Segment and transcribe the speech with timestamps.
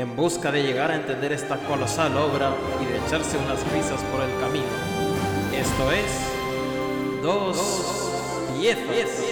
[0.00, 4.22] en busca de llegar a entender esta colosal obra y de echarse unas risas por
[4.22, 4.64] el camino.
[5.54, 7.58] Esto es Dos
[8.58, 9.29] Piezas.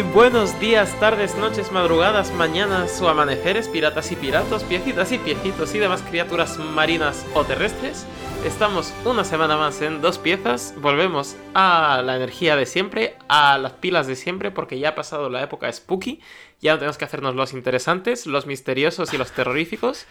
[0.00, 5.74] Muy buenos días, tardes, noches, madrugadas, mañanas o amaneceres, piratas y piratos, piecitas y piecitos
[5.74, 8.06] y demás criaturas marinas o terrestres.
[8.42, 13.72] Estamos una semana más en dos piezas, volvemos a la energía de siempre, a las
[13.72, 16.20] pilas de siempre, porque ya ha pasado la época spooky,
[16.62, 20.06] ya no tenemos que hacernos los interesantes, los misteriosos y los terroríficos,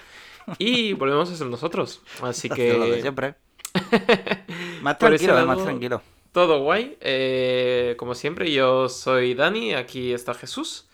[0.59, 2.03] y volvemos a ser nosotros.
[2.21, 2.73] Así que...
[2.73, 3.33] Lo de siempre.
[4.83, 6.03] más tranquilo, más tranquilo.
[6.31, 10.87] Todo guay, eh, como siempre, yo soy Dani, aquí está Jesús.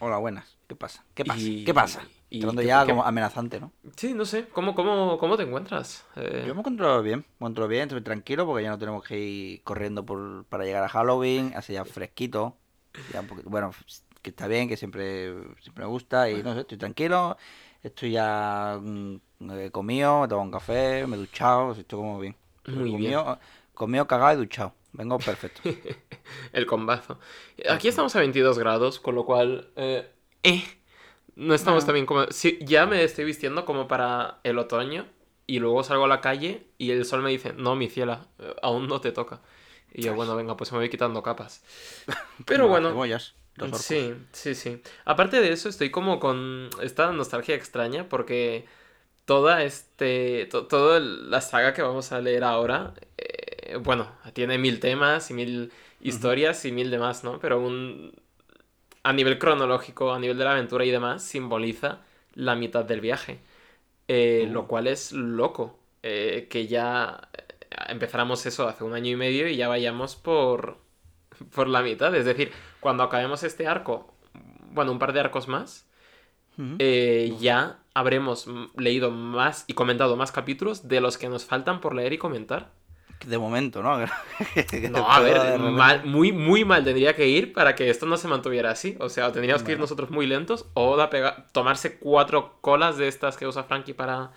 [0.00, 0.56] Hola, buenas.
[0.66, 1.04] ¿Qué pasa?
[1.14, 1.40] ¿Qué pasa?
[1.40, 2.02] Y- ¿Qué pasa?
[2.30, 3.70] y- Entrando ¿qué- ya como amenazante, ¿no?
[3.96, 6.04] Sí, no sé, ¿cómo, cómo, cómo te encuentras?
[6.16, 9.18] Eh, Yo me encuentro bien, me encuentro bien, estoy tranquilo porque ya no tenemos que
[9.18, 12.56] ir corriendo por, para llegar a Halloween, hace ya fresquito.
[13.12, 13.70] Ya un poquito, bueno,
[14.22, 17.36] que está bien, que siempre, siempre me gusta y no sé, estoy tranquilo.
[17.82, 19.16] Estoy ya mm,
[19.58, 22.36] he comido, me he tomado un café, me he duchado, estoy como bien.
[22.66, 23.38] Muy comido,
[23.74, 24.74] comido, cagado y duchado.
[24.92, 25.62] Vengo perfecto.
[26.52, 27.18] El combazo.
[27.68, 29.70] Aquí estamos a 22 grados, con lo cual...
[29.76, 30.08] Eh,
[30.42, 30.64] eh,
[31.36, 31.86] no estamos Ah.
[31.86, 32.26] también como...
[32.30, 35.06] sí, ya me estoy vistiendo como para el otoño
[35.46, 38.54] y luego salgo a la calle y el sol me dice, no, mi ciela, eh,
[38.62, 39.40] aún no te toca.
[39.92, 41.62] Y yo, bueno, venga, pues me voy quitando capas.
[42.46, 42.88] Pero las bueno...
[42.90, 43.34] cebollas.
[43.74, 44.80] Sí, sí, sí.
[45.04, 48.66] Aparte de eso, estoy como con esta nostalgia extraña porque
[49.26, 52.94] toda este, to- toda la saga que vamos a leer ahora,
[53.72, 57.38] eh, bueno, tiene mil temas y mil historias y mil demás, ¿no?
[57.40, 58.12] Pero un,
[59.02, 62.00] a nivel cronológico, a nivel de la aventura y demás, simboliza
[62.34, 63.40] la mitad del viaje.
[64.08, 64.50] Eh, Oh.
[64.50, 65.78] Lo cual es loco.
[66.02, 67.28] eh, que ya
[67.88, 70.78] empezáramos eso hace un año y medio y ya vayamos por,
[71.54, 72.14] por la mitad.
[72.16, 74.14] Es decir, cuando acabemos este arco,
[74.72, 75.86] bueno, un par de arcos más,
[76.78, 78.46] eh, ya habremos
[78.76, 82.72] leído más y comentado más capítulos de los que nos faltan por leer y comentar.
[83.26, 83.98] De momento, ¿no?
[84.90, 88.28] No, a ver, mal- muy, muy mal tendría que ir para que esto no se
[88.28, 88.96] mantuviera así.
[89.00, 93.08] O sea, tendríamos que ir nosotros muy lentos o da pega- tomarse cuatro colas de
[93.08, 94.32] estas que usa Frankie para,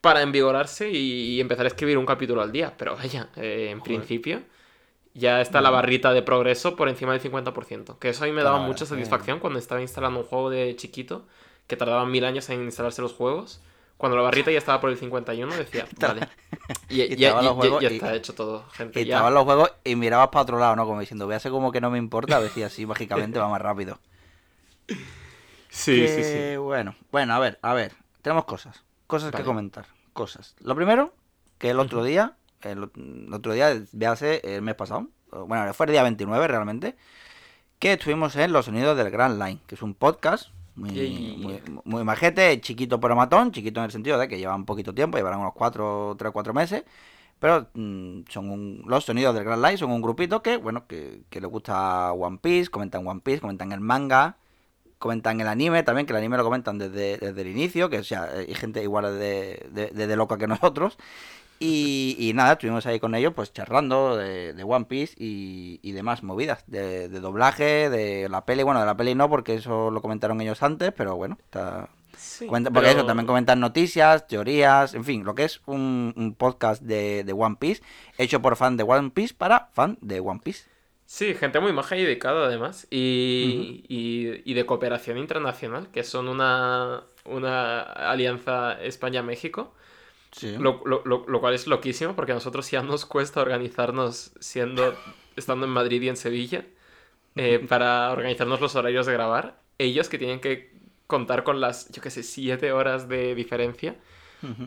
[0.00, 0.96] para envigorarse y,
[1.36, 2.74] y empezar a escribir un capítulo al día.
[2.76, 3.96] Pero vaya, eh, en Joder.
[3.96, 4.42] principio
[5.14, 7.98] ya está la barrita de progreso por encima del 50%.
[7.98, 10.74] Que eso a mí me daba mucha que- satisfacción cuando estaba instalando un juego de
[10.76, 11.26] chiquito
[11.66, 13.62] que tardaba mil años en instalarse los juegos.
[14.02, 16.26] Cuando la barrita ya estaba por el 51, decía, vale.
[16.88, 18.98] Y, Y ya, los juegos ya está hecho todo, gente.
[18.98, 20.86] Y estaban los juegos y mirabas para otro lado, ¿no?
[20.86, 23.62] Como diciendo, véase como que no me importa, a ver si así mágicamente va más
[23.62, 24.00] rápido.
[25.68, 26.56] Sí, Que, sí, sí.
[26.56, 27.92] Bueno, bueno, a ver, a ver.
[28.22, 28.82] Tenemos cosas.
[29.06, 29.44] Cosas Vale.
[29.44, 29.86] que comentar.
[30.12, 30.56] Cosas.
[30.58, 31.14] Lo primero,
[31.58, 35.92] que el otro día, el, el otro día, véase el mes pasado, bueno, fue el
[35.92, 36.96] día 29 realmente,
[37.78, 42.04] que estuvimos en Los Sonidos del Grand Line, que es un podcast muy, muy, muy
[42.04, 45.52] majete, chiquito pero matón, chiquito en el sentido de que llevan poquito tiempo, llevarán unos
[45.54, 46.84] 4, 3, 4 meses,
[47.38, 51.24] pero mm, son un- los sonidos del Grand Line, son un grupito que, bueno, que,
[51.30, 54.38] que le gusta One Piece, comentan One Piece, comentan el manga,
[54.98, 58.04] comentan el anime también, que el anime lo comentan desde, desde el inicio, que o
[58.04, 60.98] sea, hay gente igual de, de, de- de loca que nosotros.
[61.64, 65.92] Y, y nada, estuvimos ahí con ellos, pues charlando de, de One Piece y, y
[65.92, 69.90] demás movidas, de, de doblaje, de la peli, bueno, de la peli no, porque eso
[69.90, 71.88] lo comentaron ellos antes, pero bueno, está...
[72.16, 76.34] Sí, porque pero- eso, también comentan noticias, teorías, en fin, lo que es un, un
[76.34, 77.82] podcast de, de One Piece,
[78.18, 80.64] hecho por fan de One Piece para fan de One Piece.
[81.06, 82.86] Sí, gente muy maja y dedicada además.
[82.90, 89.74] Y, y- y de cooperación internacional, que son una, una alianza España-México.
[90.32, 90.56] Sí.
[90.58, 94.94] Lo, lo- lo- lo cual es loquísimo porque a nosotros ya nos cuesta organizarnos siendo,
[95.36, 96.64] estando en Madrid y en Sevilla
[97.36, 99.60] eh, para organizarnos los horarios de grabar.
[99.78, 100.72] Ellos que tienen que
[101.06, 103.96] contar con las, yo qué sé, siete horas de diferencia.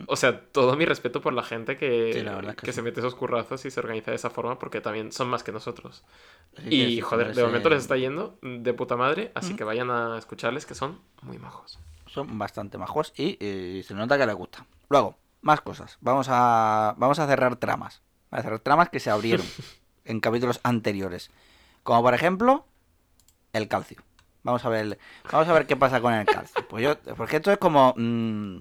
[0.06, 2.76] O sea, todo mi respeto por la gente que, Sí, la que que sí.
[2.76, 5.52] se mete esos currazos y se organiza de esa forma porque también son más que
[5.52, 6.02] nosotros.
[6.56, 10.16] Así Y joder, de momento les está yendo de puta madre, así que vayan a
[10.16, 11.78] escucharles que son muy majos.
[12.06, 14.64] Son bastante majos y, eh, se nota que les gusta.
[14.88, 15.96] Luego, más cosas.
[16.00, 18.02] Vamos a, vamos a cerrar tramas.
[18.30, 19.46] Vamos a cerrar tramas que se abrieron
[20.04, 21.30] en capítulos anteriores.
[21.84, 22.66] Como por ejemplo,
[23.52, 24.02] el calcio.
[24.42, 24.98] Vamos a ver,
[25.32, 26.64] vamos a ver qué pasa con el calcio.
[26.68, 28.58] Pues yo, porque esto es como, mm,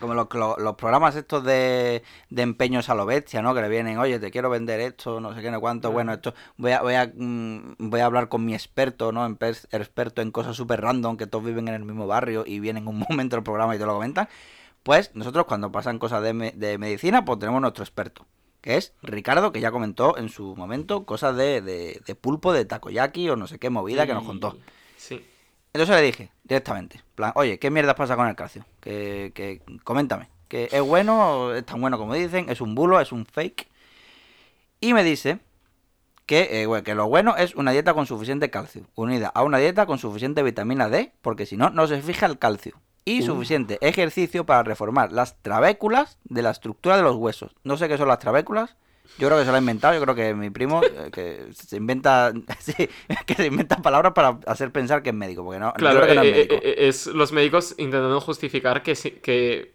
[0.00, 3.54] como los, los- los programas estos de, de empeños a lo bestia, ¿no?
[3.54, 5.90] Que le vienen, oye, te quiero vender esto, no sé qué, no cuánto.
[5.92, 9.26] Bueno, esto, voy a, voy a, mm, voy a hablar con mi experto, ¿no?
[9.26, 12.98] Experto en cosas súper random, que todos viven en el mismo barrio y vienen un
[13.08, 14.28] momento al programa y te lo comentan.
[14.84, 18.26] Pues nosotros cuando pasan cosas de, me- de medicina, pues tenemos nuestro experto,
[18.60, 22.64] que es Ricardo, que ya comentó en su momento cosas de, de, de pulpo, de
[22.66, 24.56] takoyaki o no sé qué movida que nos contó.
[24.96, 25.24] Sí.
[25.72, 28.64] Entonces le dije directamente, en plan, oye, ¿qué mierda pasa con el calcio?
[28.80, 33.10] Que, que coméntame, que es bueno, es tan bueno como dicen, es un bulo, es
[33.10, 33.66] un fake.
[34.80, 35.38] Y me dice
[36.26, 39.58] que, eh, bueno, que lo bueno es una dieta con suficiente calcio, unida a una
[39.58, 42.78] dieta con suficiente vitamina D, porque si no, no se fija el calcio.
[43.06, 47.52] Y suficiente ejercicio para reformar las trabéculas de la estructura de los huesos.
[47.62, 48.76] No sé qué son las trabéculas.
[49.18, 49.94] Yo creo que se lo ha inventado.
[49.94, 52.88] Yo creo que mi primo eh, que se inventa sí,
[53.26, 56.06] que se inventa palabras para hacer pensar que es médico, porque no, yo Claro, creo
[56.06, 56.54] que no es eh, médico.
[56.56, 59.74] eh, eh, es los médicos intentando justificar que, que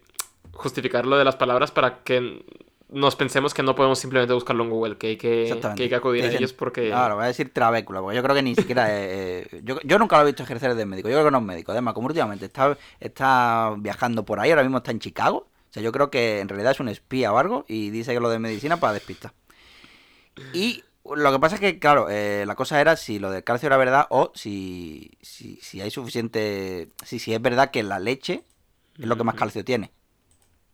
[0.52, 2.44] justificar lo de las palabras para que
[2.92, 5.94] nos pensemos que no podemos simplemente buscarlo en Google, que hay que, que, hay que
[5.94, 6.88] acudir a ellos porque...
[6.88, 8.90] Claro, voy a decir trabécula, porque yo creo que ni siquiera.
[8.90, 11.08] eh, eh, yo, yo nunca lo he visto ejercer de médico.
[11.08, 11.72] Yo creo que no es médico.
[11.72, 15.48] Además, como últimamente está, está viajando por ahí, ahora mismo está en Chicago.
[15.70, 18.20] O sea, yo creo que en realidad es un espía o algo y dice que
[18.20, 19.32] lo de medicina para despistar.
[20.52, 23.68] Y lo que pasa es que, claro, eh, la cosa era si lo del calcio
[23.68, 26.88] era verdad o si, si, si hay suficiente.
[27.04, 28.42] Si, si es verdad que la leche
[28.98, 29.92] es lo que más calcio tiene.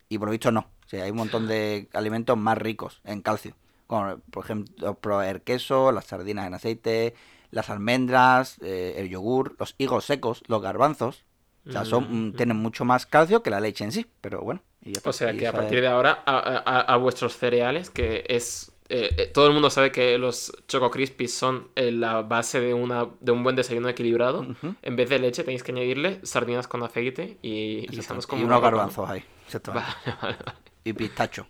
[0.09, 0.71] Y por lo visto no.
[0.87, 3.55] O sea, hay un montón de alimentos más ricos en calcio.
[3.87, 7.15] Como, por ejemplo, el queso, las sardinas en aceite,
[7.51, 11.25] las almendras, eh, el yogur, los higos secos, los garbanzos.
[11.69, 14.07] O sea, son, mm, tienen mucho más calcio que la leche en sí.
[14.21, 14.63] Pero bueno.
[14.83, 15.01] y ya.
[15.05, 18.73] O sea que a partir de ahora, a, a- a vuestros cereales, que es.
[18.89, 22.73] eh, eh, todo el mundo sabe que los Choco Crispies son eh, la base de,
[22.73, 24.47] una, de un buen desayuno equilibrado.
[24.83, 27.97] En vez de leche tenéis que añadirle sardinas con aceite y, y
[28.37, 29.25] y unos garbanzos ahí.
[29.47, 29.89] Exactamente.
[30.05, 30.59] Vale, vale, vale.
[30.85, 31.47] Y pistacho.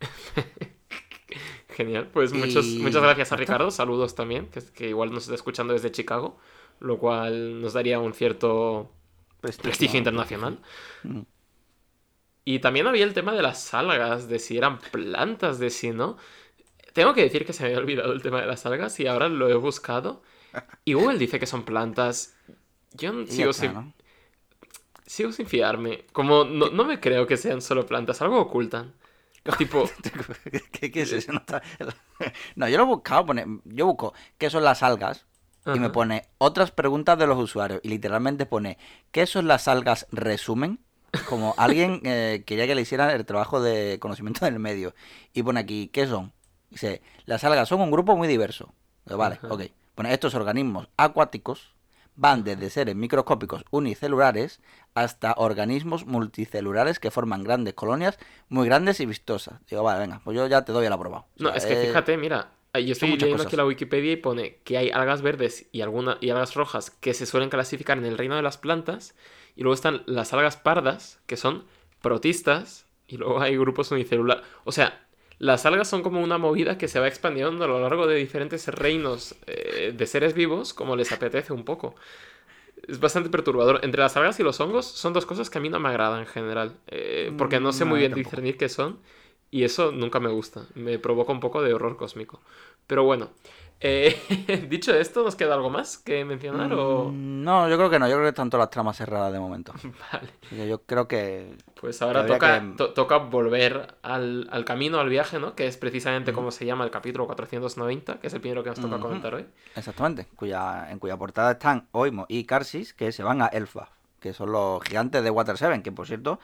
[1.68, 2.08] Genial.
[2.12, 3.36] Pues Y- muchos, muchas gracias a.
[3.36, 3.70] Ricardo.
[3.70, 6.38] Saludos también, que, que igual nos está escuchando desde Chicago,
[6.80, 8.90] lo cual nos daría un cierto
[9.40, 10.60] prestigio internacional.
[12.44, 16.16] Y también había el tema de las algas, de si eran plantas, de si no.
[16.92, 19.28] Tengo que decir que se me había olvidado el tema de las algas y ahora
[19.28, 20.22] lo he buscado.
[20.84, 22.36] Y Google dice que son plantas.
[22.92, 23.94] Yo sigo está, ¿no?
[25.06, 26.04] Sigo sin fiarme.
[26.12, 28.94] Como no, no me creo que sean solo plantas, algo ocultan.
[29.58, 29.88] Tipo,
[30.72, 31.32] ¿Qué, qué es eso?
[31.32, 31.62] No, está-
[32.54, 33.26] No, yo lo he buscado.
[33.26, 33.44] Pone...
[33.64, 35.26] Yo busco qué son las algas
[35.74, 37.80] y me pone otras preguntas de los usuarios.
[37.84, 38.78] Y literalmente pone
[39.10, 40.80] ¿qué son las algas resumen?
[41.28, 44.94] Como alguien eh, quería que le hicieran el trabajo de conocimiento del medio.
[45.32, 46.32] Y pone aquí ¿qué son?
[46.70, 48.72] Dice, las algas son un grupo muy diverso.
[49.06, 49.48] Vale, Ajá.
[49.52, 49.62] ok.
[49.94, 51.74] Pone, estos organismos acuáticos
[52.16, 54.60] van desde seres microscópicos unicelulares
[54.94, 58.18] hasta organismos multicelulares que forman grandes colonias
[58.48, 59.60] muy grandes y vistosas.
[59.68, 61.26] Digo, vale, venga, pues yo ya te doy el aprobado.
[61.38, 63.46] O No, es que eh, fíjate, mira, yo estoy leyendo cosas.
[63.46, 67.14] aquí la Wikipedia y pone que hay algas verdes y, alguna, y algas rojas que
[67.14, 69.14] se suelen clasificar en el reino de las plantas,
[69.56, 71.64] y luego están las algas pardas, que son
[72.00, 74.44] protistas, y luego hay grupos unicelulares.
[74.64, 75.06] O sea,
[75.38, 78.68] las algas son como una movida que se va expandiendo a lo largo de diferentes
[78.68, 81.94] reinos eh, de seres vivos, como les apetece un poco.
[82.88, 83.80] Es bastante perturbador.
[83.82, 86.20] Entre las algas y los hongos son dos cosas que a mí no me agradan
[86.20, 88.24] en general, eh, porque no sé Mm, muy bien tampoco.
[88.30, 88.98] discernir qué son.
[89.50, 90.66] Y eso nunca me gusta.
[90.74, 92.40] Me provoca un poco de horror cósmico.
[92.86, 93.30] Pero bueno.
[93.82, 96.72] Eh, dicho esto, ¿nos queda algo más que mencionar?
[96.74, 97.10] O...
[97.10, 98.06] mm, No, yo creo que no.
[98.06, 99.72] Yo creo que están todas las tramas cerradas de momento.
[100.12, 100.68] Vale.
[100.68, 101.56] Yo creo que...
[101.80, 105.54] Pues ahora toca, que- to- toca volver al, al camino, al viaje, ¿no?
[105.54, 108.80] Que es precisamente como se llama el capítulo 490, que es el primero que nos
[108.80, 109.46] toca comentar hoy.
[109.74, 110.26] Exactamente.
[110.36, 113.88] Cuya, en cuya portada están Oimo y Karsis, que se van a Elfa,
[114.20, 116.38] que son los gigantes de Water 7, que por cierto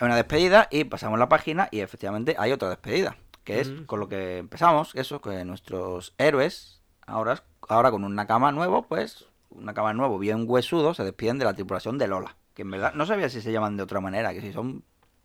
[0.00, 3.16] hay una despedida y pasamos la página y efectivamente hay otra despedida,
[3.48, 3.84] que es Mm.
[3.86, 9.24] con lo que empezamos, eso, que nuestros héroes, ahora, ahora con un Nakama nuevo, pues
[9.48, 12.92] un Nakama nuevo bien huesudo, se despiden de la tripulación de Lola, que en verdad
[12.92, 14.82] no sabía si se llaman de otra manera, que si son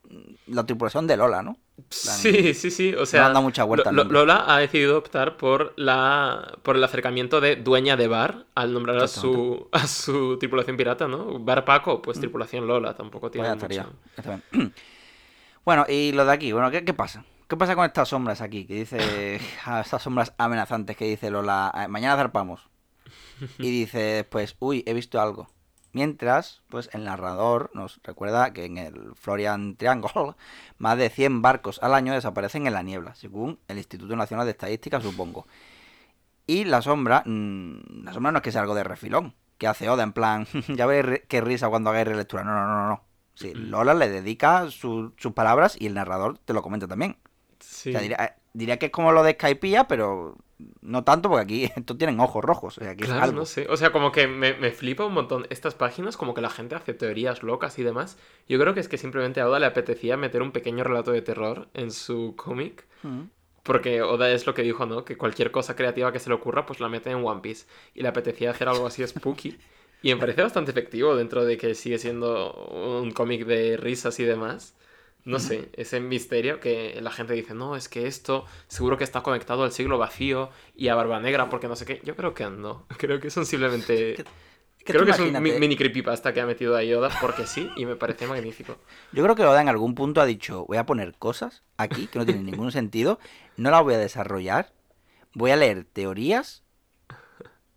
[0.09, 1.57] mm, la tripulación de Lola, ¿no?
[1.75, 2.93] plan, Sí, sí, sí.
[2.93, 3.91] O no sea, dado mucha vuelta.
[3.91, 8.97] Lola ha decidido optar por la por el acercamiento de dueña de bar al nombrar
[8.99, 11.39] a su, a su tripulación pirata, ¿no?
[11.39, 13.91] Bar Paco, pues tripulación Lola, tampoco tiene Vaya mucho.
[15.65, 17.23] Bueno, y lo de aquí, bueno, ¿qué, qué pasa?
[17.47, 18.65] ¿Qué pasa con estas sombras aquí?
[18.65, 22.67] Que dice, ah, estas sombras amenazantes que dice Lola, "Eh, mañana zarpamos.
[23.59, 25.49] Y dice después, uy, he visto algo.
[25.91, 30.09] Mientras, pues el narrador nos recuerda que en el Florian Triangle
[30.79, 34.51] más de 100 barcos al año desaparecen en la niebla, según el Instituto Nacional de
[34.51, 35.47] Estadística, supongo.
[36.47, 39.87] Y la sombra, mm, la sombra no es que sea algo de refilón, que hace
[39.89, 42.43] Oda en plan, ya veréis qué risa cuando hagáis relectura.
[42.43, 43.03] No, no, no, no.
[43.35, 43.69] Sí, Mm.
[43.69, 47.17] Lola le dedica su- sus palabras y el narrador te lo comenta también.
[47.63, 47.89] Sí.
[47.89, 50.37] O sea, diría, diría que es como lo de Skypiea, pero
[50.81, 52.77] no tanto porque aquí estos tienen ojos rojos.
[52.77, 53.67] O sea, aquí Claro, no sé.
[53.69, 56.75] O sea, como que me, me flipa un montón estas páginas, como que la gente
[56.75, 58.17] hace teorías locas y demás.
[58.47, 61.21] Yo creo que es que simplemente a Oda le apetecía meter un pequeño relato de
[61.21, 62.85] terror en su cómic.
[63.03, 63.23] Mm.
[63.63, 65.05] Porque Oda es lo que dijo, ¿no?
[65.05, 67.65] Que cualquier cosa creativa que se le ocurra, pues la mete en One Piece.
[67.93, 69.57] Y le apetecía hacer algo así spooky.
[70.01, 72.53] Y me parece bastante efectivo dentro de que sigue siendo
[73.01, 74.75] un cómic de risas y demás.
[75.25, 79.23] No sé, ese misterio que la gente dice, no, es que esto seguro que está
[79.23, 82.01] conectado al siglo vacío y a Barba Negra porque no sé qué.
[82.03, 82.85] Yo creo que no.
[82.97, 84.23] Creo que son simplemente...
[84.83, 87.85] creo que es un mi- mini creepypasta que ha metido ahí Oda porque sí y
[87.85, 88.77] me parece magnífico.
[89.11, 92.19] Yo creo que Oda en algún punto ha dicho, voy a poner cosas aquí que
[92.19, 93.19] no tienen ningún sentido,
[93.57, 94.73] no las voy a desarrollar,
[95.33, 96.63] voy a leer teorías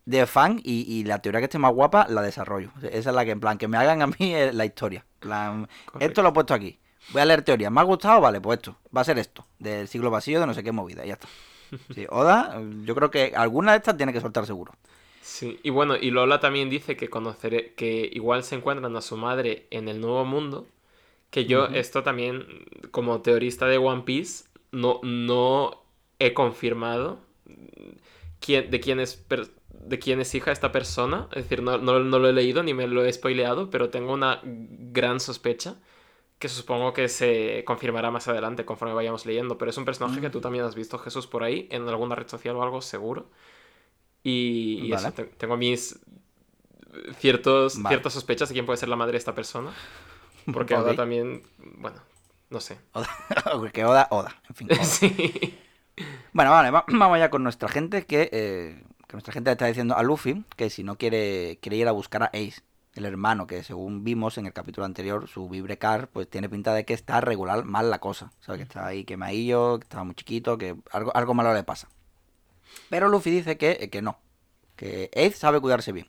[0.05, 2.71] de fan y, y la teoría que esté más guapa la desarrollo.
[2.83, 5.05] Esa es la que, en plan, que me hagan a mí eh, la historia.
[5.19, 6.79] Plan, esto lo he puesto aquí.
[7.09, 7.73] Voy a leer teorías.
[7.73, 8.21] ¿Me ha gustado?
[8.21, 8.77] Vale, pues esto.
[8.97, 9.47] Va a ser esto.
[9.59, 11.05] Del siglo vacío de no sé qué movida.
[11.05, 11.29] Y ya está.
[11.91, 14.73] Sí, Oda, yo creo que alguna de estas tiene que soltar seguro.
[15.21, 19.17] Sí, y bueno, y Lola también dice que conoceré, que igual se encuentran a su
[19.17, 20.69] madre en el nuevo mundo.
[21.31, 22.47] Que yo, esto también,
[22.93, 25.83] como teorista de One Piece, no, no
[26.19, 27.21] he confirmado
[28.41, 31.29] quién, de, quién es per- de quién es hija esta persona.
[31.33, 34.13] Es decir, no, no- no lo he leído ni me lo he spoileado, pero tengo
[34.13, 35.77] una gran sospecha
[36.39, 39.57] que supongo que se confirmará más adelante conforme vayamos leyendo.
[39.59, 42.29] Pero es un personaje que tú también has visto, Jesús, por ahí, en alguna red
[42.29, 43.31] social o algo, seguro.
[44.23, 45.99] Y, y eso, te- tengo mis
[47.19, 47.95] ciertos, Vale.
[47.95, 49.73] ciertas sospechas de quién puede ser la madre de esta persona.
[50.53, 52.01] Porque Oda también, bueno,
[52.51, 52.79] no sé.
[53.73, 54.35] que Oda, Oda.
[54.49, 54.69] En fin.
[54.73, 54.85] Oda.
[54.85, 55.59] sí.
[56.33, 59.67] Bueno, vale, va- vamos ya con nuestra gente que, eh, que nuestra gente le está
[59.67, 62.61] diciendo a Luffy que si no quiere, quiere ir a buscar a Ace,
[62.97, 66.85] el hermano, que según vimos en el capítulo anterior, su vibrecar, pues tiene pinta de
[66.85, 68.33] que está regular mal la cosa.
[68.41, 68.61] ¿Sabes?
[68.61, 71.89] Que está ahí quemadillo, que está muy chiquito, que algo, algo malo le pasa.
[72.89, 74.19] Pero Luffy dice que, eh, que no,
[74.77, 76.09] que Ace sabe cuidarse bien.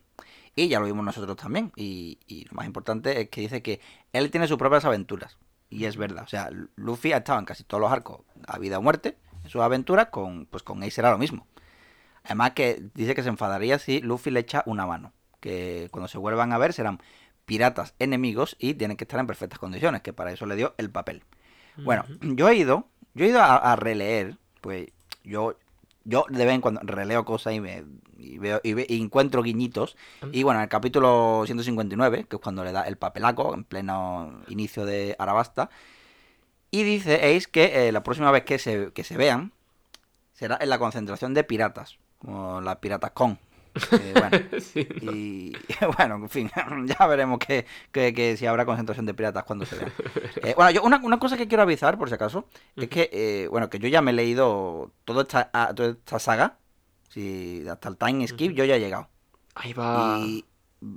[0.54, 1.72] Y ya lo vimos nosotros también.
[1.76, 3.80] Y, y lo más importante es que dice que
[4.12, 5.38] él tiene sus propias aventuras.
[5.70, 6.24] Y es verdad.
[6.24, 9.50] O sea, Luffy ha estado en casi todos los arcos a vida o muerte en
[9.50, 10.08] sus aventuras.
[10.08, 11.46] Con, pues con Ace era lo mismo.
[12.24, 15.12] Además que dice que se enfadaría si Luffy le echa una mano.
[15.40, 17.00] Que cuando se vuelvan a ver serán
[17.44, 20.02] piratas enemigos y tienen que estar en perfectas condiciones.
[20.02, 21.22] Que para eso le dio el papel.
[21.84, 24.88] Bueno, yo he ido, yo he ido a, a releer, pues
[25.22, 25.56] yo,
[26.04, 27.84] yo de vez en cuando releo cosas y me
[28.20, 29.96] y veo y, ve- y encuentro guiñitos.
[30.32, 34.42] Y bueno, en el capítulo 159, que es cuando le da el papelaco, en pleno
[34.48, 35.70] inicio de Arabasta,
[36.72, 39.52] y dice Ace que eh, la próxima vez que se, que se vean
[40.32, 43.38] será en la concentración de piratas, como las piratas con.
[43.92, 45.12] Eh, bueno, Sí, no.
[45.12, 45.56] y
[45.96, 46.50] bueno, en fin,
[46.86, 49.92] ya veremos que, que- que si habrá concentración de piratas cuando se vea.
[50.42, 52.46] Eh, bueno, yo una, una cosa que quiero avisar, por si acaso,
[52.76, 56.18] es que, eh, bueno, que yo ya me he leído toda esta, ah, toda esta
[56.18, 56.56] saga.
[57.08, 59.08] Sí, hasta el time skip yo ya he llegado.
[59.54, 60.18] Ahí va.
[60.20, 60.44] Y,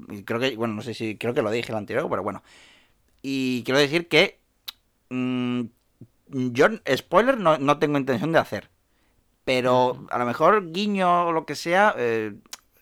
[0.09, 2.43] y creo que, bueno, no sé si, creo que lo dije el anterior, pero bueno.
[3.21, 4.39] Y quiero decir que
[5.09, 5.61] mm,
[6.27, 8.69] yo, spoiler, no, no tengo intención de hacer.
[9.45, 11.95] Pero a lo mejor guiño o lo que sea,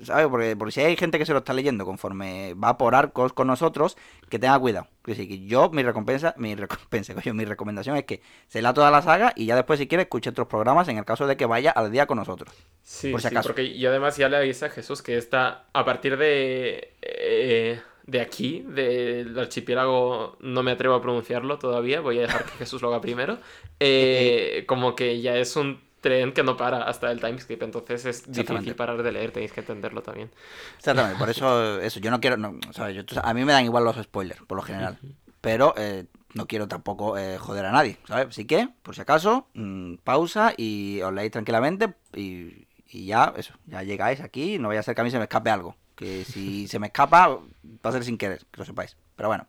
[0.02, 0.28] ¿sabes?
[0.28, 3.48] Porque, porque si hay gente que se lo está leyendo conforme va por arcos con
[3.48, 3.98] nosotros,
[4.30, 4.88] que tenga cuidado.
[5.04, 9.02] Que yo, mi recompensa, mi recompensa, coño, mi recomendación es que se lea toda la
[9.02, 11.72] saga y ya después, si quiere, escuche otros programas en el caso de que vaya
[11.72, 12.54] al día con nosotros.
[12.84, 13.50] Sí, por si sí, acaso.
[13.50, 17.80] porque yo además ya le avisé a Jesús que está a partir de eh,
[18.10, 22.82] de aquí, del archipiélago, no me atrevo a pronunciarlo todavía, voy a dejar que Jesús
[22.82, 23.38] lo haga primero,
[23.80, 28.32] eh, como que ya es un tren que no para hasta el timeskip, entonces es
[28.32, 30.32] difícil parar de leer, tenéis que entenderlo también.
[30.78, 33.66] Exactamente, por eso, eso, yo no quiero, no, o sea, yo- a mí me dan
[33.66, 35.00] igual los spoilers, por lo general,
[35.42, 38.28] pero eh, no quiero tampoco eh, joder a nadie, ¿sabes?
[38.28, 43.54] Así que, por si acaso, mm, pausa y os leéis tranquilamente y, y ya, eso,
[43.66, 46.24] ya llegáis aquí, no vaya a ser que a mí se me escape algo, que
[46.26, 49.48] si se me escapa va a ser sin querer, que lo sepáis, pero bueno.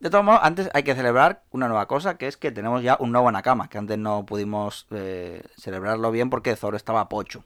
[0.00, 2.96] De todos modos, antes hay que celebrar una nueva cosa, que es que tenemos ya
[3.00, 7.44] un nuevo Nakama, que antes no pudimos eh, celebrarlo bien porque Zoro estaba pocho.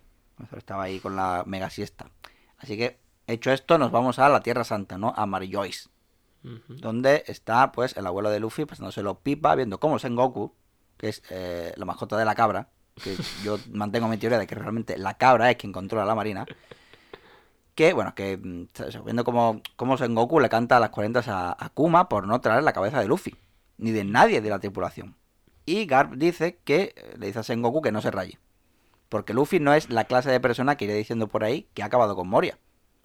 [0.48, 2.10] Zoro estaba ahí con la mega siesta.
[2.58, 5.14] Así que, hecho esto, nos vamos a la Tierra Santa, ¿no?
[5.16, 5.88] A Marillois,
[6.44, 6.74] Ujú.
[6.76, 10.52] donde está, pues, el abuelo de Luffy pasándoselo pipa, viendo cómo Sengoku,
[10.98, 12.68] que es eh, la mascota de la cabra,
[13.02, 16.44] que yo mantengo mi teoría de que realmente la cabra es quien controla la marina,
[17.74, 18.66] Que, bueno, que mm,
[19.04, 22.62] viendo cómo, cómo Sengoku le canta a las 40 a, a Kuma por no traer
[22.62, 23.34] la cabeza de Luffy,
[23.78, 25.16] ni de nadie de la tripulación.
[25.64, 28.38] Y Garp dice que eh, le dice a Sengoku que no se raye.
[29.08, 31.86] Porque Luffy no es la clase de persona que iré diciendo por ahí que ha
[31.86, 32.58] acabado con Moria.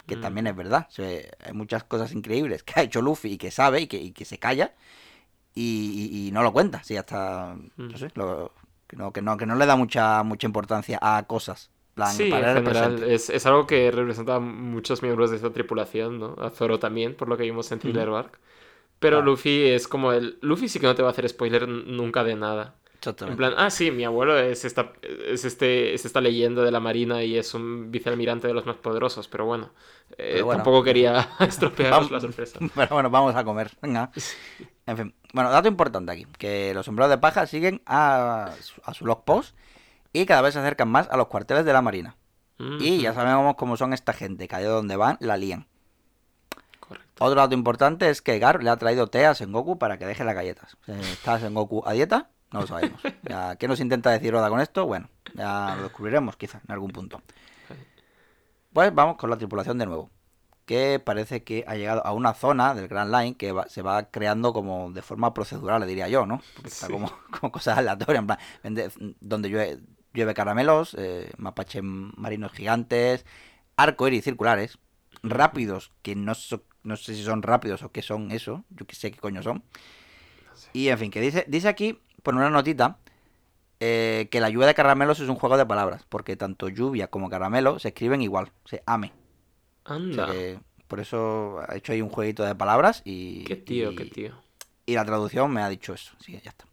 [0.06, 0.20] Que Mm.
[0.22, 0.86] también es verdad.
[0.88, 3.98] O sea, hay muchas cosas increíbles que ha hecho Luffy y que sabe y que,
[3.98, 4.74] y que se calla.
[5.54, 6.82] Y, y- y no lo cuenta.
[6.84, 7.56] Sí, hasta.
[7.76, 7.96] No Mm.
[7.96, 8.10] sé.
[8.14, 8.52] lo-
[8.86, 11.70] que, no, que, no, que no le da mucha, mucha importancia a cosas.
[11.98, 15.52] Plan, Sí, para en general es, es algo que representa a muchos miembros de esta
[15.52, 16.34] tripulación, ¿no?
[16.38, 18.38] A Zoro también, por lo que vimos en Thriller Bark.
[18.98, 19.22] Pero.
[19.22, 20.38] Luffy es como el...
[20.40, 22.74] Luffy sí que no te va a hacer spoiler nunca de nada.
[22.84, 23.36] En Exactamente.
[23.36, 27.22] plan, ah, sí, mi abuelo es esta, es este, es esta leyenda de la marina
[27.22, 29.70] y es un vicealmirante de los más poderosos, pero bueno,
[30.18, 30.64] eh, Pero bueno.
[30.64, 32.58] tampoco quería estropearos la sorpresa.
[32.74, 33.70] Pero bueno, vamos a comer.
[33.80, 34.10] Venga.
[34.86, 35.14] En fin.
[35.32, 36.26] Bueno, dato importante aquí.
[36.38, 38.52] Que los sombreros de paja siguen a,
[38.82, 39.56] a su log post.
[40.12, 42.16] Y cada vez se acercan más a los cuarteles de la marina.
[42.80, 44.48] Y ya sabemos cómo son esta gente.
[44.48, 45.68] Que allá donde van, la lían.
[46.80, 47.24] Correcto.
[47.24, 50.24] Otro dato importante es que Gar le ha traído té a Sengoku para que deje
[50.24, 50.76] las galletas.
[50.88, 52.30] Eh, ¿Está Sengoku a dieta?
[52.52, 53.00] No lo sabemos.
[53.28, 54.86] Ya, ¿Qué nos intenta decir Oda con esto?
[54.86, 57.20] Bueno, ya lo descubriremos quizá en algún punto.
[58.72, 60.10] Pues vamos con la tripulación de nuevo.
[60.64, 64.04] Que parece que ha llegado a una zona del Grand Line que va- se va
[64.10, 66.42] creando como de forma procedural, diría yo, ¿no?
[66.54, 66.92] Porque está Sí.
[66.92, 67.10] como,
[67.40, 68.38] como cosas aleatorias, en plan,
[69.20, 69.78] donde llueve,
[70.18, 73.24] llueve caramelos, eh, mapaches marinos gigantes,
[73.76, 74.78] arcoíris circulares,
[75.22, 78.94] rápidos, que no, so- no sé si son rápidos o qué son eso, yo que
[78.94, 79.62] sé qué coño son.
[80.72, 82.98] Y en fin, que dice, dice aquí, por una notita,
[83.80, 87.30] eh, que la lluvia de caramelos es un juego de palabras, porque tanto lluvia como
[87.30, 89.12] caramelo se escriben igual, se ame.
[89.84, 93.44] O sea Anda, que por eso ha hecho ahí un jueguito de palabras y.
[93.44, 94.32] qué tío, y- qué tío.
[94.86, 96.64] Y la traducción me ha dicho eso, que ya está.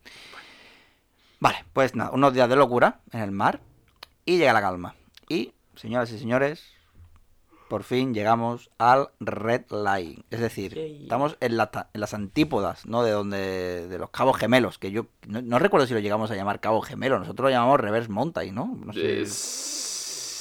[1.46, 3.60] Vale, pues nada, unos días de locura en el mar
[4.25, 4.96] y llega la calma.
[5.30, 6.64] Y, señoras y señores,
[7.70, 10.24] por fin llegamos al Red Line.
[10.32, 13.04] Es decir, estamos en, la ta- en las antípodas, ¿no?
[13.04, 13.88] De donde.
[13.88, 14.78] de los cabos gemelos.
[14.80, 17.20] Que yo no, no recuerdo si lo llegamos a llamar cabo gemelo.
[17.20, 18.77] Nosotros lo llamamos Reverse Mountain, ¿no?
[18.86, 19.00] No sé.
[19.22, 19.25] Eh,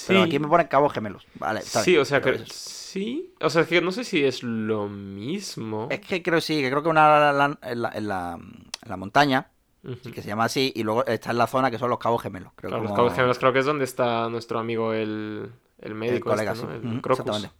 [0.06, 0.26] Pero sí.
[0.28, 1.26] aquí me ponen cabos gemelos.
[1.34, 4.24] Vale, está Sí, bien, o sea pero que sí, o sea que no sé si
[4.24, 5.88] es lo mismo.
[5.90, 8.96] Es que creo sí, que creo que una la- en la, en la, en la
[8.98, 9.48] montaña,
[9.84, 12.52] Que se llama así, y luego está en la zona que son los cabos gemelos.
[12.56, 15.94] Creo Claro, los Cabos Gemelos creo que es donde está nuestro amigo el, el el
[15.94, 16.72] médico, colega, este, ¿no?
[16.80, 16.88] sí.
[16.88, 17.50] El Crocus.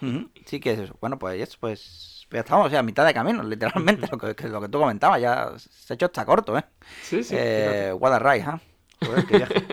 [0.46, 0.96] Sí que es eso.
[1.00, 4.34] Bueno, pues, pues, pues ya estamos, o sea, a mitad de camino, literalmente, lo que,
[4.34, 6.64] que lo que tú comentabas, ya se ha hecho hasta corto, ¿eh?
[7.02, 7.34] Sí, sí.
[7.38, 8.60] eh what a ride, ¿ah?
[9.04, 9.66] Joder, qué viaje.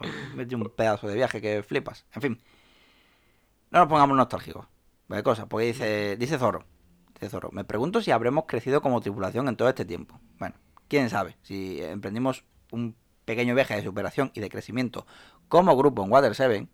[0.34, 2.04] Me he hecho un pedazo de viaje que flipas.
[2.14, 2.40] En fin.
[3.70, 4.66] No nos pongamos nostálgicos.
[5.08, 6.64] De cosas, porque dice, dice Zoro.
[7.14, 7.50] Dice Zoro.
[7.52, 10.20] Me pregunto si habremos crecido como tripulación en todo este tiempo.
[10.38, 10.56] Bueno,
[10.88, 11.36] quién sabe.
[11.42, 15.06] Si emprendimos un pequeño viaje de superación y de crecimiento
[15.48, 16.66] como grupo en Water 7,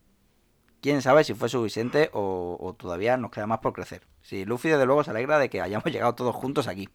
[0.80, 4.02] quién sabe si fue suficiente o, o todavía nos queda más por crecer.
[4.22, 6.88] Si Luffy desde luego se alegra de que hayamos llegado todos juntos aquí.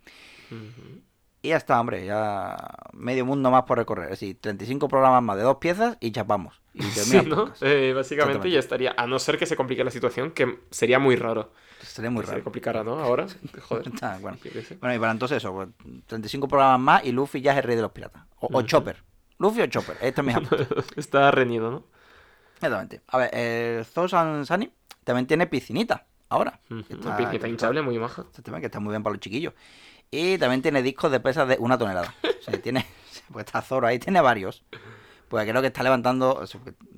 [1.42, 2.58] Y ya está, hombre, ya
[2.94, 4.06] medio mundo más por recorrer.
[4.06, 6.62] Es decir, 35 programas más de dos piezas y chapamos.
[6.74, 7.22] Y Sí.
[7.62, 11.16] Eh, básicamente ya estaría, a no ser que se complique la situación, que sería muy
[11.16, 11.52] raro.
[11.82, 12.44] Sería muy que se raro.
[12.44, 13.00] complicara, ¿no?
[13.00, 13.28] Ahora,
[13.70, 13.88] joder.
[13.88, 14.38] Está, bueno.
[14.80, 15.70] Bueno, y para entonces eso, pues,
[16.08, 18.24] 35 programas más y Luffy ya es el rey de los piratas.
[18.40, 18.62] O.
[18.62, 19.04] Chopper.
[19.40, 19.98] Luffy o Chopper.
[20.02, 20.34] Esto es mi.
[20.96, 21.84] Está reñido, ¿no?
[22.56, 23.02] Exactamente.
[23.08, 24.72] A ver, eh, Zosan Sani
[25.04, 26.06] también tiene piscinita.
[26.30, 26.60] Ahora.
[26.70, 26.80] Ujú.
[26.90, 28.24] Está- Una piscinita hinchable muy maja.
[28.30, 29.54] Este tema que está muy bien para los chiquillos.
[30.12, 32.14] Y también tiene discos de pesas de una tonelada.
[32.48, 32.86] O sea, tiene,
[33.34, 34.64] pues está Zoro ahí, tiene varios.
[35.30, 36.40] Pues creo que está levantando,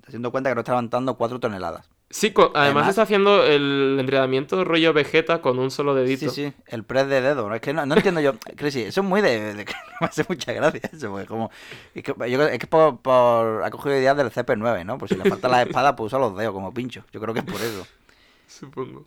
[0.06, 1.90] haciendo cuenta que no está levantando cuatro toneladas.
[2.10, 6.30] Sí, además, Además- está haciendo el entrenamiento rollo Vegeta con un solo dedito.
[6.30, 7.54] Sí, sí, el press de dedo.
[7.54, 8.34] Es que no, no entiendo yo.
[8.56, 9.54] Crisi, eso es muy de.
[9.54, 9.66] de-
[10.02, 11.52] me hace mucha gracia eso, porque como.
[11.94, 13.62] Es que, yo es que por, por.
[13.64, 14.98] Ha cogido ideas del CP9, ¿no?
[14.98, 17.04] Por si le falta la espada, pues usa los dedos como pincho.
[17.12, 17.86] Yo creo que es por eso.
[18.48, 19.06] Supongo.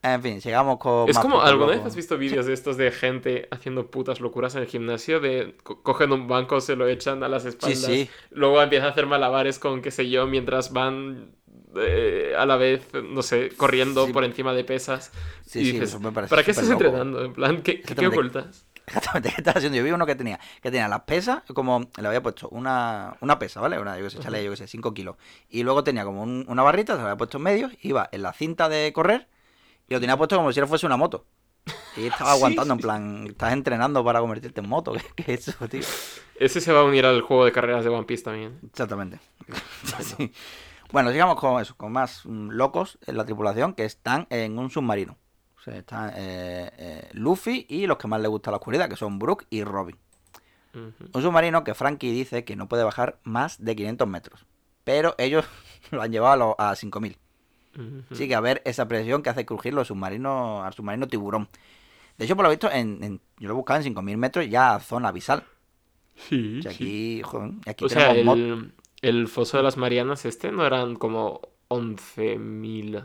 [0.00, 1.08] En fin, sigamos con.
[1.08, 4.54] Es más como, ¿alguna vez has visto vídeos de estos de gente haciendo putas locuras
[4.54, 5.18] en el gimnasio?
[5.20, 8.08] De co- cogen un banco, se lo echan a las espaldas, sí.
[8.30, 11.32] luego empiezan a hacer malabares con, qué sé yo, mientras van
[11.76, 14.12] eh, a la vez, no sé, corriendo Sí.
[14.12, 15.10] por encima de pesas.
[15.44, 16.84] Sí, y sí, dices, eso me parece ¿para qué estás loco.
[16.84, 17.24] entrenando?
[17.24, 18.64] En plan, ¿qué, qué, ocultas?
[18.86, 19.76] Exactamente, ¿qué estás haciendo?
[19.76, 23.38] Yo vi uno que tenía, que tenía las pesas, como le había puesto una, una
[23.38, 23.78] pesa, ¿vale?
[23.78, 25.16] Una, yo que sé, echarle, yo que sé, 5 kilos.
[25.50, 28.22] Y luego tenía como un- una barrita, se la había puesto en medio, iba en
[28.22, 29.28] la cinta de correr
[29.88, 31.26] y lo tenía puesto como si fuese una moto.
[31.98, 34.92] Y estaba Sí, aguantando, en plan, estás entrenando para convertirte en moto.
[35.16, 35.82] ¿Qué, qué es eso, tío?
[36.40, 38.58] Ese se va a unir al juego de carreras de One Piece también.
[38.64, 39.18] Exactamente.
[40.00, 40.32] Sí.
[40.92, 44.70] Bueno, sigamos con eso, con más mm, locos en la tripulación que están en un
[44.70, 45.16] submarino.
[45.58, 48.96] O sea, están eh, eh, Luffy y los que más les gusta la oscuridad, que
[48.96, 49.96] son Brook y Robin.
[51.12, 54.46] Un submarino que Frankie dice que no puede bajar más de 500 metros.
[54.84, 55.44] Pero ellos
[55.90, 57.16] lo han llevado a, los- a 5000.
[57.74, 58.14] Ujú.
[58.14, 61.48] Sigue a ver esa presión que hace crujir los submarinos al submarino tiburón.
[62.16, 65.08] De hecho, por lo visto, en, en- yo lo buscaba en 5.000 metros ya zona
[65.08, 65.44] abisal.
[66.28, 66.76] Sí, O sea, sí.
[66.84, 70.66] aquí, joder, aquí O sea, tenemos mod- el, el foso de las Marianas este no
[70.66, 73.04] eran como 11.000.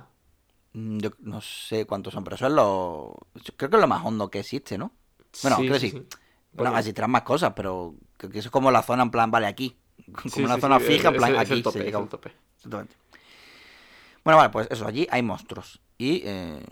[0.74, 3.16] Mm, Yo no sé cuántos son, pero eso es lo.
[3.36, 4.92] yo Creo que es lo más hondo que existe, ¿no?
[5.42, 5.92] Bueno, creo que sí.
[5.92, 6.10] Bueno,
[6.54, 9.48] Bueno, existirán más cosas, pero creo que eso es como la zona en plan, vale,
[9.48, 9.76] aquí.
[10.14, 11.80] Como sí, una sí, zona sí, fija, en es- plan, es aquí el se tope,
[11.86, 12.32] llega es a- el tope.
[12.58, 12.96] Exactamente.
[14.24, 15.82] Bueno, vale, pues eso, allí hay monstruos.
[15.98, 16.64] Y eh,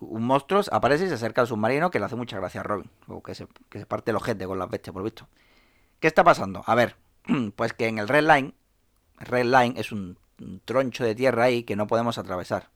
[0.00, 2.90] un monstruo aparece y se acerca al submarino que le hace mucha gracia a Robin.
[3.08, 5.28] O que se, que se parte el ojete con las bestias, por lo visto.
[6.00, 6.62] ¿Qué está pasando?
[6.66, 6.96] A ver,
[7.56, 8.54] pues que en el Red Line,
[9.18, 12.70] Red Line es un, un troncho de tierra ahí que no podemos atravesar.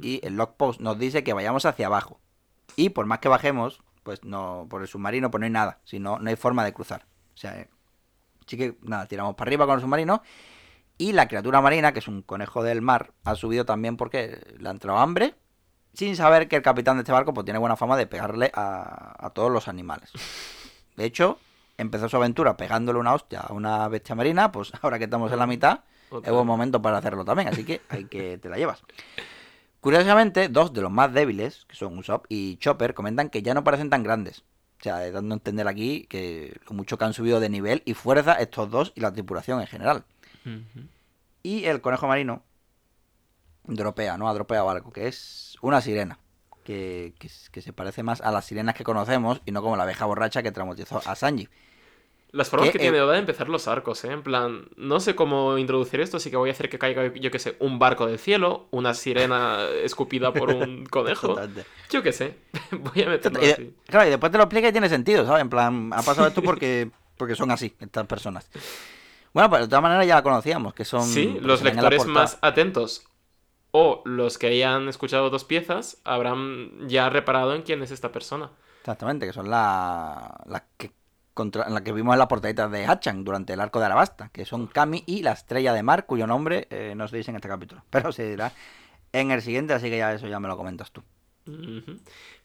[0.00, 2.20] Y el logpost nos dice que vayamos hacia abajo.
[2.76, 5.80] Y por más que bajemos, pues no, por el submarino, pues no hay nada.
[5.84, 7.06] Si no, no hay forma de cruzar.
[7.34, 7.68] O sea, eh,
[8.44, 10.22] así que nada, tiramos para arriba con el submarino.
[10.98, 14.68] Y la criatura marina, que es un conejo del mar, ha subido también porque le
[14.68, 15.34] ha entrado hambre.
[15.94, 19.26] Sin saber que el capitán de este barco pues tiene buena fama de pegarle a,
[19.26, 20.10] a todos los animales.
[20.96, 21.38] De hecho,
[21.78, 24.52] empezó su aventura pegándole una hostia a una bestia marina.
[24.52, 25.80] Pues ahora que estamos en la mitad,
[26.10, 27.48] Otra es buen momento para hacerlo también.
[27.48, 28.82] Así que hay que te la llevas.
[29.80, 33.64] Curiosamente, dos de los más débiles, que son Usopp y Chopper, comentan que ya no
[33.64, 34.44] parecen tan grandes.
[34.80, 37.94] O sea, dando a entender aquí que lo mucho que han subido de nivel y
[37.94, 40.04] fuerza estos dos y la tripulación en general.
[41.42, 42.42] Y el conejo marino
[43.64, 44.32] dropea, ¿no?
[44.32, 46.18] Dropea barco, que es una sirena.
[46.64, 49.82] Que, que, que se parece más a las sirenas que conocemos y no como la
[49.82, 51.48] abeja borracha que traumatizó a Sanji.
[52.30, 54.10] Las formas Que, que tiene eh, de empezar los arcos, ¿eh?
[54.12, 57.30] En plan, no sé cómo introducir esto, así que voy a hacer que caiga, yo
[57.30, 61.36] que sé, un barco del cielo, una sirena escupida por un conejo.
[61.90, 62.36] Yo qué sé.
[62.70, 63.74] Voy a meterlo Y de- así.
[63.86, 65.42] claro, y después te lo explica y tiene sentido, ¿sabes?
[65.42, 68.48] En plan, ha pasado esto porque, porque son así, estas personas.
[69.34, 71.02] Bueno, pues de todas maneras ya la conocíamos, que son...
[71.06, 73.04] Sí, los lectores más atentos
[73.72, 78.50] o los que hayan escuchado dos piezas habrán ya reparado en quién es esta persona.
[78.80, 80.92] Exactamente, que son la- las que
[81.34, 84.44] contra, las que vimos en las portaditas de Hachan durante el arco de Arabasta, que
[84.44, 87.48] son Kami y la estrella de mar, cuyo nombre eh, no se dice en este
[87.48, 88.52] capítulo, pero se dirá
[89.12, 91.02] en el siguiente, así que ya eso ya me lo comentas tú.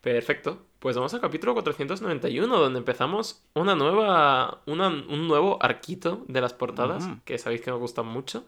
[0.02, 0.66] Perfecto.
[0.80, 6.54] Pues vamos al capítulo 491, donde empezamos una nueva, una- un nuevo arquito de las
[6.54, 8.46] portadas, que sabéis que me gustan mucho.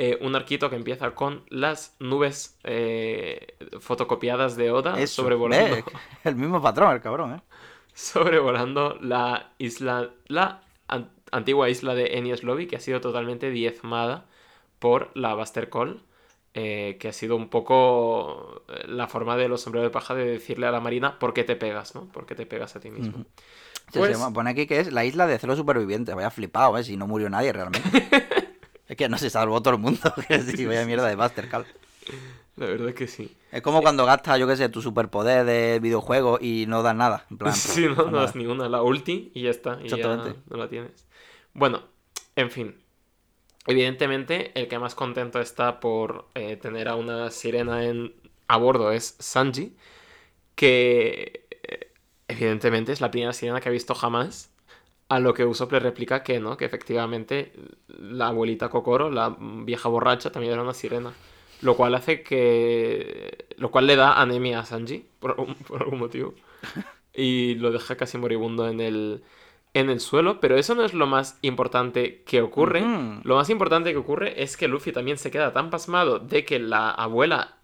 [0.00, 5.76] Eh, un arquito que empieza con las nubes eh, fotocopiadas de Oda sobrevolando,
[6.24, 7.40] el mismo patrón, el cabrón, ¿eh?
[7.94, 14.26] sobrevolando la isla, la an- antigua isla de Enies Lobby, que ha sido totalmente diezmada
[14.78, 16.00] por la Buster Call,
[16.54, 20.68] eh, que ha sido un poco la forma de los sombreros de paja de decirle
[20.68, 22.04] a la marina por qué te pegas, ¿no?
[22.06, 23.24] ¿Por qué te pegas a ti mismo?
[23.92, 26.14] Se Pues- llama- pone aquí que es la isla de cero supervivientes.
[26.14, 26.84] Vaya flipado, ¿eh?
[26.84, 27.82] Si no murió nadie realmente.
[28.88, 30.00] es que no se salvó todo el mundo.
[30.26, 31.66] quiero decir, vaya mierda de Buster Call.
[32.56, 33.36] La verdad que sí.
[33.52, 37.26] Es como cuando gastas, yo qué sé, tu superpoder de videojuego y no das nada.
[37.30, 39.96] En plan, Sí, no, no das ni una, la ulti y ya está, y ya
[39.96, 40.40] Exactamente.
[40.48, 41.06] no la tienes.
[41.54, 41.82] Bueno,
[42.34, 42.82] en fin.
[43.66, 48.14] Evidentemente, el que más contento está por eh, tener a una sirena en,
[48.48, 49.76] a bordo es Sanji,
[50.54, 51.92] que eh,
[52.28, 54.47] evidentemente es la primera sirena que ha visto jamás.
[55.10, 57.52] A lo que Usopp le replica que no, que efectivamente
[57.88, 61.12] la abuelita Kokoro, la vieja borracha, también era una sirena.
[61.62, 63.46] Lo cual hace que.
[63.56, 66.34] Lo cual le da anemia a Sanji, por algún, por algún motivo.
[67.14, 69.24] Y lo deja casi moribundo en el,
[69.74, 70.40] en el suelo.
[70.40, 72.82] Pero eso no es lo más importante que ocurre.
[73.24, 76.58] Lo más importante que ocurre es que Luffy también se queda tan pasmado de que
[76.58, 77.56] la abuela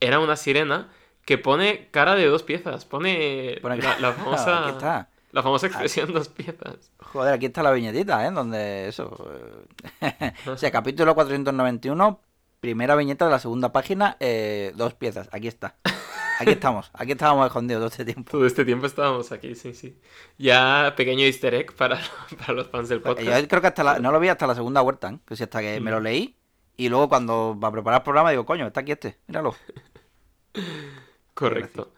[0.00, 0.90] era una sirena
[1.26, 2.84] que pone cara de dos piezas.
[2.86, 5.08] Pone, Pone- la, la famosa.
[5.30, 6.90] La famosa expresión dos piezas.
[6.98, 8.30] Joder, aquí está la viñetita, ¿eh?
[8.30, 9.30] Donde eso.
[10.00, 12.20] eh, o sea, capítulo 491,
[12.60, 15.28] primera viñeta de la segunda página, eh, dos piezas.
[15.32, 15.76] Aquí está.
[16.40, 16.90] Aquí estamos.
[16.94, 18.30] Aquí estábamos escondidos todo este tiempo.
[18.30, 20.00] Todo este tiempo estábamos aquí, sí, sí.
[20.38, 22.00] Ya pequeño easter egg para,
[22.38, 23.42] para los fans del podcast.
[23.42, 25.18] Yo creo que hasta la, no lo vi hasta la segunda vuelta, ¿eh?
[25.26, 26.36] Que si hasta que me lo leí.
[26.76, 29.54] Y luego cuando va a preparar el programa digo, coño, está aquí este, míralo.
[31.34, 31.92] Correcto.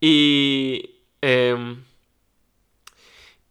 [0.00, 1.04] Y.
[1.20, 1.84] em,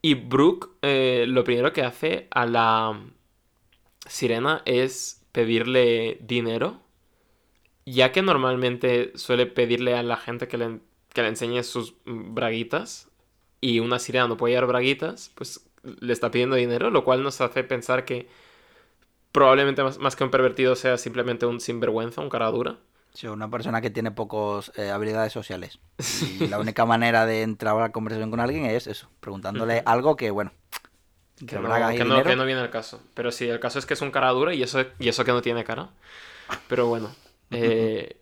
[0.02, 3.00] y Brooke, eh, lo primero que hace a la
[4.08, 6.82] sirena es pedirle dinero.
[7.86, 10.80] Ya que normalmente suele pedirle a la gente que le,
[11.14, 13.10] que le enseñe sus braguitas.
[13.62, 17.42] Y una sirena no puede llevar braguitas, pues le está pidiendo dinero, lo cual nos
[17.42, 18.28] hace pensar que
[19.32, 22.80] probablemente más, más que un pervertido sea simplemente un sinvergüenza, un cara dura.
[23.14, 25.80] Sí, una persona que tiene pocas habilidades sociales.
[26.40, 30.16] Y la única manera de entrar a la conversación con alguien es eso, preguntándole algo
[30.16, 30.52] que, bueno,
[31.46, 32.30] Que no, bragas y que, no, dinero.
[32.30, 33.02] que no viene al caso.
[33.14, 35.32] Pero sí, el caso es que es un cara dura y eso, y eso que
[35.32, 35.90] no tiene cara.
[36.68, 37.14] Pero bueno.
[37.52, 38.18] eh,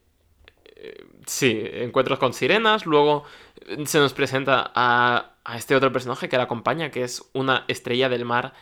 [0.76, 2.86] eh, sí, encuentros con sirenas.
[2.86, 3.24] Luego
[3.68, 7.66] eh, se nos presenta a, a este otro personaje que la acompaña, que es una
[7.68, 8.54] estrella del mar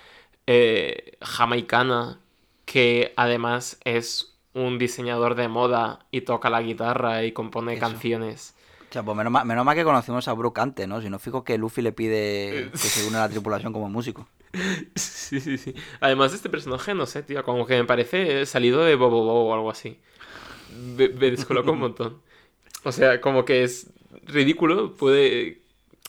[0.48, 2.20] eh, jamaicana,
[2.66, 7.82] que además es un diseñador de moda y toca la guitarra y compone Eso.
[7.82, 8.56] canciones.
[8.90, 11.02] O sea, pues menos mal, menos mal que conocimos a Brooke antes, ¿no?
[11.02, 14.28] Si no, fijo que Luffy le pide que se une a la tripulación como músico.
[14.96, 15.76] Sí, sí, sí.
[16.00, 19.54] Además, este personaje, no sé, tío, como que me parece salido de Bobo Bobo o
[19.54, 20.00] algo así.
[20.74, 21.36] Me, me
[21.72, 22.22] un montón.
[22.86, 23.92] O sea, como que es
[24.24, 25.62] ridículo, puede...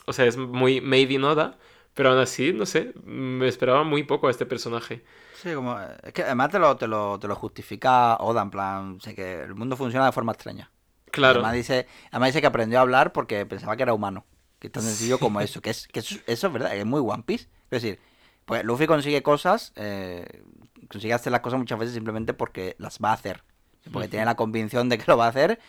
[0.05, 1.59] O sea, es muy made in Oda,
[1.95, 5.03] pero aún así, no sé, me esperaba muy poco a este personaje.
[5.43, 5.79] Sí, como...
[6.03, 9.43] Es que además te lo, te lo, te lo justifica Oda, en plan, sé que
[9.43, 10.71] el mundo funciona de forma extraña.
[11.11, 11.41] Claro.
[11.41, 14.25] Además dice, además dice que aprendió a hablar porque pensaba que era humano.
[14.59, 15.61] Que es tan sencillo como eso.
[15.61, 17.45] Que, es, que es- eso es verdad, es muy One Piece.
[17.71, 18.01] Es decir,
[18.47, 20.43] pues Luffy consigue cosas, eh,
[20.89, 23.45] consigue hacer las cosas muchas veces simplemente porque las va a hacer.
[23.93, 25.61] Porque tiene la convicción de que lo va a hacer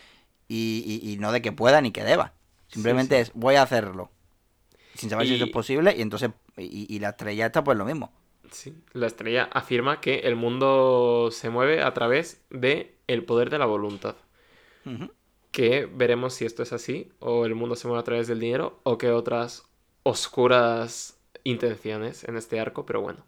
[0.48, 2.34] y, y- y no de que pueda ni que deba.
[2.68, 3.22] Simplemente sí.
[3.22, 4.10] es, voy a hacerlo.
[4.96, 7.86] Sin saber si eso es posible y entonces, y, y la estrella está pues lo
[7.86, 8.12] mismo.
[8.52, 13.60] Sí, la estrella afirma que el mundo se mueve a través de el poder de
[13.60, 14.16] la voluntad.
[15.52, 18.80] Que veremos si esto es así, o el mundo se mueve a través del dinero,
[18.84, 19.68] o que otras
[20.04, 23.26] oscuras intenciones en este arco, pero bueno.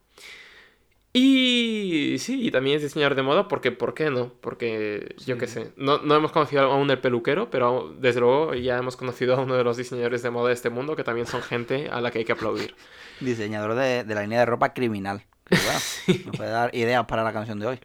[1.12, 4.32] Y sí, y también es diseñador de moda, porque ¿por qué no?
[4.41, 8.77] Porque yo qué sé, no, no hemos conocido aún el peluquero, pero desde luego ya
[8.77, 11.41] hemos conocido a uno de los diseñadores de moda de este mundo, que también son
[11.41, 12.75] gente a la que hay que aplaudir.
[13.19, 15.23] Diseñador de, de la línea de ropa criminal.
[15.45, 15.79] Que bueno,
[16.25, 17.79] nos puede dar ideas para la canción de hoy.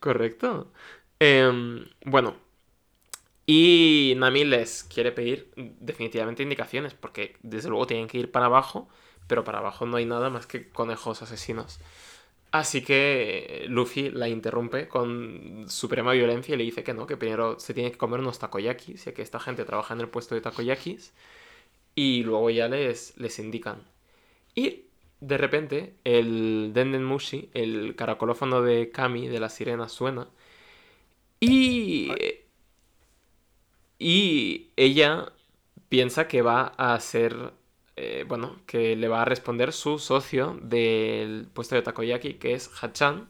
[0.00, 0.72] Correcto.
[1.18, 2.36] Em, bueno.
[3.46, 8.88] Y Nami les quiere pedir definitivamente indicaciones, porque desde luego tienen que ir para abajo,
[9.26, 11.80] pero para abajo no hay nada más que conejos asesinos.
[12.52, 17.58] Así que Luffy la interrumpe con suprema violencia y le dice que no, que primero
[17.58, 20.42] se tiene que comer unos takoyakis, ya que esta gente trabaja en el puesto de
[20.42, 21.12] takoyakis,
[21.94, 23.82] y luego ya les, les indican.
[24.54, 24.84] Y
[25.20, 30.28] de repente el Denden Mushi, el caracolófono de Kami de la sirena suena
[31.40, 32.12] y
[33.98, 35.32] y ella
[35.88, 37.52] piensa que va a ser
[37.96, 42.68] eh, bueno, que le va a responder su socio del puesto de takoyaki, que es
[42.82, 43.28] Hachan,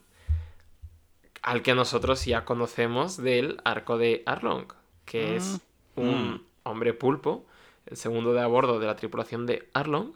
[1.42, 4.72] al que nosotros ya conocemos del arco de Arlong,
[5.04, 5.60] que es
[5.96, 6.46] un Mm.
[6.64, 7.46] hombre pulpo,
[7.86, 10.12] el segundo de a bordo de la tripulación de Arlong,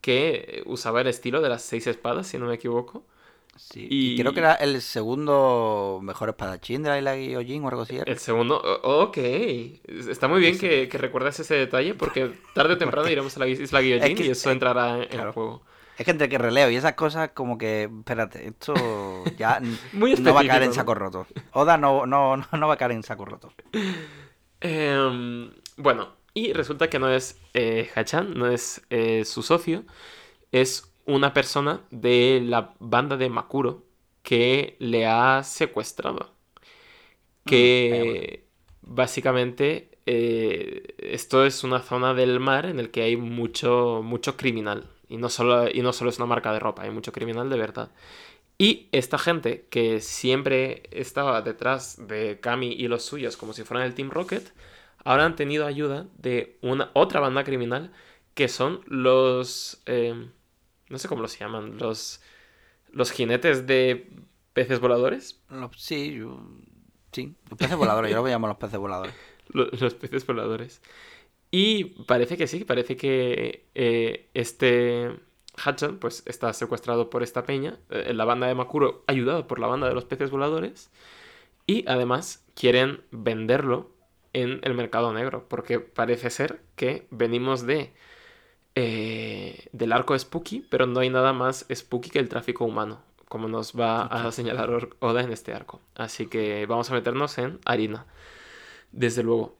[0.00, 3.04] que usaba el estilo de las seis espadas, si no me equivoco.
[3.56, 7.68] Sí, Y- y creo que era el segundo mejor espadachín de la isla Gyojin o
[7.68, 7.96] algo así.
[7.96, 8.04] era.
[8.12, 9.16] El segundo, ok.
[9.16, 13.46] Está muy bien que, que recuerdes ese detalle porque tarde o temprano iremos a la
[13.48, 15.28] isla Es que- y eso entrará en claro.
[15.28, 15.62] el juego.
[15.96, 19.58] Es que entre que releo y esas cosas, como que, espérate, esto ya
[19.94, 21.26] Muy no va a caer en saco roto.
[21.52, 23.50] Oda no, no, no, no va a caer en saco roto.
[24.60, 29.84] Em, bueno, y resulta que no es eh, Hachan, no es eh, su socio,
[30.52, 33.84] es una persona de la banda de Makuro
[34.22, 36.34] que le ha secuestrado.
[37.46, 38.44] Que
[38.82, 44.90] básicamente eh, esto es una zona del mar en el que hay mucho, mucho criminal.
[45.08, 47.56] Y no, solo, y no solo es una marca de ropa, hay mucho criminal de
[47.56, 47.90] verdad.
[48.58, 53.86] Y esta gente que siempre estaba detrás de Kami y los suyos como si fueran
[53.86, 54.52] el Team Rocket,
[55.06, 57.92] ahora han tenido ayuda de una otra banda criminal
[58.34, 59.82] que son los...
[59.86, 60.28] eh,
[60.88, 62.20] no sé cómo los llaman, los,
[62.90, 64.10] los jinetes de
[64.52, 65.40] peces voladores.
[65.50, 66.40] Los- sí, yo-
[67.12, 69.14] sí, los peces voladores, yo lo llamo los peces voladores.
[69.48, 70.82] Lo- Los peces voladores.
[71.52, 75.12] Y parece que sí, parece que eh, este
[75.64, 79.68] Hudson pues está secuestrado por esta peña, eh, la banda de Makuro ayudado por la
[79.68, 80.90] banda de los peces voladores
[81.66, 83.90] y además quieren venderlo
[84.36, 87.92] en el mercado negro porque parece ser que venimos de
[88.74, 93.48] eh, del arco Spooky, pero no hay nada más Spooky que el tráfico humano, como
[93.48, 95.80] nos va a señalar Oda en este arco.
[95.94, 98.06] Así que vamos a meternos en harina,
[98.92, 99.56] desde luego.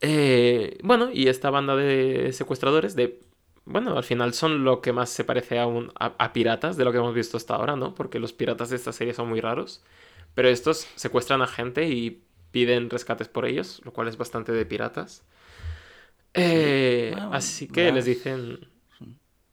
[0.00, 3.20] Eh, bueno, y esta banda de secuestradores de...
[3.64, 6.84] Bueno, al final son lo que más se parece a, un, a, a piratas de
[6.84, 7.94] lo que hemos visto hasta ahora, ¿no?
[7.94, 9.84] Porque los piratas de esta serie son muy raros.
[10.34, 14.66] Pero estos secuestran a gente y piden rescates por ellos, lo cual es bastante de
[14.66, 15.24] piratas.
[16.34, 18.58] Eh, Bueno, así que les dicen...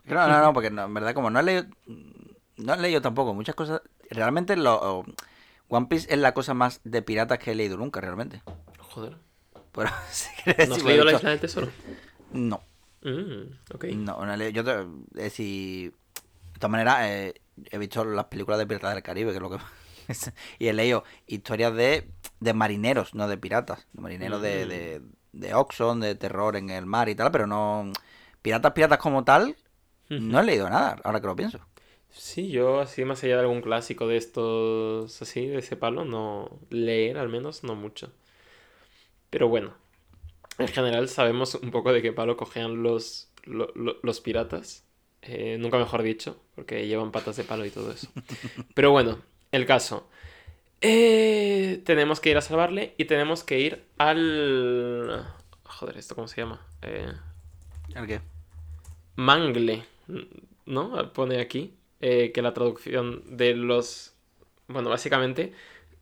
[0.05, 1.65] No, no, no, porque no, en verdad, como no he leído,
[2.57, 3.81] no he leído tampoco muchas cosas.
[4.09, 5.05] Realmente, lo,
[5.67, 8.41] One Piece es la cosa más de piratas que he leído nunca, realmente.
[8.79, 9.17] Joder.
[9.73, 11.71] Pero, si quieres, ¿No has si leído La Isla del Tesoro?
[12.33, 12.61] No,
[13.01, 13.85] Mm, ok.
[13.87, 14.51] no, no he leído.
[14.51, 14.81] Yo, te-
[15.19, 15.91] es decir,
[16.53, 17.33] de todas maneras, eh,
[17.71, 19.57] he visto las películas de Piratas del Caribe, que es lo que.
[20.59, 22.09] y he leído historias de
[22.39, 23.87] de marineros, no de piratas.
[23.93, 24.67] De marineros de, Mm.
[24.67, 25.01] de,
[25.33, 27.91] de Oxxon, de terror en el mar y tal, pero no...
[28.41, 29.57] Piratas, piratas como tal,
[30.17, 31.59] no he leído nada, ahora que lo pienso.
[32.11, 36.59] Sí, yo así más allá de algún clásico de estos así, de ese palo, no
[36.69, 38.11] leer al menos, no mucho.
[39.29, 39.73] Pero bueno,
[40.59, 44.85] en general sabemos un poco de qué palo cojean los, lo- lo- los piratas.
[45.23, 48.11] Eh, nunca mejor dicho, porque llevan patas de palo y todo eso.
[48.73, 49.19] Pero bueno,
[49.51, 50.09] el caso.
[50.81, 55.25] Eh, tenemos que ir a salvarle y tenemos que ir al...
[55.63, 56.65] Joder, ¿esto cómo se llama?
[56.81, 57.11] Eh,
[57.95, 58.21] ¿El qué?
[59.15, 59.83] Mangle,
[60.65, 61.13] ¿no?
[61.13, 64.13] Pone aquí eh, que la traducción de los...
[64.67, 65.53] Bueno, básicamente,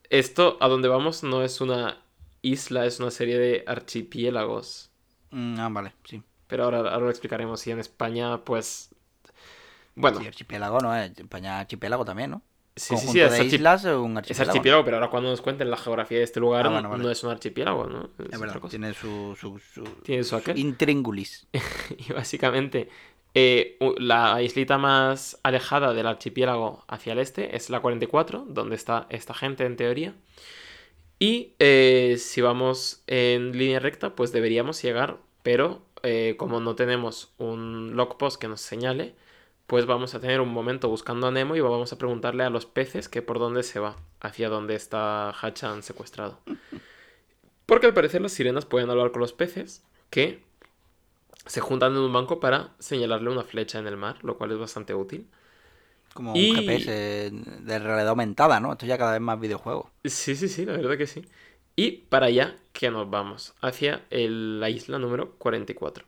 [0.10, 1.98] esto a donde vamos no es una
[2.42, 4.92] isla, es una serie de archipiélagos.
[5.32, 6.22] Mm, ah, vale, sí.
[6.48, 7.66] Pero ahora, ahora lo explicaremos.
[7.66, 8.94] Y en España, pues...
[9.96, 11.18] Bueno, Sí, archipiélago no es.
[11.18, 12.42] España archipiélago también, ¿no?
[12.78, 14.52] Sí, sí, Conjunto sí, es, de islas es un es archipiélago.
[14.52, 17.04] archipiélago, pero ahora cuando nos cuenten la geografía de este lugar, Ah, bueno, vale.
[17.04, 18.10] no es un archipiélago, ¿no?
[18.20, 20.58] Es Es otra verdad, tiene su, su, su, Tiene su aquel.
[20.58, 21.48] intríngulis.
[22.10, 22.90] Y básicamente,
[23.34, 29.08] eh, la islita más alejada del archipiélago hacia el este es la 44, donde está
[29.10, 30.16] esta gente en teoría.
[31.20, 37.34] Y eh, si vamos en línea recta, pues deberíamos llegar, pero eh, como no tenemos
[37.40, 39.16] un logpost que nos señale,
[39.68, 42.66] pues vamos a tener un momento buscando a Nemo y vamos a preguntarle a los
[42.66, 46.40] peces que por dónde se va, hacia dónde está Hachan secuestrado.
[47.66, 50.42] Porque al parecer las sirenas pueden hablar con los peces, que
[51.46, 54.58] se juntan en un banco para señalarle una flecha en el mar, lo cual es
[54.58, 55.28] bastante útil.
[56.14, 58.72] Como Y- un GPS de realidad aumentada, ¿no?
[58.72, 59.92] Esto ya cada vez más videojuegos.
[60.06, 61.26] Sí, sí, sí, la verdad que sí.
[61.76, 66.06] Y para allá que nos vamos, hacia el- la isla número 44.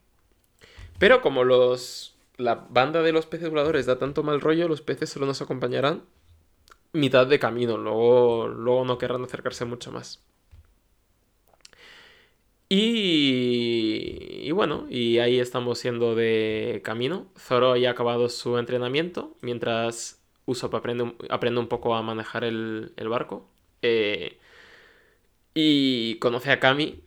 [0.97, 5.09] Pero como los la banda de los peces voladores da tanto mal rollo, los peces
[5.11, 6.03] solo nos acompañarán
[6.93, 10.23] mitad de camino, luego, luego no querrán acercarse mucho más.
[12.71, 17.27] Y, y bueno, y ahí estamos siendo de camino.
[17.37, 22.93] Zoro ya ha acabado su entrenamiento, mientras Usopp aprende, aprende un poco a manejar el,
[23.09, 23.47] barco.
[23.81, 24.37] Eh,
[25.53, 27.01] y conoce a Kami,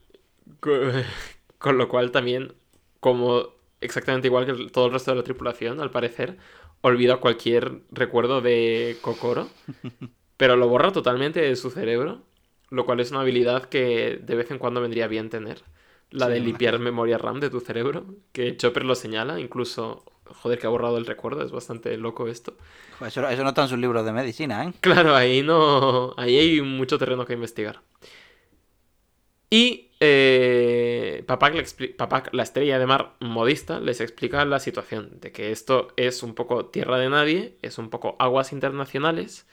[0.60, 0.70] co-
[1.58, 2.54] con lo cual también,
[3.00, 3.48] como
[3.82, 6.38] exactamente igual que todo el resto de la tripulación, al parecer,
[6.80, 9.48] olvida cualquier recuerdo de Kokoro,
[10.36, 12.22] pero lo borra totalmente de su cerebro,
[12.70, 15.64] lo cual es una habilidad que de vez en cuando vendría bien tener.
[16.10, 20.58] La Sí, de limpiar memoria RAM de tu cerebro, que Chopper lo señala, incluso, joder,
[20.58, 22.56] que ha borrado el recuerdo, es bastante loco esto.
[23.00, 24.72] Eso, eso no está en sus libros de medicina, ¿eh?
[24.80, 26.14] Claro, ahí no.
[26.18, 27.82] Ahí hay mucho terreno que investigar.
[29.50, 31.96] Y eh, Papak, le
[32.32, 36.66] la estrella de mar modista, les explica la situación de que esto es un poco
[36.66, 39.46] tierra de nadie, es un poco aguas internacionales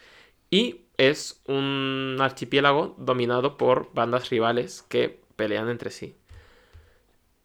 [0.50, 6.16] y es un archipiélago dominado por bandas rivales que pelean entre sí.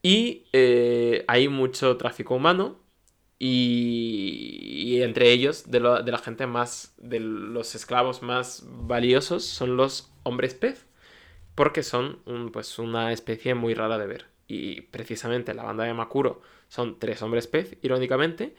[0.03, 2.81] Y eh, hay mucho tráfico humano
[3.39, 10.11] y, entre ellos, de, de la gente más, de los esclavos más valiosos, son los
[10.23, 10.87] hombres pez,
[11.55, 14.27] porque son un- pues una especie muy rara de ver.
[14.47, 18.55] Y precisamente la banda de Makuro son tres hombres pez, irónicamente,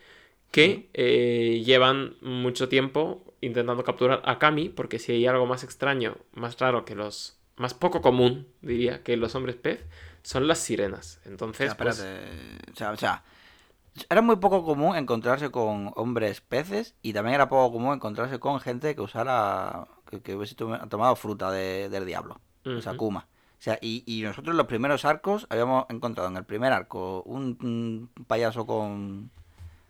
[0.52, 6.18] que eh, llevan mucho tiempo intentando capturar a Kami, porque si hay algo más extraño,
[6.34, 7.38] más raro que los...
[7.58, 9.86] más poco común, diría, que los hombres pez,
[10.24, 11.20] son las sirenas.
[11.26, 12.00] O Entonces, sea, pues.
[12.00, 13.24] O sea, o sea,
[14.10, 18.60] era muy poco común encontrarse con hombres peces y también era poco común encontrarse con
[18.60, 23.00] gente que usara, que, que hubiese tom- tomado fruta de- del diablo, o sea, Ujú.
[23.00, 23.28] Kuma.
[23.58, 27.58] O sea, y, y nosotros los primeros arcos habíamos encontrado en el primer arco un,
[27.62, 29.32] un payaso con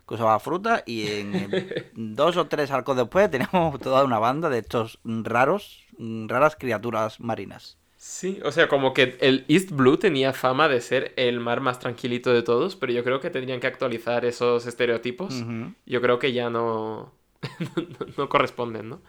[0.08, 1.50] que usaba fruta y en
[1.96, 5.84] dos o tres arcos después teníamos toda una banda de estos raros,
[6.28, 7.78] raras criaturas marinas.
[7.98, 11.80] Sí, o sea, como que el East Blue tenía fama de ser el mar más
[11.80, 15.44] tranquilito de todos, pero yo creo que tendrían que actualizar esos estereotipos.
[15.88, 17.12] Yo creo que ya no,
[17.42, 19.02] no, no corresponden, ¿no?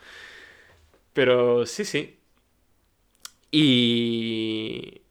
[1.12, 2.18] Pero sí, sí.
[3.50, 5.02] Y...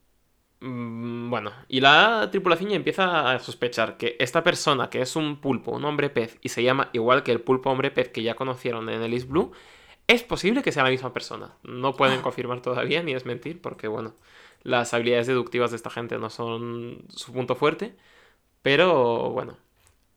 [0.62, 5.42] mm, Bueno, y la tripulación ya empieza a sospechar que esta persona, que es un
[5.42, 8.36] pulpo, un hombre pez, y se llama igual que el pulpo hombre pez que ya
[8.36, 9.52] conocieron en el East Blue,
[10.08, 11.58] es posible que sea la misma persona.
[11.64, 14.16] No pueden confirmar todavía, ni es mentir, porque bueno,
[14.64, 17.96] las habilidades deductivas de esta gente no son su punto fuerte.
[18.62, 19.58] Pero bueno,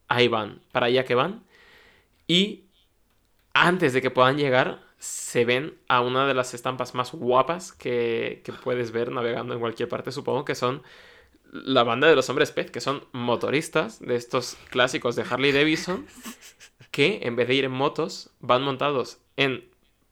[0.08, 1.44] ahí van, para allá que van.
[2.28, 2.64] Y
[3.54, 8.42] antes de que puedan llegar, se ven a una de las estampas más guapas que,
[8.44, 10.82] que puedes ver navegando en cualquier parte, supongo que son
[11.52, 16.06] la banda de los hombres pez, que son motoristas de estos clásicos de Harley Davidson,
[16.90, 19.64] que en vez de ir en motos, van montados en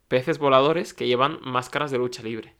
[0.09, 2.55] peces voladores que llevan máscaras de lucha libre.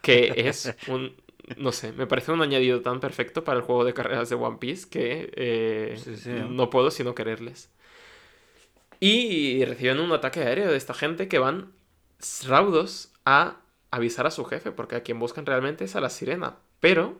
[0.00, 1.14] que es un...
[1.56, 4.58] No sé, me parece un añadido tan perfecto para el juego de carreras de One
[4.58, 6.30] Piece que eh, Sí, sí.
[6.30, 7.68] no puedo sino quererles.
[9.04, 11.72] Y reciben un ataque aéreo de esta gente que van
[12.46, 13.56] raudos a
[13.90, 16.58] avisar a su jefe, porque a quien buscan realmente es a la sirena.
[16.78, 17.18] Pero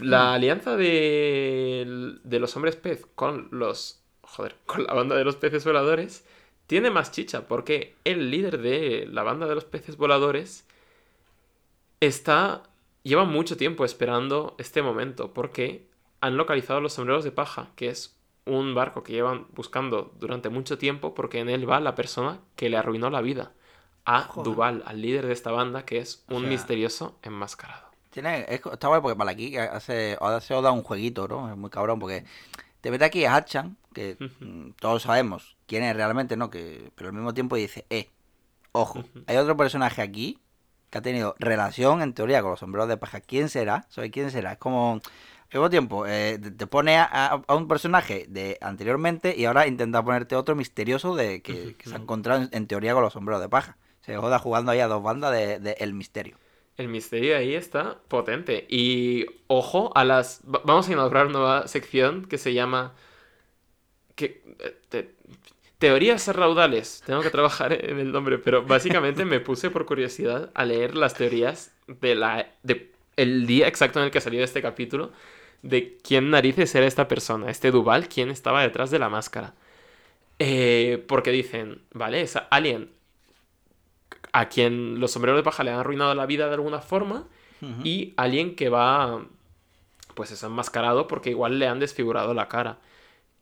[0.00, 4.00] la alianza de, de los hombres pez con los...
[4.22, 6.24] Joder, con la banda de los peces voladores
[6.66, 10.66] tiene más chicha, porque el líder de la banda de los peces voladores
[12.00, 12.62] está...
[13.02, 15.86] Lleva mucho tiempo esperando este momento, porque
[16.22, 18.16] han localizado los sombreros de paja, que es
[18.46, 22.68] un barco que llevan buscando durante mucho tiempo, porque en él va la persona que
[22.68, 23.52] le arruinó la vida
[24.04, 24.44] a Joder.
[24.52, 27.84] Duval, al líder de esta banda, que es un O sea, misterioso enmascarado.
[28.10, 31.50] Tiene, es- está guay porque para aquí hace, ahora se os da un jueguito, ¿no?
[31.50, 32.24] Es muy cabrón porque
[32.80, 36.50] te mete aquí a Hachan, que mm, todos sabemos quién es realmente, ¿no?
[36.50, 38.10] Que, pero al mismo tiempo dice, eh,
[38.72, 40.38] ojo, hay otro personaje aquí
[40.90, 43.20] que ha tenido relación en teoría con los sombreros de paja.
[43.20, 43.86] ¿Quién será?
[43.88, 44.52] ¿Sabes quién será?
[44.52, 45.00] Es como,
[45.60, 50.54] mismo tiempo, eh, te- pone a, un personaje de anteriormente y ahora intenta ponerte otro
[50.56, 53.78] misterioso de que, que se ha encontrado en, en teoría con los sombreros de paja.
[54.00, 56.38] Se joda jugando ahí a dos bandas de, de El Misterio.
[56.76, 58.66] El misterio ahí está potente.
[58.68, 60.42] Y ojo a las...
[60.42, 62.94] va- Vamos a inaugurar una nueva sección que se llama...
[64.14, 64.42] Que...
[64.60, 65.14] eh, te-
[65.78, 67.02] Teorías raudales.
[67.06, 71.14] Tengo que trabajar en el nombre, pero básicamente me puse por curiosidad a leer las
[71.14, 72.48] teorías de la...
[72.62, 75.12] de el día exacto en el que salió este capítulo
[75.64, 79.54] de quién narices era esta persona, este Duval, quién estaba detrás de la máscara.
[80.38, 82.90] Eh, porque dicen, vale, es alguien
[84.32, 87.26] a quien los sombreros de paja le han arruinado la vida de alguna forma
[87.82, 89.24] y alguien que va,
[90.14, 92.78] pues es enmascarado porque igual le han desfigurado la cara.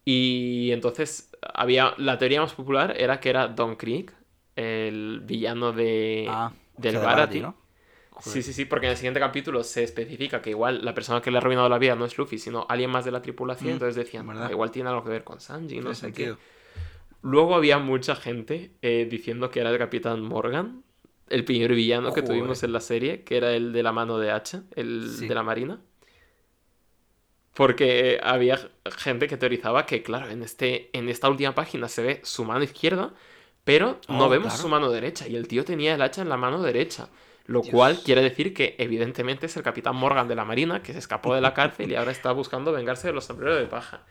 [0.04, 4.12] Y entonces había, la teoría más popular era que era Don Krieg,
[4.54, 7.40] el villano de, Ah, del Barati.
[7.40, 7.56] ¿no?
[8.30, 11.30] Sí, sí, sí, porque en el siguiente capítulo se especifica que igual la persona que
[11.30, 13.70] le ha arruinado la vida no es Luffy, sino alguien más de la tripulación.
[13.70, 14.46] Mm, entonces decían, verdad.
[14.48, 16.34] "Ah, igual tiene algo que ver con Sanji, no sé qué.
[17.22, 20.82] Luego había mucha gente eh, diciendo que era el Capitán Morgan,
[21.28, 24.30] el primer villano que tuvimos en la serie, que era el de la mano de
[24.30, 25.26] hacha, el Sí.
[25.28, 25.80] de la marina.
[27.54, 28.58] Porque había
[28.96, 32.64] gente que teorizaba que, claro, en, este, en esta última página se ve su mano
[32.64, 33.12] izquierda,
[33.64, 34.62] pero no Oh, vemos claro.
[34.62, 35.28] su mano derecha.
[35.28, 37.08] Y el tío tenía el hacha en la mano derecha.
[37.46, 37.72] Lo Dios.
[37.72, 41.34] cual quiere decir que, evidentemente, es el Capitán Morgan de la Marina, que se escapó
[41.34, 44.06] de la cárcel y ahora está buscando vengarse de los sombreros de paja.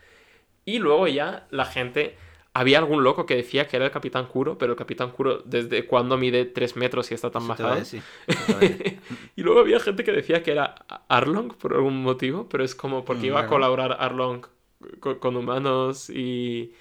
[0.66, 2.18] Y luego ya la gente.
[2.54, 5.86] Había algún loco que decía que era el Capitán Kuro, pero el Capitán Kuro, ¿desde
[5.88, 7.82] cuándo mide 3 metros y está tan bajado?
[9.38, 10.76] y luego había gente que decía que era
[11.08, 14.46] Arlong por algún motivo, pero es como porque Mm, iba a colaborar Arlong
[15.00, 16.74] con, con humanos y,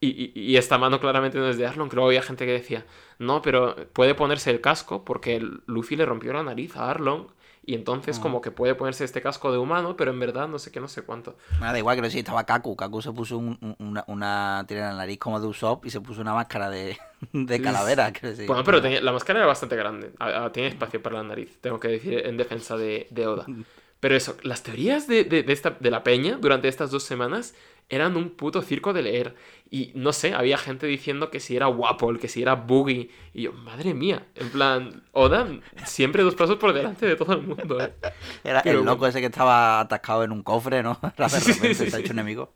[0.00, 1.92] y, y- y esta mano claramente no es de Arlong.
[1.92, 2.84] Luego había gente que decía,
[3.18, 7.26] no, pero puede ponerse el casco porque Luffy le rompió la nariz a Arlong
[7.66, 10.70] y entonces como que puede ponerse este casco de humano, pero en verdad no sé
[10.70, 11.38] qué, no sé cuánto.
[11.58, 12.76] Bueno, da igual que no sé si estaba Kaku.
[12.76, 15.90] Kaku se puso un- un- una, una tiene en la nariz como de Usopp y
[15.90, 16.98] se puso una máscara de,
[17.32, 18.12] de calavera.
[18.12, 18.46] quiero decir.
[18.46, 20.10] Bueno, pero tenía- la máscara era bastante grande.
[20.18, 23.46] A- a- Tiene espacio para la nariz, tengo que decir, en defensa de, de Oda.
[24.00, 27.54] Pero eso, las teorías de, de- de esta, de la peña durante estas dos semanas
[27.88, 29.34] eran un puto circo de leer.
[29.70, 33.10] Y no sé, había gente diciendo que si era Wapol, que si era Boogie.
[33.32, 35.48] Y yo, madre mía, en plan, Oda
[35.84, 37.80] siempre dos pasos por delante de todo el mundo.
[37.80, 37.92] ¿eh?
[38.44, 39.10] Era pero el loco bueno.
[39.10, 40.98] ese que estaba atascado en un cofre, ¿no?
[41.16, 42.52] De repente se ha hecho enemigo.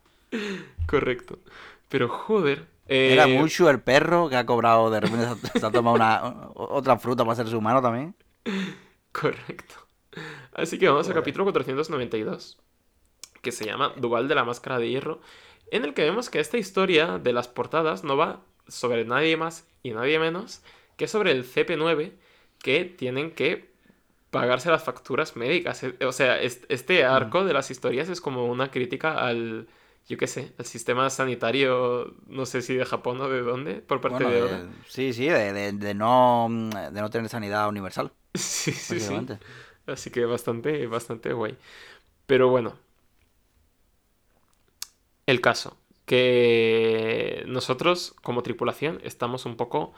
[0.85, 1.39] Correcto.
[1.89, 2.67] Pero joder.
[2.87, 5.27] eh, Era Mushu el perro que ha cobrado, de repente
[5.59, 8.15] se, ha tomado una, otra fruta para hacerse humano también.
[9.11, 9.75] Correcto.
[10.53, 12.59] Así que vamos al capítulo 492,
[13.41, 15.19] que se llama Duval de la Máscara de Hierro,
[15.71, 19.67] en el que vemos que esta historia de las portadas no va sobre nadie más
[19.83, 20.61] y nadie menos
[20.97, 22.13] que sobre el CP9
[22.59, 23.69] que tienen que
[24.31, 25.83] pagarse las facturas médicas.
[25.83, 29.67] E- O sea, es- este arco de las historias es como una crítica al,
[30.07, 34.01] yo qué sé, al sistema sanitario, no sé si de Japón o de dónde, por
[34.01, 34.61] parte Bueno, de Oda.
[34.87, 38.11] sí, sí, de, de- de no, de no tener sanidad universal.
[38.35, 39.31] Sí, sí, sí.
[39.85, 41.57] Así que bastante, bastante guay.
[42.27, 42.79] Pero bueno.
[45.29, 45.77] El caso.
[46.07, 49.93] Que nosotros, como tripulación, estamos un poco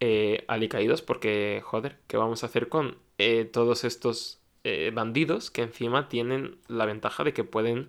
[0.00, 5.62] eh, alicaídos porque, joder, ¿qué vamos a hacer con eh, todos estos eh, bandidos que
[5.62, 7.88] encima tienen la ventaja de que pueden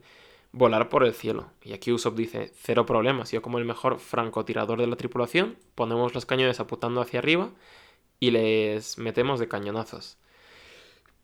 [0.53, 1.51] volar por el cielo?
[1.61, 3.33] Y aquí Usopp dice, cero problemas.
[3.33, 7.51] Yo como el mejor francotirador de la tripulación, ponemos los cañones apuntando hacia arriba
[8.21, 10.17] y les metemos de cañonazos.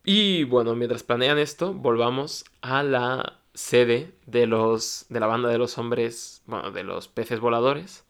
[0.04, 5.58] Y bueno, mientras planean esto, volvamos a la sede de los de la banda de
[5.58, 8.04] los hombres, bueno, de los peces voladores.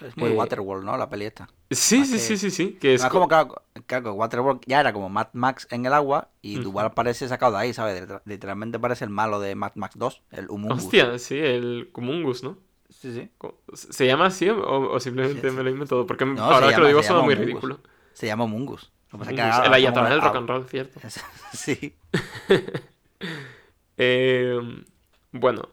[0.00, 0.96] Es muy Eh, Waterworld, ¿no?
[0.96, 1.48] La peli esta.
[1.72, 2.78] Sí, sí, que- sí, sí, sí.
[2.80, 6.28] Que es como claro, claro, que Waterworld ya era como Mad Max en el agua
[6.40, 6.58] y.
[6.60, 8.00] Duval parece sacado de ahí, ¿sabes?
[8.00, 10.84] Liter- Literalmente parece el malo de Mad Max 2, el Humungus.
[10.84, 12.56] Hostia, sí, el Cumungus, ¿no?
[12.90, 13.28] Sí, sí.
[13.74, 16.06] ¿Se llama así o, o simplemente Sí, me lo invento todo?
[16.06, 17.46] Porque No, ahora que lo digo suena muy Humungus.
[17.46, 17.80] ridículo.
[18.14, 18.92] Se llama Humungus.
[19.10, 21.00] Que que Humungus, ahora el ayatollah del rock and roll, cierto.
[21.52, 21.96] Sí.
[23.98, 24.58] Eh,
[25.32, 25.68] bueno.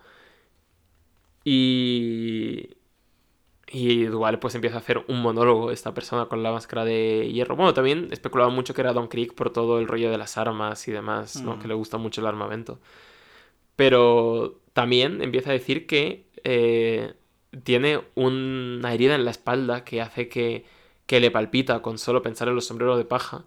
[1.43, 2.69] Y.
[3.71, 7.55] Y Duval pues empieza a hacer un monólogo esta persona con la máscara de hierro.
[7.55, 10.87] Bueno, también especulaba mucho que era Don Creek por todo el rollo de las armas
[10.87, 11.55] y demás, ¿no?
[11.57, 11.59] Mm.
[11.59, 12.79] Que le gusta mucho el armamento.
[13.75, 17.13] Pero también empieza a decir que eh,
[17.63, 20.65] tiene una herida en la espalda que hace que,
[21.05, 23.45] que le palpita con solo pensar en los sombreros de paja.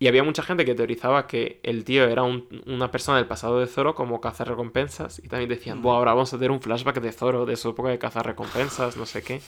[0.00, 3.60] Y había mucha gente que teorizaba que el tío era un- una persona del pasado
[3.60, 5.18] de Zoro como cazarrecompensas.
[5.20, 7.90] Y también decían, bueno, ahora vamos a tener un flashback de Zoro, de su época
[7.90, 9.42] de cazarrecompensas, no sé qué.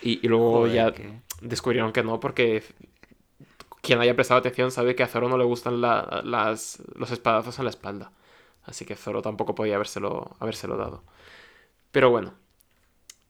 [0.00, 2.62] Y, y luego Joder, ya que- descubrieron que no, porque
[3.82, 7.58] quien haya prestado atención sabe que a Zoro no le gustan la- las, los espadazos
[7.58, 8.12] en la espalda.
[8.62, 11.02] Así que Zoro tampoco podía habérselo, habérselo dado.
[11.90, 12.34] Pero bueno.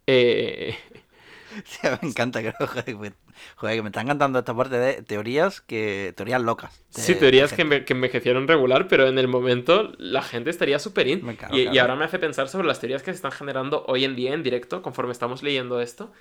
[0.07, 0.77] Eh,
[1.65, 2.53] Sí, me encanta, que
[2.99, 3.13] me,
[3.57, 6.85] joder, que me está encantando esta parte de teorías que teorías locas.
[6.95, 10.79] de- Sí, teorías que, enve- que envejecieron regular, pero en el momento la gente estaría
[10.79, 11.29] súper in.
[11.49, 11.81] Y, y claro.
[11.81, 14.43] ahora me hace pensar sobre las teorías que se están generando hoy en día en
[14.45, 16.13] directo, conforme estamos leyendo esto,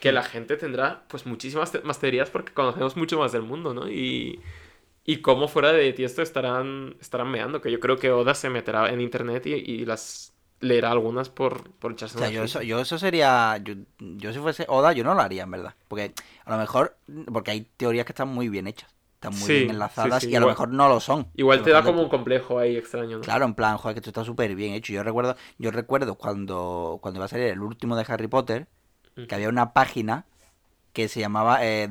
[0.00, 3.74] que la gente tendrá pues muchísimas te- más teorías porque conocemos mucho más del mundo,
[3.74, 3.90] ¿no?
[3.90, 4.40] Y,
[5.04, 8.90] y cómo fuera de Tiesto estarán, estarán meando, que yo creo que Oda se meterá
[8.92, 12.80] en internet y, y las leerá algunas por, por echarse O sea, yo eso, yo
[12.80, 13.58] eso sería.
[13.58, 15.74] Yo, yo si fuese Oda, yo no lo haría, en verdad.
[15.88, 16.96] Porque a lo mejor.
[17.30, 18.88] Porque hay teorías que están muy bien hechas.
[19.14, 21.28] Están muy Sí, bien enlazadas sí, y a lo mejor no lo son.
[21.36, 23.22] Igual te da como un complejo ahí extraño, ¿no?
[23.22, 24.92] Claro, en plan, joder, que esto está súper bien hecho.
[24.92, 28.66] Yo recuerdo, yo recuerdo cuando, cuando iba a salir el último de Harry Potter,
[29.28, 30.26] que había una página
[30.92, 31.88] que se llamaba eh,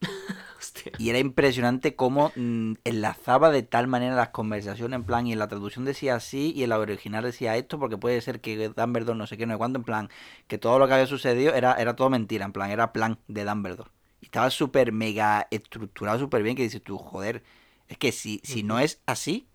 [0.78, 0.92] Hostia.
[0.98, 5.38] y era impresionante cómo mm, enlazaba de tal manera las conversaciones, en plan, y en
[5.38, 9.18] la traducción decía así y en la original decía esto, porque puede ser que Dumbledore
[9.18, 10.08] no sé qué, no sé cuánto, en plan,
[10.46, 13.44] que todo lo que había sucedido era, era todo mentira, en plan, era plan de
[13.44, 13.90] Dumbledore.
[14.20, 17.42] Y estaba súper mega estructurado, súper bien, que dices tú, joder,
[17.88, 19.48] es que si, si no es así,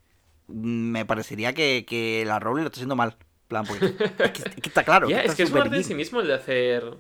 [0.48, 3.18] me parecería que, que la Rowling lo está haciendo mal.
[3.48, 5.08] Plan, porque es que, es que está claro.
[5.10, 6.98] Está es que es un arte en sí mismo el de hacer.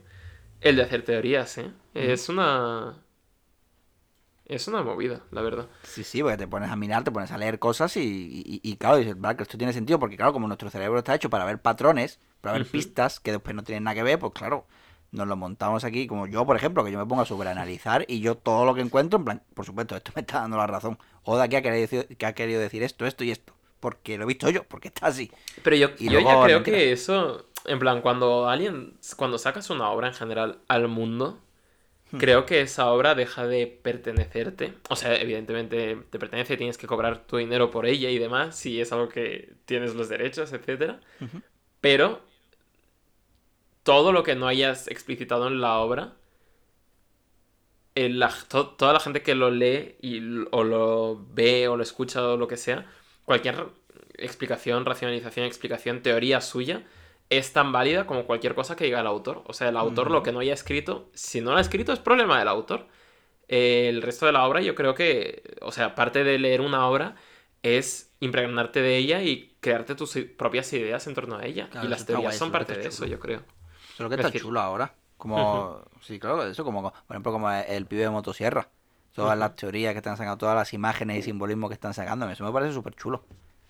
[0.61, 1.71] El de hacer teorías, ¿eh?
[1.93, 2.97] Es una.
[4.54, 5.68] Es una movida, la verdad.
[5.82, 8.01] Sí, sí, porque te pones a mirar, te pones a leer cosas y,
[8.45, 11.16] y, y, claro, dices, vale, que esto tiene sentido, porque claro, como nuestro cerebro está
[11.16, 14.32] hecho para ver patrones, para ver pistas que después no tienen nada que ver, pues
[14.34, 14.68] claro,
[15.12, 18.20] nos lo montamos aquí, como yo, por ejemplo, que yo me pongo a sobreanalizar y
[18.20, 20.99] yo todo lo que encuentro, en plan, por supuesto, esto me está dando la razón.
[21.24, 23.54] Oda, ¿qué ha querido decir, qué ha querido decir esto, esto y esto?
[23.80, 25.32] Porque lo he visto yo, porque está así.
[25.64, 27.47] Pero yo, Y yo ya creo que eso.
[27.66, 28.93] En plan, cuando alguien.
[29.18, 31.39] Cuando sacas una obra en general al mundo.
[32.20, 34.74] Creo que esa obra deja de pertenecerte.
[34.89, 38.80] O sea, evidentemente te pertenece, tienes que cobrar tu dinero por ella y demás, si
[38.80, 40.51] es algo que tienes los derechos.
[40.53, 41.41] Ujú.
[41.82, 42.22] Pero
[43.84, 46.14] todo lo que no hayas explicitado en la obra,
[47.95, 50.20] el- la- to- toda la gente que lo lee y,
[50.51, 52.86] o lo ve o lo escucha o lo que sea,
[53.26, 53.66] cualquier
[54.18, 56.84] explicación, racionalización, explicación, teoría suya
[57.38, 59.44] es tan válida como cualquier cosa que diga el autor.
[59.46, 62.00] O sea, el autor lo que no haya escrito, si no lo ha escrito es
[62.00, 62.88] problema del autor.
[63.48, 66.88] Eh, el resto de la obra yo creo que, o sea, parte de leer una
[66.88, 67.16] obra
[67.62, 71.70] es impregnarte de ella y crearte tus propias ideas en torno a ella.
[71.70, 73.42] Claro, y las teorías guay, son parte de eso, yo creo.
[73.96, 74.94] Solo que Es está decir- chulo ahora.
[75.18, 78.68] Como, sí, claro, eso como, por ejemplo, como el pibe de motosierra.
[79.16, 82.44] Todas las teorías que están sacando, todas las imágenes y simbolismos que están sacando, eso
[82.44, 83.24] me parece súper chulo.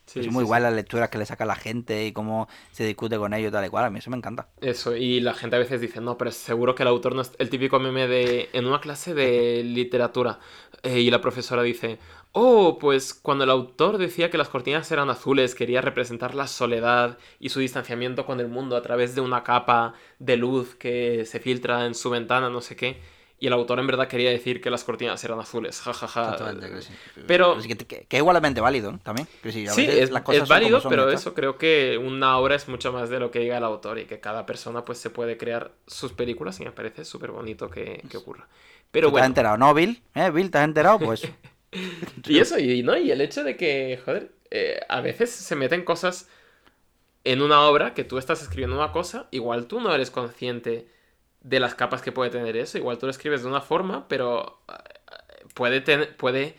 [0.05, 0.45] Sí, es muy sí.
[0.45, 3.65] guay las lecturas que le saca la gente y cómo se discute con ellos tal
[3.65, 3.85] y cual.
[3.85, 4.49] A mí eso me encanta.
[4.61, 7.33] Eso, y la gente a veces dice, no, pero seguro que el autor no es
[7.37, 10.39] el típico meme de en una clase de literatura.
[10.83, 11.99] eh, y la profesora dice,
[12.31, 17.17] oh, pues cuando el autor decía que las cortinas eran azules, quería representar la soledad
[17.39, 21.39] y su distanciamiento con el mundo a través de una capa de luz que se
[21.41, 23.01] filtra en su ventana, no sé qué.
[23.43, 26.37] Y el autor en verdad quería decir que las cortinas eran azules, jajaja.
[26.61, 26.93] Que sí.
[27.27, 28.99] Pero- que, que- que igualmente válido ¿no?
[28.99, 29.27] también.
[29.41, 31.97] Que sí, a Sí, veces es, las cosas es válido, son pero eso creo que
[31.97, 34.85] una obra es mucho más de lo que diga el autor y que cada persona
[34.85, 38.47] pues se puede crear sus películas y me parece súper bonito que, que ocurra.
[38.91, 39.57] Pero ¿Tú ¿Te has bueno, enterado?
[39.57, 40.01] ¿No, Bill?
[40.15, 40.49] ¿Eh, Bill?
[40.49, 40.99] ¿Te has enterado?
[40.99, 41.27] Pues
[42.27, 42.95] y eso, y, ¿no?
[42.97, 46.29] y el hecho de que, joder, eh, a veces se meten cosas
[47.23, 50.87] en una obra que tú estás escribiendo una cosa, igual tú no eres consciente
[51.43, 54.61] de las capas que puede tener eso, igual tú lo escribes de una forma, pero
[54.69, 56.55] eh, puede, ten- puede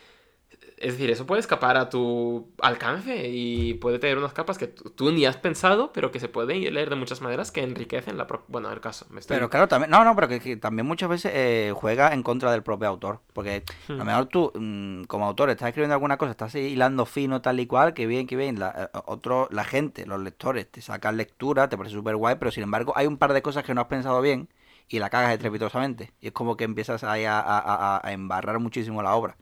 [0.77, 5.13] es decir, eso puede escapar a tu alcance y puede tener unas capas que tú,
[5.13, 8.27] ni has pensado, pero que se pueden leer de muchas maneras que enriquecen la...
[8.27, 9.07] pro- Bueno, el caso.
[9.11, 9.37] Me estoy...
[9.37, 12.53] Pero claro, también, no, no, pero que, que también muchas veces eh, juega en contra
[12.53, 13.21] del propio autor.
[13.33, 14.07] Porque a lo Hmm.
[14.07, 17.95] mejor tú, mm, como autor, estás escribiendo alguna cosa, estás hilando fino, tal y cual,
[17.95, 18.59] que bien, que bien.
[18.59, 22.51] La, eh, otro, la gente, los lectores, te sacan lectura, te parece súper guay, pero
[22.51, 24.49] sin embargo, hay un par de cosas que no has pensado bien
[24.89, 26.13] y la cagas estrepitosamente.
[26.21, 27.59] Y es como que empiezas ahí a, a-
[27.97, 29.37] a- a embarrar muchísimo la obra.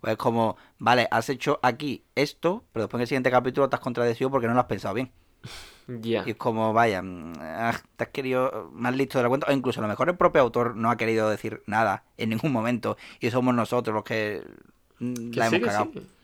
[0.00, 3.76] Pues es como, vale, has hecho aquí esto, pero después en el siguiente capítulo te
[3.76, 5.12] has contradecido porque no lo has pensado bien.
[6.02, 6.24] Ya.
[6.24, 9.46] Y es como, vaya, mm, ah, te has querido más listo de la cuenta.
[9.48, 12.52] O incluso a lo mejor el propio autor no ha querido decir nada en ningún
[12.52, 12.96] momento.
[13.20, 14.42] Y somos nosotros los que
[15.34, 15.92] la sí, hemos que cagado.
[15.92, 16.15] sí.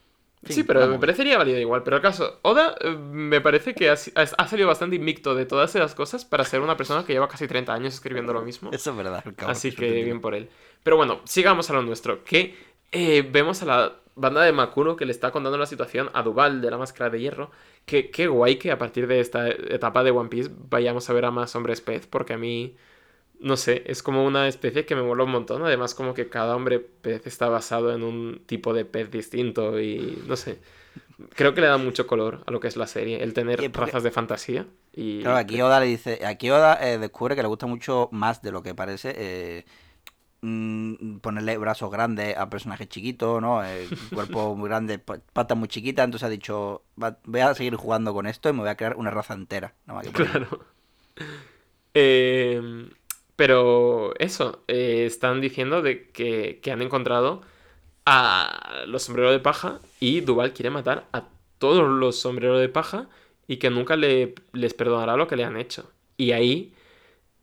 [0.47, 0.97] Sí, Sí, pero vamos.
[0.97, 1.83] me parecería válido igual.
[1.85, 5.95] Pero el caso, Oda eh, me parece que ha, salido bastante invicto de todas esas
[5.95, 8.71] cosas para ser una persona que lleva casi 30 años escribiendo lo mismo.
[8.73, 9.23] Eso es verdad.
[9.23, 10.49] cabrón, Así que bien por él.
[10.83, 12.25] Pero bueno, sigamos a lo nuestro.
[12.25, 12.57] Que
[12.91, 16.61] eh, vemos a la banda de Makuro que le está contando la situación a Duval
[16.61, 17.51] de la Máscara de Hierro.
[17.87, 21.25] Que qué guay que a partir de esta etapa de One Piece vayamos a ver
[21.25, 22.09] a más hombres pez.
[22.09, 22.77] Porque a mí,
[23.43, 25.63] no sé, es como una especie que me mola un montón.
[25.65, 30.23] Además, como que cada hombre pez está basado en un tipo de pez distinto y
[30.27, 30.61] no sé.
[31.35, 33.87] Creo que le da mucho color a lo que es la serie, el tener porque-
[33.87, 34.67] razas de fantasía.
[34.95, 38.43] Y Claro, aquí Oda le dice, aquí Oda eh, descubre que le gusta mucho más
[38.43, 39.65] de lo que parece eh,
[40.43, 43.65] mm, ponerle brazos grandes a personajes chiquitos, ¿no?
[43.65, 47.77] Eh, cuerpo muy grande, pa- patas muy chiquitas, entonces ha dicho, "Va- voy a seguir
[47.77, 49.75] jugando con esto y me voy a crear una raza entera.
[49.87, 50.29] nada más que por ahí".
[50.29, 50.61] Claro.
[51.95, 52.89] Eh,
[53.43, 57.43] pero eso, eh, están diciendo de que, que han encontrado
[58.07, 61.25] a los sombreros de paja y Duval quiere matar a
[61.59, 63.09] todos los sombreros de paja
[63.49, 65.91] y que nunca le, les perdonará lo que le han hecho.
[66.17, 66.73] Y ahí,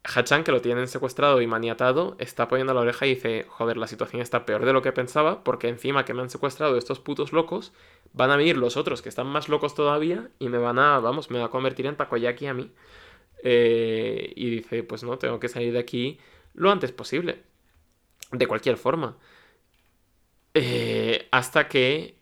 [0.05, 3.87] Hachan, que lo tienen secuestrado y maniatado, está poniendo la oreja y dice, joder, la
[3.87, 7.33] situación está peor de lo que pensaba, porque encima que me han secuestrado estos putos
[7.33, 7.73] locos,
[8.13, 11.29] van a venir los otros que están más locos todavía y me van a, vamos,
[11.29, 12.71] me va a convertir en takoyaki a mí.
[13.43, 16.19] Eh, y dice, pues no, tengo que salir de aquí
[16.53, 17.43] lo antes posible.
[18.31, 19.17] De cualquier forma.
[20.53, 22.15] Eh, hasta que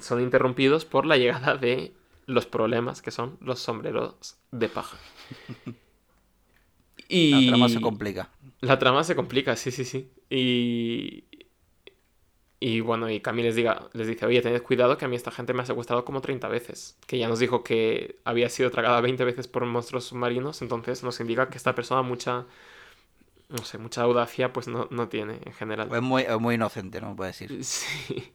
[0.00, 1.94] son interrumpidos por la llegada de
[2.26, 4.98] los problemas que son los sombreros de paja.
[7.08, 8.30] Y La trama se complica.
[8.60, 10.10] la trama se complica, sí, sí, sí.
[10.28, 11.24] Y.
[12.58, 15.30] Y bueno, y Cami les, diga, les dice, oye, tened cuidado que a mí esta
[15.30, 16.96] gente me ha secuestrado como 30 veces.
[17.06, 21.20] Que ya nos dijo que había sido tragada 20 veces por monstruos submarinos, entonces nos
[21.20, 22.46] indica que esta persona mucha,
[23.48, 25.88] no sé, mucha audacia pues no, no tiene en general.
[25.92, 27.14] Es muy, es muy inocente, ¿no?
[27.14, 27.58] Puede decir.
[27.64, 28.32] Sí.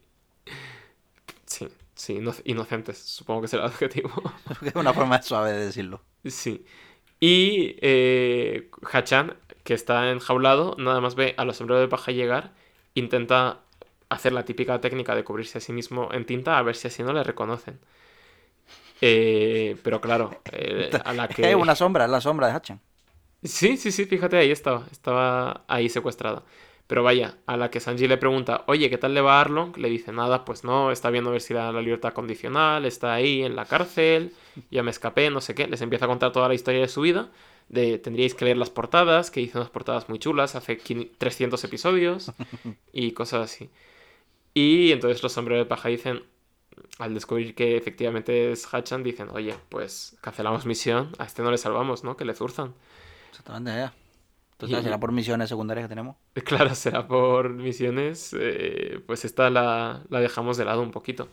[1.46, 4.12] Sí, sí, ino- inocentes, supongo que será el adjetivo.
[4.62, 6.02] Es una forma suave de decirlo.
[6.26, 6.66] Sí.
[7.20, 12.54] Y eh, Hachan, que está enjaulado, nada más ve a los sombreros de paja llegar,
[12.96, 13.62] intenta
[14.12, 17.04] hacer la típica técnica de cubrirse a sí mismo en tinta a ver si así
[17.04, 17.80] no le reconocen.
[19.02, 21.50] Eh, pero claro, eh, a la que...
[21.50, 22.82] Es una sombra, es la sombra de Hachan.
[23.44, 24.86] Sí, sí, sí, fíjate, ahí estaba.
[24.92, 26.44] Estaba ahí secuestrada.
[26.86, 29.78] Pero vaya, a la que Sanji le pregunta, oye, ¿qué tal le va a Arlong?
[29.78, 33.14] Le dice, nada, pues no, está viendo a ver si da la libertad condicional, está
[33.14, 34.34] ahí en la cárcel,
[34.70, 35.68] ya me escapé, no sé qué.
[35.68, 37.30] Les empieza a contar toda la historia de su vida.
[37.70, 41.64] De, tendríais que leer las portadas, que hizo unas portadas muy chulas hace 500 300
[41.64, 42.34] episodios
[42.92, 43.70] y cosas así.
[44.54, 46.24] Y entonces los sombreros de paja dicen,
[47.00, 51.58] al descubrir que efectivamente es Hachan, dicen, oye, pues cancelamos misión, a este no le
[51.58, 52.18] salvamos, ¿no?
[52.18, 52.74] Que le zurzan.
[53.32, 53.94] Exactamente, ya.
[54.54, 56.16] Entonces, Y- será por misiones secundarias que tenemos.
[56.46, 58.36] Claro, será por misiones.
[58.40, 61.30] eh, pues esta la, la dejamos de lado un poquito.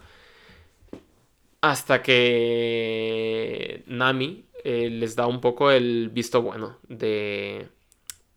[1.60, 7.68] Hasta que Nami eh, les da un poco el visto bueno de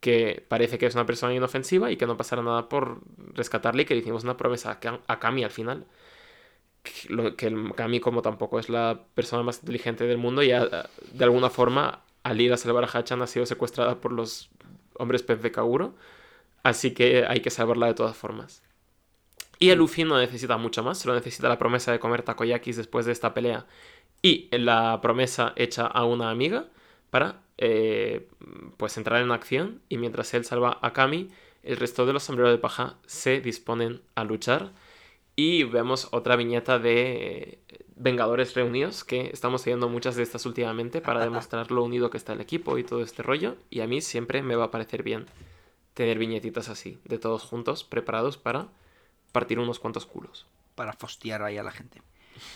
[0.02, 3.02] que parece que es una persona inofensiva y que no pasará nada por
[3.34, 5.86] rescatarle y que le hicimos una promesa a Ka- a Kami al final.
[6.84, 10.66] Que, Kami como tampoco es la persona más inteligente del mundo ya
[11.14, 14.50] de alguna forma al ir a salvar a Hachan ha sido secuestrada por los
[14.96, 15.96] hombres pez de Kauro.
[16.64, 18.64] Así que hay que salvarla de todas formas.
[19.60, 23.06] Y el Luffy no necesita mucho más, solo necesita la promesa de comer takoyakis después
[23.06, 23.68] de esta pelea
[24.24, 26.66] y la promesa hecha a una amiga
[27.12, 28.28] para eh,
[28.78, 31.30] pues entrar en acción y mientras él salva a Kami,
[31.62, 34.72] el resto de los sombreros de paja se disponen a luchar
[35.36, 37.60] y vemos otra viñeta de
[37.96, 42.34] Vengadores reunidos que estamos teniendo muchas de estas últimamente para demostrar lo unido que está
[42.34, 45.28] el equipo y todo este rollo y a mí siempre me va a parecer bien
[45.94, 48.70] tener viñetitas así, de todos juntos, preparados para
[49.32, 50.48] partir unos cuantos culos.
[50.74, 52.02] Para fostear ahí a la gente.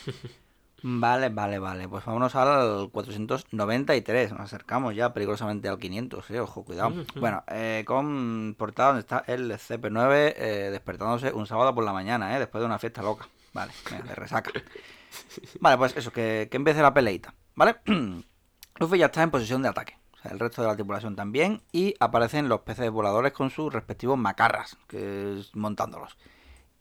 [0.83, 1.87] Vale, vale, vale.
[1.87, 4.31] Pues vámonos al 493.
[4.31, 6.39] Nos acercamos ya peligrosamente al 500, eh.
[6.39, 6.93] Ojo, cuidado.
[7.15, 12.35] Bueno, eh, con portada donde está el CP9 eh, despertándose un sábado por la mañana,
[12.35, 13.27] eh, después de una fiesta loca.
[13.53, 14.51] Vale, venga, de resaca.
[15.59, 17.77] Vale, pues eso, que, que empiece la peleita, ¿vale?
[18.79, 19.97] Luffy ya está en posición de ataque.
[20.13, 21.61] O sea, el resto de la tripulación también.
[21.71, 26.17] Y aparecen los peces voladores con sus respectivos macarras, que montándolos.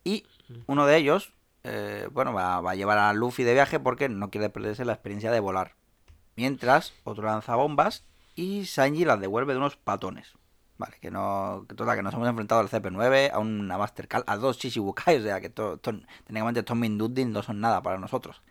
[0.02, 0.26] Y
[0.66, 1.32] uno de ellos,
[1.64, 4.92] eh, bueno, va, va a llevar a Luffy de viaje porque no quiere perderse la
[4.92, 5.74] experiencia de volar.
[6.36, 8.04] Mientras, otro lanza bombas
[8.34, 10.32] y Sanji las devuelve de unos patones.
[10.76, 11.66] Vale, que no.
[11.68, 15.16] Que, total, que nos hemos enfrentado al CP9, a una Master Cal, a dos Chichibukai,
[15.20, 18.42] o sea que to- to- técnicamente estos Mindundin no son nada para nosotros.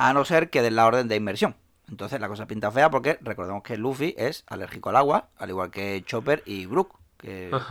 [0.00, 1.54] A no ser que den la orden de inmersión.
[1.88, 5.70] Entonces la cosa pinta fea porque recordemos que Luffy es alérgico al agua, al igual
[5.70, 6.98] que Chopper y Brook.
[7.22, 7.62] Que, los,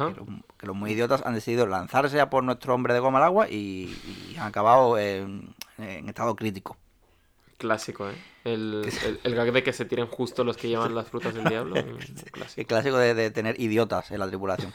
[0.58, 3.50] que los muy idiotas han decidido lanzarse a por nuestro hombre de goma al agua
[3.50, 3.94] y,
[4.32, 6.78] y han acabado en, en estado crítico.
[7.58, 8.16] Clásico, ¿eh?
[8.44, 11.44] El, el, el gag de que se tiren justo los que llevan las frutas del
[11.44, 11.76] diablo.
[11.84, 12.68] un El Clásico.
[12.68, 14.72] clásico de, de tener idiotas en la tripulación.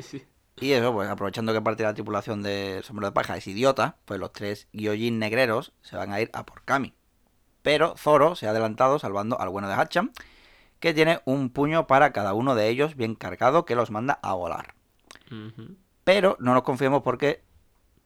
[0.00, 0.24] Sí.
[0.58, 3.98] Y eso, pues aprovechando que parte de la tripulación del sombrero de paja es idiota,
[4.06, 6.94] pues los tres Gyojin negreros se van a ir a por Kami.
[7.60, 10.12] Pero Zoro se ha adelantado salvando al bueno de Hacham,
[10.80, 14.34] que tiene un puño para cada uno de ellos bien cargado que los manda a
[14.34, 14.74] volar.
[16.04, 17.42] Pero no nos confiemos porque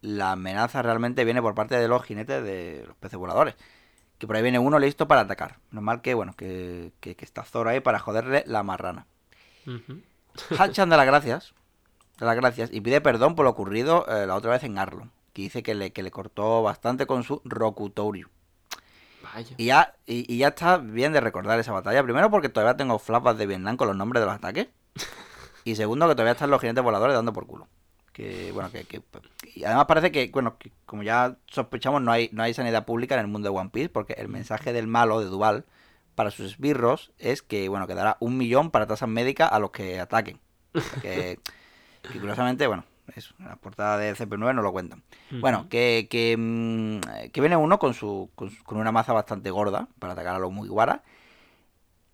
[0.01, 3.57] la amenaza realmente viene por parte de los jinetes de los peces voladores.
[4.19, 5.59] Que por ahí viene uno listo para atacar.
[5.71, 9.07] Normal que, bueno, que, que, que está Zoro ahí para joderle la marrana.
[9.67, 10.01] Ujú.
[10.59, 11.55] Hachan da las gracias.
[12.19, 12.71] Da las gracias.
[12.73, 15.11] Y pide perdón por lo ocurrido eh, la otra vez en Arlon.
[15.33, 18.29] Que dice que le, que le cortó bastante con su Rokutouryu.
[19.35, 19.55] Vaya.
[19.57, 22.03] Y ya, y, y ya está bien de recordar esa batalla.
[22.03, 24.69] Primero porque todavía tengo flashbacks de Vietnam con los nombres de los ataques.
[25.63, 27.69] Y segundo que todavía están los jinetes voladores dando por culo.
[28.15, 29.03] Que bueno, que, que-
[29.55, 33.15] y además parece que, bueno, que como ya sospechamos, no hay, no hay sanidad pública
[33.15, 35.67] en el mundo de One Piece, porque el mensaje del malo de Duval
[36.15, 39.71] para sus esbirros es que, bueno, que dará un millón para tasas médicas a los
[39.71, 40.41] que ataquen.
[41.03, 41.39] Que
[42.19, 42.85] curiosamente, bueno,
[43.17, 45.03] eso, la portada de CP9 no lo cuentan.
[45.31, 49.89] Bueno, que, que, mm, que viene uno con, su, con, con una maza bastante gorda
[49.99, 51.03] para atacar a los Mugiwara,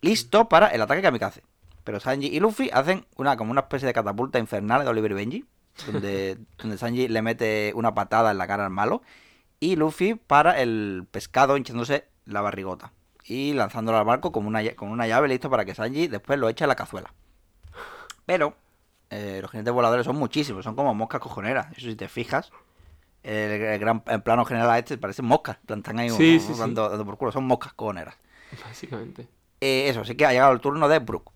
[0.01, 1.43] listo para el ataque kamikaze.
[1.85, 5.15] Pero Sanji y Luffy hacen una como una especie de catapulta infernal de Oliver y
[5.15, 5.45] Benji,
[5.87, 9.03] donde, donde Sanji le mete una patada en la cara al malo
[9.61, 12.93] y Luffy para el pescado hinchándose la barrigota
[13.25, 16.49] y lanzándolo al barco como una, con una llave listo para que Sanji después lo
[16.49, 17.13] eche a la cazuela.
[18.25, 18.57] Pero
[19.11, 21.67] eh, los jinetes voladores son muchísimos, son como moscas cojoneras.
[21.77, 22.51] Eso si te fijas,
[23.23, 25.59] el, el gran el plano general a este parecen moscas.
[25.61, 26.59] en plan, Están ahí Sí, uh, sí, sí.
[26.61, 28.17] dando, por culo, son moscas cojoneras.
[28.65, 29.29] Básicamente.
[29.61, 31.33] Eh, eso, sí que ha llegado el turno de Brook.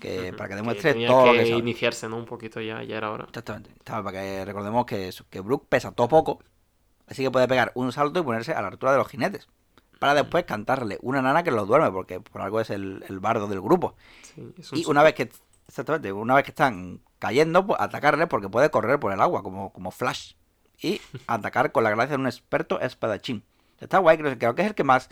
[0.00, 1.58] Que para que demuestre todo lo que que sabe.
[1.58, 2.16] iniciarse, ¿no?
[2.16, 3.24] Un poquito ya, ya era hora.
[3.24, 3.70] Exactamente.
[3.70, 6.40] Estaba para que recordemos que, eso, que Brook pesa todo poco.
[7.06, 9.46] Así que puede pegar un salto y ponerse a la altura de los jinetes.
[10.00, 13.46] Para después cantarle una nana que los duerme, porque por algo es el, el bardo
[13.46, 13.94] del grupo.
[14.22, 15.30] Sí, un Y una vez que.
[15.68, 19.72] Exactamente, una vez que están cayendo, pues atacarle porque puede correr por el agua, como,
[19.72, 20.32] como Flash.
[20.80, 23.44] Y atacar con la gracia de un experto espadachín.
[23.80, 25.08] Está guay, creo, creo que es el que más.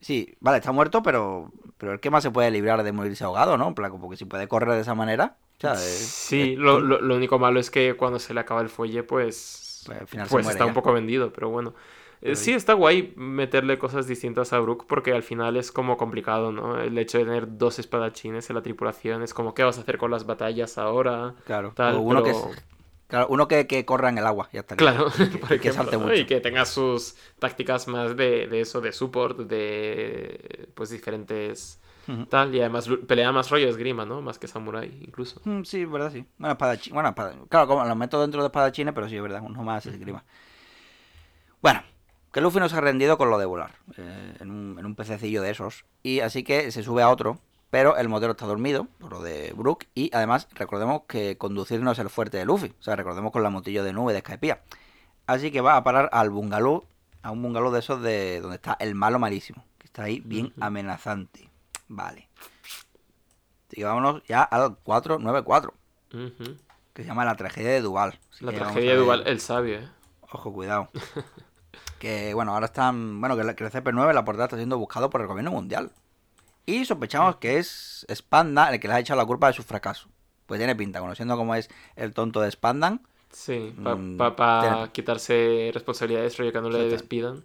[0.00, 1.52] Sí, vale, está muerto, pero.
[1.76, 3.68] Pero el que más se puede librar de morirse ahogado, ¿no?
[3.68, 5.36] En plan, como que si puede correr de esa manera.
[5.58, 8.40] O sea, es- Sí, es- lo, lo- lo único malo es que cuando se le
[8.40, 9.82] acaba el fuelle, pues.
[9.86, 10.68] Pues, al final se pues muere está ya.
[10.68, 11.74] un poco vendido, pero bueno.
[12.20, 15.96] Eh, Pero sí, está guay meterle cosas distintas a Brook porque al final es como
[15.96, 16.80] complicado, ¿no?
[16.80, 19.98] El hecho de tener dos espadachines en la tripulación es como, ¿qué vas a hacer
[19.98, 21.34] con las batallas ahora?
[21.46, 22.60] Claro, Tal, o uno, pero- que,
[23.06, 24.74] claro, uno que, que corra en el agua, ya está.
[24.74, 25.06] Claro,
[25.50, 26.14] Y que- por salte mucho.
[26.14, 31.80] y que tenga sus tácticas más de, de eso, de support, de pues diferentes
[32.30, 34.22] tal, y además pelea más rollo esgrima, ¿no?
[34.22, 35.40] Más que samurai, incluso.
[35.44, 36.24] Mm, Sí, verdad, sí.
[36.38, 36.94] Bueno, espadachín.
[36.94, 37.14] Bueno,
[37.50, 40.24] claro, como lo meto dentro de espadachines, pero sí, es verdad, uno más esgrima.
[41.60, 41.82] Bueno,
[42.32, 43.76] que Luffy no se ha rendido con lo de volar.
[43.96, 45.84] eh, en, un, en un pececillo de esos.
[46.02, 47.38] Y así que se sube a otro.
[47.70, 49.84] Pero el motero está dormido, por lo de Brook.
[49.94, 52.72] Y además, recordemos que conducir no es el fuerte de Luffy.
[52.80, 54.62] O sea, recordemos con la motillo de nube de Skypiea.
[55.26, 56.86] Así que va a parar al bungalow.
[57.20, 59.62] A un bungalow de esos de donde está el malo malísimo.
[59.76, 61.50] Que está ahí bien amenazante.
[61.88, 62.28] Vale.
[63.66, 65.74] Así que vámonos ya al 494
[66.14, 66.56] Ujú.
[66.94, 68.18] que se llama La tragedia de Duval.
[68.32, 69.88] Así La tragedia de Duval, el sabio, ¿eh?
[70.22, 70.88] Ojo, cuidado.
[71.98, 73.20] que bueno, ahora están.
[73.20, 75.90] Bueno, que, la- que el CP9, la portada, está siendo buscado por el gobierno mundial.
[76.66, 80.08] Y sospechamos que es Spandan el que le ha echado la culpa de su fracaso.
[80.46, 83.02] Pues tiene pinta, conociendo cómo es el tonto de Spandan.
[83.30, 84.18] Sí, para Mm,
[84.62, 87.44] tiene- quitarse responsabilidades, rollo que no le despidan.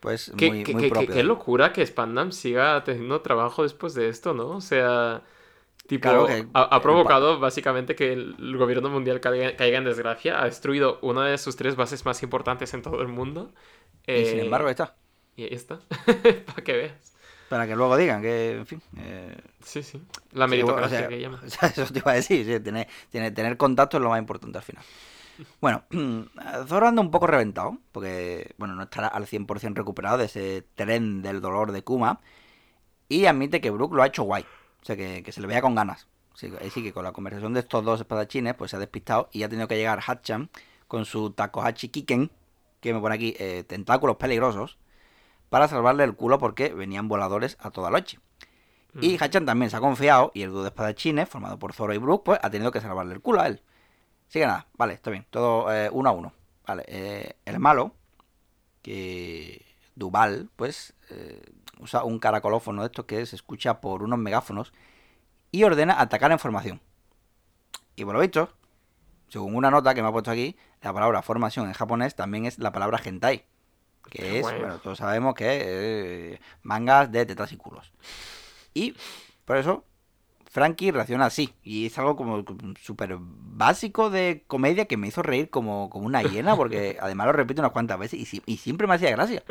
[0.00, 1.14] Pues Qué, muy, qué- muy qué- propio.
[1.14, 4.48] qué locura que Spandam siga teniendo trabajo después de esto, ¿no?
[4.50, 5.22] O sea,
[5.88, 10.40] tipo, Claro que- ha, ha provocado básicamente que el, gobierno mundial caiga, caiga en desgracia,
[10.40, 13.52] ha destruido una de sus tres bases más importantes en todo el mundo.
[14.06, 14.96] Y sin eh, embargo, ahí está.
[15.36, 15.80] Y ahí está,
[16.46, 17.14] para que veas.
[17.48, 18.82] Para que luego digan que, en fin.
[18.98, 20.00] eh, Sí, sí,
[20.32, 21.40] la sí, meritocracia o sea, que llama.
[21.46, 22.44] o sea, eso te iba a decir.
[22.44, 24.84] sí, tener, tener, tener contacto es lo más importante al final.
[25.60, 25.84] Bueno,
[26.66, 31.22] Zoro anda un poco reventado, porque, bueno, no estará al 100% recuperado de ese tren
[31.22, 32.20] del dolor de Kuma.
[33.08, 34.46] Y admite que Brook lo ha hecho guay.
[34.82, 36.06] O sea, que, que se le vea con ganas.
[36.34, 39.42] Así, así que con la conversación de estos dos espadachines, pues se ha despistado y
[39.42, 40.50] ha tenido que llegar Hachan
[40.86, 42.30] con su Takohachi Kiken,
[42.80, 44.78] que me pone aquí eh, tentáculos peligrosos,
[45.48, 48.20] para salvarle el culo porque venían voladores a toda noche.
[49.00, 49.22] Y Mm.
[49.22, 52.22] Hachan también se ha confiado y el dúo de espadachines, formado por Zoro y Brook,
[52.24, 53.62] pues ha tenido que salvarle el culo a él.
[54.28, 56.32] Así que nada, vale, está bien, todo eh, uno a uno.
[56.66, 57.94] Vale, eh, el malo,
[58.82, 59.64] que
[59.94, 61.42] Duval, pues eh,
[61.80, 64.72] usa un caracolófono de estos que se escucha por unos megáfonos
[65.50, 66.80] y ordena atacar en formación.
[67.96, 68.50] Y por lo visto,
[69.28, 72.58] según una nota que me ha puesto aquí, la palabra formación en japonés también es
[72.58, 73.44] la palabra hentai.
[74.10, 74.60] Que es, Bueno.
[74.60, 77.92] bueno, todos sabemos que eh, mangas de tetas y culos.
[78.72, 78.94] Y
[79.44, 79.84] por eso
[80.50, 81.52] Frankie reacciona así.
[81.62, 82.44] Y es algo como
[82.80, 87.32] súper básico de comedia que me hizo reír como, como una hiena, porque además lo
[87.34, 89.42] repito unas cuantas veces y, si- y siempre me hacía gracia.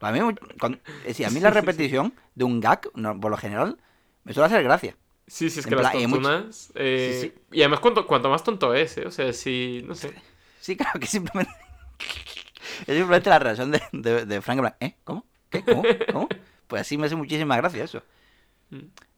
[0.00, 0.20] A mí,
[0.60, 3.78] cuando- es decir, a mí la repetición de un gag, no, por lo general,
[4.24, 4.96] me suele hacer gracia.
[5.26, 6.72] Sí, sí, es En que las plan, mucho- tontunas...
[6.74, 9.06] eh, Sí, Y además cuanto, cuanto más tonto es, ¿eh?
[9.06, 10.12] O sea, sí, no sé.
[10.60, 11.50] Sí, claro que simplemente.
[12.86, 14.96] es simplemente la reacción de, de, de Frank ¿eh?
[15.04, 15.24] ¿Cómo?
[15.48, 15.62] ¿Qué?
[15.62, 15.82] ¿Cómo?
[16.12, 16.28] ¿Cómo?
[16.66, 18.02] Pues así me hace muchísima gracia eso.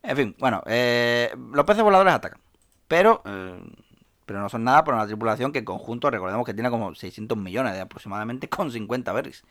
[0.06, 2.40] En fin, bueno, eh, los peces voladores atacan.
[2.86, 3.60] Pero, eh,
[4.24, 7.36] pero no son nada para una tripulación que en conjunto, recordemos que tiene como 600
[7.36, 9.44] millones de aproximadamente con 50 berries.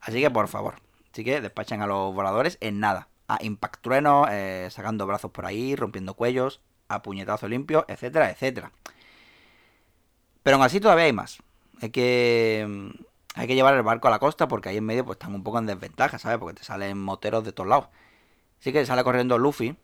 [0.00, 0.74] Así que, por favor,
[1.12, 3.08] así que despachan a los voladores en nada.
[3.28, 8.72] A impact trueno, eh, sacando brazos por ahí, rompiendo cuellos, a puñetazo limpio, etcétera, etcétera.
[10.42, 11.38] Pero aún así todavía hay más.
[11.80, 12.92] Hay que,
[13.34, 15.42] hay que llevar el barco a la costa porque ahí en medio pues están un
[15.42, 16.38] poco en desventaja, ¿sabes?
[16.38, 17.88] Porque te salen moteros de todos lados.
[18.60, 19.76] Así que sale corriendo Luffy,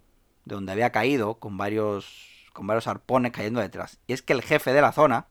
[0.45, 3.99] de donde había caído, con varios, con varios arpones cayendo detrás.
[4.07, 5.27] Y es que el jefe de la zona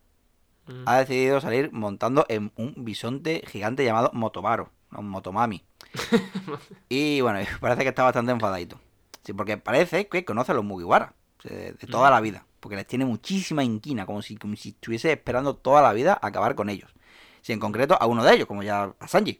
[0.65, 0.83] Mm.
[0.85, 5.63] ha decidido salir montando en un bisonte gigante llamado Motobaro, no, Motomami.
[6.89, 8.79] y bueno, parece que está bastante enfadadito.
[9.23, 11.13] Sí, porque parece que conoce a los Mugiwara,
[11.43, 12.45] de, de toda la vida.
[12.59, 16.55] Porque les tiene muchísima inquina, como si, como si estuviese esperando toda la vida acabar
[16.55, 16.91] con ellos.
[17.41, 19.39] Si en concreto a uno de ellos, como ya a Sanji.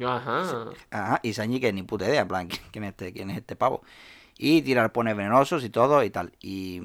[0.00, 0.72] Ajá.
[0.90, 3.56] Ajá, y Sanji que ni puta idea, en plan, ¿quién es este, quién es este
[3.56, 3.82] pavo?
[4.38, 6.32] Y tira arpones venenosos y todo y tal.
[6.40, 6.82] Y,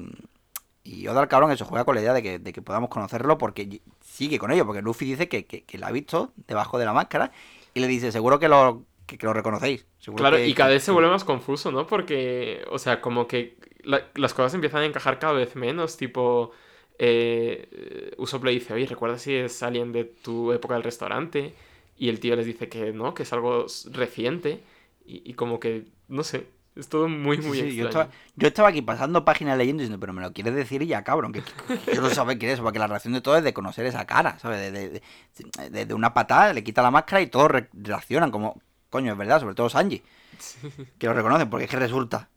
[0.84, 3.38] y Oda el cabrón eso juega con la idea de que, de que podamos conocerlo
[3.38, 6.86] porque sigue con ello, porque Luffy dice que, que, que la ha visto debajo de
[6.86, 7.32] la máscara
[7.74, 9.86] y le dice, seguro que lo, que, lo reconocéis.
[9.98, 11.86] seguro Claro, y cada vez se vuelve más confuso, ¿no?
[11.86, 16.52] Porque, o sea, como que la- las cosas empiezan a encajar cada vez menos, tipo...
[17.00, 21.54] Eh, Usopp le dice, oye, ¿recuerdas si es alguien de tu época del restaurante?
[21.98, 24.62] Y el tío les dice que no, que es algo reciente.
[25.04, 26.46] Y, y como que, no sé,
[26.76, 27.88] es todo muy, muy sí, yo, extraño.
[27.88, 31.32] estaba, yo estaba aquí pasando páginas leyendo diciendo, pero me lo quieres decir ya, cabrón,
[31.32, 33.86] que, que yo no saber quién es, porque la reacción de todo es de conocer
[33.86, 34.60] esa cara, ¿sabes?
[34.60, 35.02] De, de,
[35.70, 39.18] de- de- una patada, le quita la máscara y todos re- reaccionan como, coño, es
[39.18, 40.02] verdad, sobre todo Sanji,
[40.98, 42.28] que lo reconocen, porque es que resulta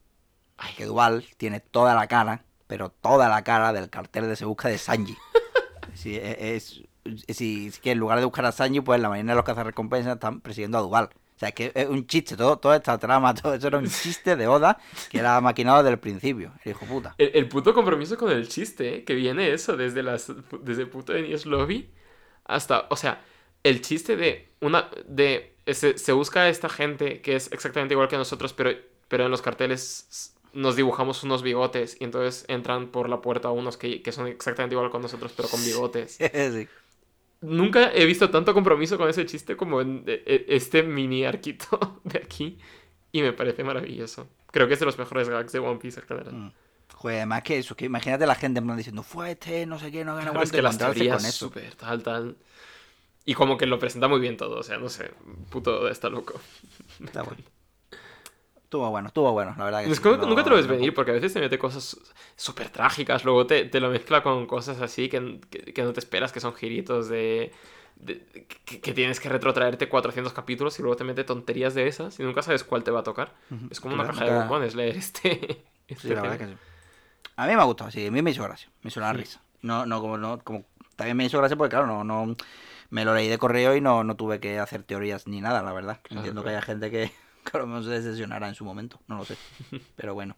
[0.57, 4.45] Ay, que Duval tiene toda la cara, pero toda la cara del cartel de Se
[4.45, 5.17] Busca de Sanji.
[5.93, 6.81] Sí, e, es,
[7.27, 10.13] es, si, que en lugar de buscar a Sanji, pues la mayoría de los cazarrecompensas
[10.15, 11.09] están persiguiendo a Duval.
[11.35, 13.87] O sea, es que es un chiste, todo, toda esta trama, todo eso era un
[13.87, 14.77] chiste de Oda
[15.09, 17.15] que era maquinado desde el principio, el hijo puta.
[17.17, 19.03] El, el puto compromiso con el chiste, ¿eh?
[19.03, 20.31] que viene eso, desde las
[20.61, 21.89] desde puto de Nies Lobby
[22.45, 23.23] hasta, o sea,
[23.63, 28.07] el chiste de una de se, se busca a esta gente que es exactamente igual
[28.07, 28.71] que nosotros, pero
[29.11, 33.75] pero en los carteles nos dibujamos unos bigotes y entonces entran por la puerta unos
[33.75, 36.13] que, que son exactamente igual con nosotros, pero con bigotes.
[36.13, 36.67] Sí.
[37.41, 41.99] Nunca he visto tanto compromiso con ese chiste como en e- e- este mini arquito
[42.03, 42.57] de aquí
[43.11, 44.27] y me parece maravilloso.
[44.51, 46.33] Creo que es de los mejores gags de One Piece en general.
[46.33, 46.51] Mm.
[46.93, 50.15] Joder, además que eso, que imagínate la gente diciendo, fue este, no sé qué, no
[50.15, 51.45] gana Claro, es cuánto", que las teorías con eso.
[51.47, 52.37] súper tal, tal.
[53.25, 55.11] Y como que lo presenta muy bien todo, o sea, no sé,
[55.49, 56.39] puto está loco.
[57.03, 57.41] Está bueno.
[58.71, 60.65] Estuvo bueno, estuvo bueno, la verdad que Es sí, que no- nunca te lo ves
[60.65, 61.97] venir porque a veces te mete cosas
[62.37, 65.99] súper trágicas, luego te, te lo mezcla con cosas así que, que- que no te
[65.99, 67.51] esperas, que son giritos de...
[67.97, 72.17] de- que, que tienes que retrotraerte 400 capítulos y luego te mete tonterías de esas
[72.21, 73.33] y nunca sabes cuál te va a tocar.
[73.69, 75.65] Es como una caja de bombones leer este...
[75.89, 76.57] Sí, este la verdad que sí.
[77.35, 79.17] A mí me ha gustado, sí, a mí me hizo gracia, me hizo una Sí.
[79.17, 79.41] risa.
[79.63, 80.63] No, no, como, no, como
[80.95, 82.37] también me hizo gracia porque, claro, no, no,
[82.89, 85.73] me lo leí de correo y no, no tuve que hacer teorías ni nada, la
[85.73, 85.99] verdad.
[86.03, 86.57] Claro, Entiendo que claro.
[86.59, 87.11] haya gente que,
[87.53, 89.35] mejor se decepcionará en su momento, no lo sé.
[89.95, 90.35] Pero bueno.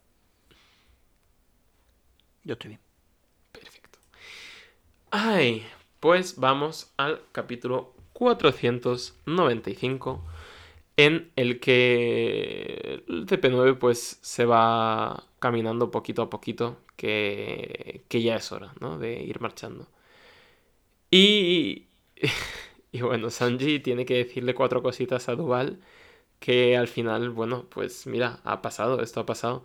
[2.44, 2.82] Yo estoy bien.
[3.52, 4.00] Perfecto.
[5.12, 5.66] Ay,
[6.00, 10.24] pues vamos al capítulo 495
[10.98, 18.36] en el que el CP9 pues se va caminando poquito a poquito que, que ya
[18.36, 19.00] es hora, ¿no?
[19.00, 19.88] De ir marchando.
[21.10, 21.88] Y,
[22.92, 25.80] y bueno, Sanji tiene que decirle cuatro cositas a Duval
[26.44, 29.64] que al final, bueno, pues mira, ha pasado, esto ha pasado.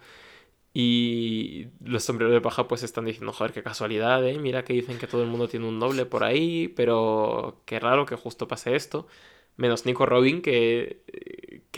[0.74, 4.38] Y los sombreros de paja pues están diciendo, joder, qué casualidad, ¿eh?
[4.38, 8.06] Mira que dicen que todo el mundo tiene un doble por ahí, pero qué raro
[8.06, 9.08] que justo pase esto.
[9.56, 11.02] Menos Nico Robin, que,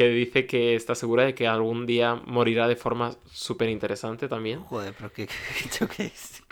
[0.00, 4.62] que dice que está segura de que algún día morirá de forma súper interesante también.
[4.62, 6.42] Joder, pero ¿qué, qué, qué es?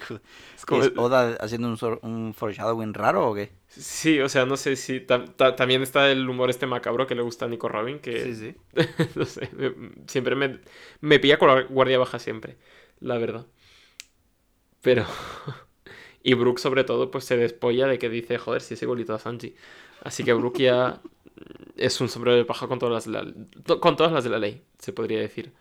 [0.54, 0.82] ¿Es, como...
[0.82, 3.50] ¿Es Oda haciendo un, un foreshadowing raro o qué?
[3.68, 7.46] Sí, o sea, no sé si también está el humor este macabro que le gusta
[7.46, 8.54] a Nico Robin, que Sí, sí.
[9.14, 9.48] no sé,
[10.06, 10.60] siempre me,
[11.00, 12.58] me pilla con la guardia baja siempre,
[13.00, 13.46] la verdad.
[14.82, 15.06] Pero...
[16.22, 19.18] y Brook sobre todo pues se despolla de que dice, joder, si es igualito a
[19.18, 19.54] Sanji.
[20.02, 21.00] Así que Brook ya
[21.76, 23.32] es un sombrero de paja con todas las de la,
[23.64, 25.52] to- con todas las de la ley, se podría decir.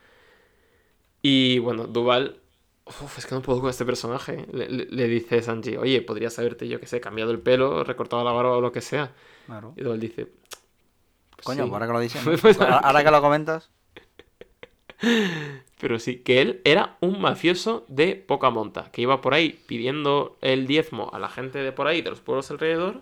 [1.21, 2.39] Y bueno, Duval,
[2.85, 4.45] uf, es que no puedo con este personaje.
[4.51, 8.23] Le, le- le dice Sanji, oye, podrías haberte, yo que sé, cambiado el pelo, recortado
[8.23, 9.13] la barba o lo que sea.
[9.45, 9.73] Claro.
[9.77, 10.27] Y Duval dice,
[11.43, 11.69] Coño, sí.
[11.71, 13.69] ahora que lo dices, Pues, ahora que lo comentas,
[15.79, 20.37] Pero sí, que él era un mafioso de poca monta, que iba por ahí pidiendo
[20.41, 23.01] el diezmo a la gente de por ahí, de los pueblos alrededor,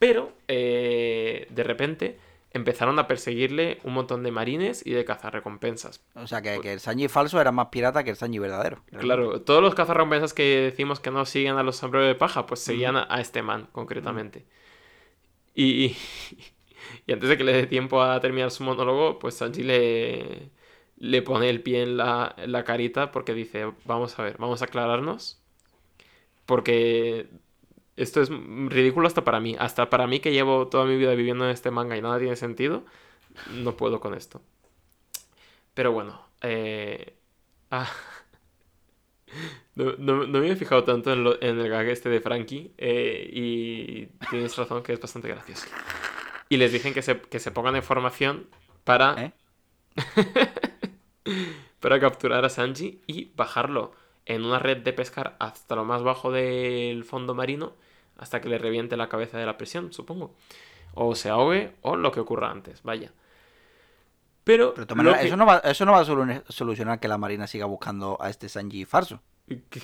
[0.00, 2.18] pero eh, de repente
[2.52, 6.00] empezaron a perseguirle un montón de marines y de cazarrecompensas.
[6.14, 8.82] o sea, que, que el Sanji falso era más pirata que el Sanji verdadero.
[8.98, 12.60] Claro, todos los cazarrecompensas que decimos que no siguen a los sombreros de paja, pues
[12.60, 14.46] seguían a, a este man, concretamente.
[15.54, 15.96] Y,
[17.06, 20.50] y antes de que le dé tiempo a terminar su monólogo, pues Sanji le,
[21.00, 24.62] le pone el pie en la, en la carita porque dice, vamos a ver, vamos
[24.62, 25.40] a aclararnos.
[26.46, 27.28] Porque
[27.96, 29.56] esto es ridículo hasta para mí.
[29.58, 32.36] Hasta para mí que llevo toda mi vida viviendo en este manga y nada tiene
[32.36, 32.84] sentido,
[33.46, 34.42] no puedo con esto.
[35.74, 37.16] Pero bueno, eh...
[37.70, 37.90] ah,
[39.74, 42.72] no, no- no me había fijado tanto en, lo- en el gag este de Frankie
[42.78, 45.66] eh, y tienes razón que es bastante gracioso.
[46.48, 48.48] Y les dicen que se, que se pongan en formación
[48.84, 49.32] para, ¿Eh?
[51.80, 53.92] para capturar a Sanji y bajarlo
[54.26, 57.72] en una red de pescar hasta lo más bajo del fondo marino
[58.18, 60.34] hasta que le reviente la cabeza de la presión, supongo.
[60.94, 63.12] O se ahogue o lo que ocurra antes, vaya.
[64.44, 64.74] Pero,
[65.14, 68.16] que- eso, no va, eso no va a solu- solucionar que la Marina siga buscando
[68.20, 69.20] a este Sanji falso.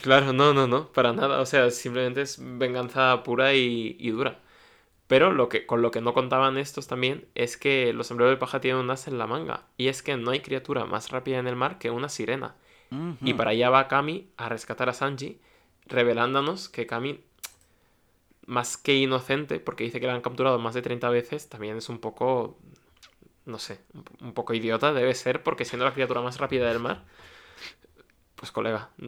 [0.03, 1.41] Claro, no, no, no, para nada.
[1.41, 4.39] O sea, simplemente es venganza pura y, y dura.
[5.07, 8.39] Pero lo que, con lo que no contaban estos también es que los sombreros de
[8.39, 9.67] paja tienen un as en la manga.
[9.77, 12.57] Y es que no hay criatura más rápida en el mar que una sirena.
[13.21, 15.41] Y para allá va Kami a rescatar a Sanji,
[15.87, 17.21] revelándonos que Kami,
[18.47, 21.89] más que inocente, porque dice que la han capturado más de 30 veces, también es
[21.89, 22.57] un poco,
[23.45, 26.79] no sé, un, un poco idiota debe ser, porque siendo la criatura más rápida del
[26.79, 27.05] mar,
[28.37, 28.91] pues colega.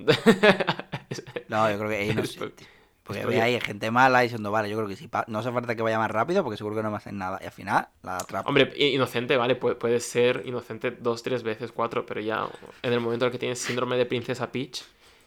[1.49, 2.67] No, yo creo que es inocente.
[3.09, 5.75] Porque Estoy- ve ahí gente mala diciendo, vale, yo creo que sí, no hace falta
[5.75, 7.39] que vaya más rápido porque seguro que no me hacen nada.
[7.43, 8.47] Y al final la atrapa.
[8.49, 12.47] Hombre, inocente, vale, puede, puede ser inocente dos, tres veces, cuatro, pero ya
[12.83, 14.85] en el momento en el que tienes síndrome de princesa Peach,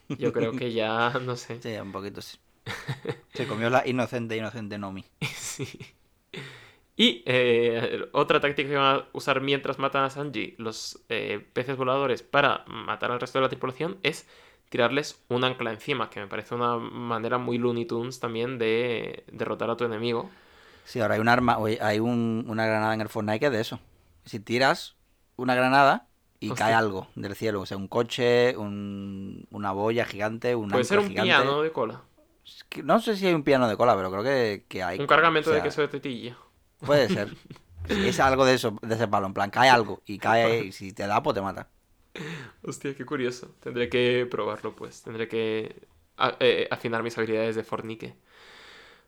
[0.09, 1.59] yo creo que ya, no sé.
[1.61, 2.37] Sí, un poquito sí.
[3.33, 5.03] Se comió la inocente, inocente Nomi.
[5.25, 5.67] Sí.
[6.95, 11.77] Y eh, otra táctica que van a usar mientras matan a Sanji los eh, peces
[11.77, 14.27] voladores para matar al resto de la tripulación es
[14.71, 19.69] tirarles un ancla encima, que me parece una manera muy Looney Tunes también de derrotar
[19.69, 20.31] a tu enemigo.
[20.85, 23.61] Sí, ahora hay un arma, hay un- una granada en el Fortnite que es de
[23.61, 23.79] eso.
[24.25, 24.95] Si tiras
[25.35, 26.07] una granada
[26.39, 26.65] y Hostia.
[26.65, 30.99] cae algo del cielo, o sea, un coche, un- una boya gigante, un Puede ser
[30.99, 31.33] un gigante.
[31.33, 32.01] piano de cola,
[32.83, 34.99] No sé si hay un piano de cola, pero creo que, que hay.
[34.99, 36.37] un cargamento o de queso de tetilla.
[36.79, 37.27] Puede ser.
[37.87, 39.27] Sí, es algo de eso, de ese palo.
[39.27, 41.67] En plan, cae algo y cae, y si te da, pues te mata.
[42.63, 43.55] Hostia, qué curioso.
[43.59, 45.03] Tendré que probarlo, pues.
[45.03, 45.87] Tendré que
[46.39, 48.15] eh, afinar mis habilidades de fornique.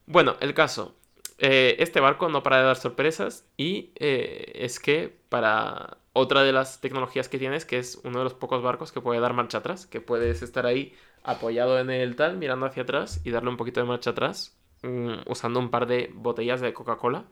[0.05, 0.95] Bueno, el caso.
[1.39, 6.51] Eh, este barco no para de dar sorpresas y eh, es que para otra de
[6.53, 9.57] las tecnologías que tienes, que es uno de los pocos barcos que puede dar marcha
[9.57, 10.93] atrás, que puedes estar ahí
[11.23, 15.21] apoyado en el tal, mirando hacia atrás y darle un poquito de marcha atrás, mm,
[15.27, 17.25] usando un par de botellas de Coca-Cola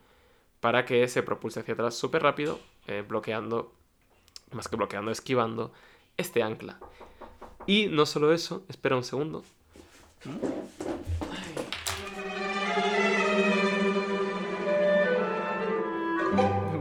[0.60, 2.60] para que se propulse hacia atrás súper rápido,
[3.08, 3.74] bloqueando,
[4.54, 5.72] más que bloqueando, esquivando
[6.18, 6.80] este ancla.
[7.68, 9.44] Y no solo eso, espera un segundo.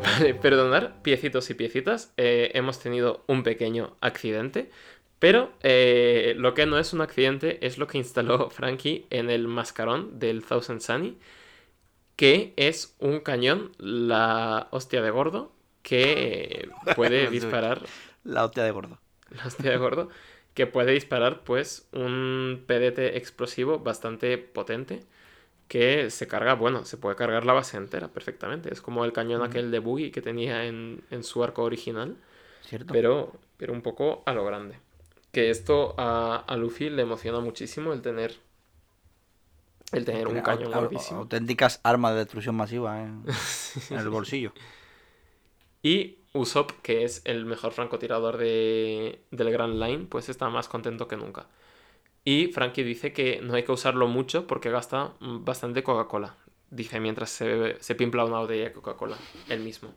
[0.02, 4.70] Vale, perdonar, piecitos y piecitas, eh, hemos tenido un pequeño accidente,
[5.18, 9.46] pero eh, lo que no es un accidente es lo que instaló Frankie en el
[9.46, 11.18] mascarón del Thousand Sunny,
[12.16, 15.52] que es un cañón, la hostia de gordo,
[15.83, 17.35] que puede Sí.
[17.35, 17.91] disparar
[18.24, 18.99] La hostia de gordo.
[19.31, 20.09] la hostia de gordo,
[20.55, 25.05] que puede disparar pues un PDT explosivo bastante potente
[25.68, 28.72] que se carga, bueno, se puede cargar la base entera perfectamente.
[28.72, 32.16] Es como el cañón aquel de Boogie que tenía en, en su arco original,
[32.62, 32.93] ¿Cierto?
[32.93, 34.76] pero, pero un poco a lo grande.
[35.33, 38.37] Que esto a, a Luffy le emociona muchísimo el tener
[39.93, 41.20] el tener un cañón gordísimo.
[41.20, 43.24] auténticas armas de destrucción masiva en,
[43.91, 44.53] en el bolsillo.
[45.83, 51.09] Y Usopp, que es el mejor francotirador de, del Grand Line, pues está más contento
[51.09, 51.47] que nunca.
[52.24, 56.37] Y Frankie dice que no hay que usarlo mucho porque gasta bastante Coca-Cola.
[56.70, 59.16] Dice mientras se, se pimpla una botella de Coca-Cola,
[59.49, 59.95] él mismo.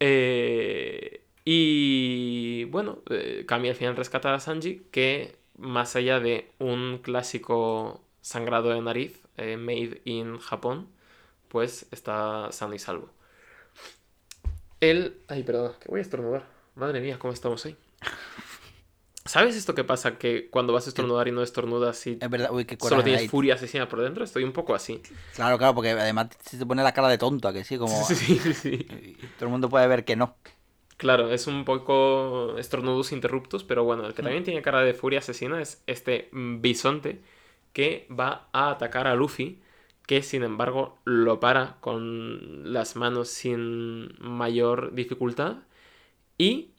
[0.00, 8.02] Eh, y bueno, eh, al final rescata a Sanji, que más allá de un clásico
[8.20, 10.88] sangrado de nariz, eh, made in Japón,
[11.48, 13.10] pues está sano y salvo.
[14.80, 15.20] Él.
[15.28, 16.46] Ay, perdón, que voy a estornudar.
[16.74, 17.76] Madre mía, ¿cómo estamos hoy?
[19.24, 20.16] ¿Sabes esto que pasa?
[20.16, 23.30] Que cuando vas a estornudar y no estornudas y Es verdad, uy, qué solo tienes
[23.30, 24.24] furia asesina por dentro?
[24.24, 25.02] Estoy un poco así.
[25.34, 28.02] Claro, claro, porque además se te pone la cara de tonta, que sí, como...
[28.06, 28.86] Sí, sí, sí,
[29.38, 30.36] Todo el mundo puede ver que no.
[30.96, 35.18] Claro, es un poco estornudos interruptos, pero bueno, el que también tiene cara de furia
[35.18, 37.20] asesina es este mm, bisonte
[37.72, 39.60] que va a atacar a Luffy,
[40.08, 45.58] que sin embargo lo para con las manos sin mayor dificultad
[46.38, 46.70] y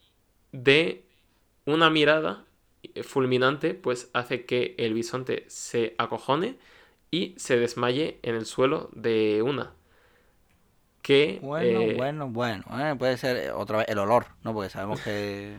[0.50, 1.04] de
[1.64, 2.44] una mirada
[3.04, 6.58] fulminante pues hace que el bisonte se acojone
[7.12, 9.74] y se desmaye en el suelo de una.
[11.00, 12.64] Que, Bueno, eh, bueno, bueno.
[12.80, 14.52] eh, puede ser eh, otra vez el olor, ¿no?
[14.52, 15.56] Porque sabemos que...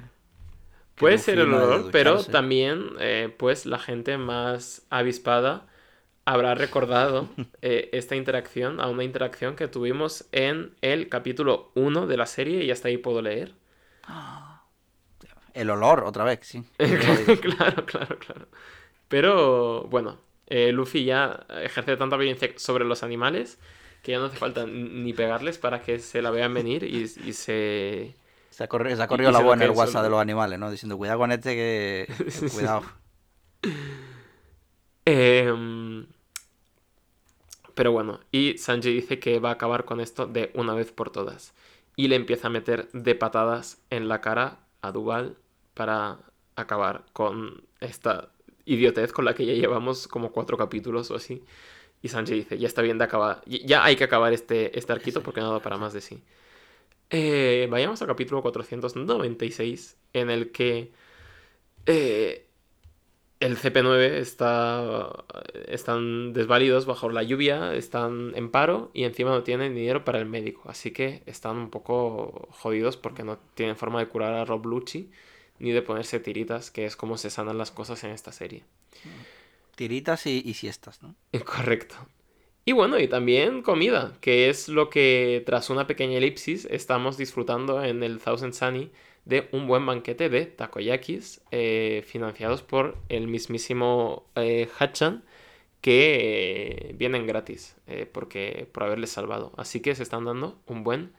[0.96, 5.71] que Puede ser el olor, pero también, eh, pues, la gente más avispada
[6.32, 7.28] habrá recordado
[7.62, 12.64] eh, esta interacción a una interacción que tuvimos en el capítulo 1 de la serie
[12.64, 13.54] y hasta ahí puedo leer.
[15.54, 16.64] El olor, otra vez, sí.
[16.78, 18.48] claro, claro, claro.
[19.10, 23.60] Pero, bueno, eh, Luffy ya ejerce tanta violencia sobre los animales
[24.02, 27.34] que ya no hace falta ni pegarles para que se la vean venir y, y
[27.34, 28.16] se...
[28.50, 30.58] Se ha corrido, se ha corrido y la en lo el WhatsApp de los animales,
[30.58, 30.72] ¿no?
[30.72, 32.08] Diciendo, cuidado con este que...
[32.54, 32.84] Cuidado.
[35.04, 36.06] Em,
[37.76, 41.12] pero bueno, y Sanji dice que va a acabar con esto de una vez por
[41.12, 41.54] todas.
[41.96, 45.38] Y le empieza a meter de patadas en la cara a Duval
[45.74, 46.20] para
[46.56, 48.32] acabar con esta
[48.66, 51.44] idiotez con la que ya llevamos como cuatro capítulos o así.
[52.02, 55.22] Y Sanji dice, ya está bien de acabar, ya hay que acabar este, este arquito
[55.24, 56.24] porque no da para más de sí.
[57.10, 60.92] Eh, vayamos al capítulo 496, en el que
[61.86, 62.48] eh,
[63.42, 65.26] el CP9 está,
[65.68, 70.28] están desvalidos bajo la lluvia, están en paro y encima no tienen dinero para el
[70.28, 70.62] médico.
[70.70, 75.10] Así que están un poco jodidos porque no tienen forma de curar a Rob Lucci
[75.58, 78.64] ni de ponerse tiritas, que es como se sanan las cosas en esta serie.
[79.76, 81.16] Tiritas y, y siestas, ¿no?
[81.46, 81.96] Correcto.
[82.64, 87.84] Y bueno, y también comida, que es lo que tras una pequeña elipsis estamos disfrutando
[87.84, 88.92] en el Thousand Sunny
[89.26, 95.24] de un buen banquete de takoyakis eh, financiados por el mismísimo eh, Hachan
[95.82, 99.52] que eh, vienen gratis eh, porque por haberles salvado.
[99.58, 101.14] Así que se están dando un buen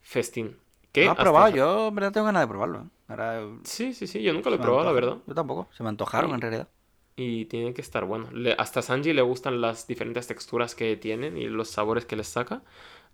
[0.00, 0.56] festín.
[0.92, 1.54] Que ¿Lo has hasta- probado?
[1.56, 2.86] Yo en verdad tengo ganas de probarlo.
[3.08, 5.18] Ahora, Sí, sí, sí, yo nunca lo he probado, la verdad.
[5.26, 5.68] Yo tampoco.
[5.76, 6.68] Se me antojaron en realidad.
[7.16, 8.30] Y tiene que estar bueno.
[8.32, 12.28] Le- hasta Sanji le gustan las diferentes texturas que tienen y los sabores que les
[12.28, 12.62] saca.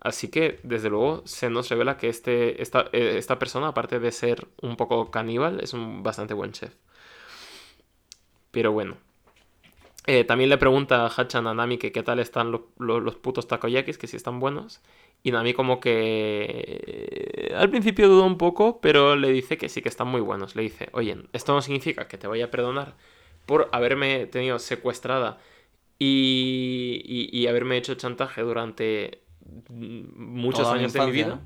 [0.00, 4.12] Así que, desde luego, se nos revela que este, esta, eh, esta persona, aparte de
[4.12, 6.74] ser un poco caníbal, es un bastante buen chef.
[8.50, 8.96] Pero bueno.
[10.06, 13.16] Eh, también le pregunta a Hachan a Nami que qué tal están lo- lo- los
[13.16, 14.82] putos takoyakis, que si están buenos.
[15.22, 19.80] Y Nami como que eh, al principio duda un poco, pero le dice que sí
[19.82, 20.56] que están muy buenos.
[20.56, 22.94] Le dice, oye, esto no significa que te vaya a perdonar
[23.46, 25.38] por haberme tenido secuestrada
[25.98, 27.02] y,
[27.32, 29.22] y- haberme hecho chantaje durante
[29.70, 31.40] muchos Toda años de mi vida.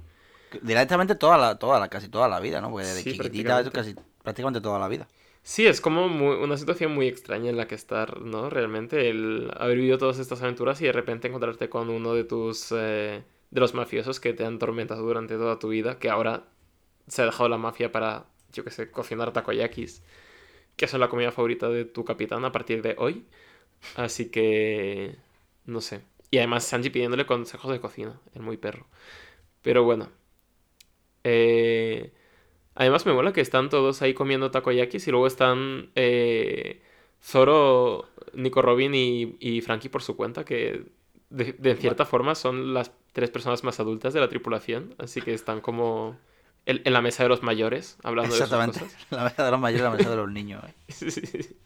[0.62, 2.70] Directamente toda la, toda la, casi toda la vida, ¿no?
[2.70, 3.70] Porque desde Sí, chiquitita prácticamente.
[3.70, 5.06] casi prácticamente toda la vida.
[5.42, 8.50] Sí, es como muy- una situación muy extraña en la que estar, ¿no?
[8.50, 12.68] Realmente el haber vivido todas estas aventuras y de repente encontrarte con uno de tus...
[12.72, 16.44] eh, de los mafiosos que te han tormentado durante toda tu vida, que ahora
[17.08, 20.02] se ha dejado la mafia para, yo qué sé, cocinar takoyakis,
[20.76, 23.26] que son la comida favorita de tu capitán a partir de hoy.
[23.96, 25.16] Así que...
[25.66, 26.02] no sé.
[26.30, 28.86] Y además Sanji pidiéndole consejos de cocina, el muy perro.
[29.62, 30.10] Pero bueno.
[31.24, 32.12] Eh...
[32.78, 36.80] Además me mola que están todos ahí comiendo takoyakis y luego están eh,
[37.20, 40.84] Zoro, Nico Robin y, y Frankie por su cuenta, que
[41.28, 45.34] de, de cierta forma son las tres personas más adultas de la tripulación, así que
[45.34, 46.20] están como
[46.66, 48.78] en, en la mesa de los mayores hablando Exactamente.
[48.78, 49.10] de sus cosas.
[49.10, 50.62] La mesa de los mayores, la mesa de los niños.
[50.64, 50.74] ¿eh?
[50.88, 51.56] Sí, sí, sí.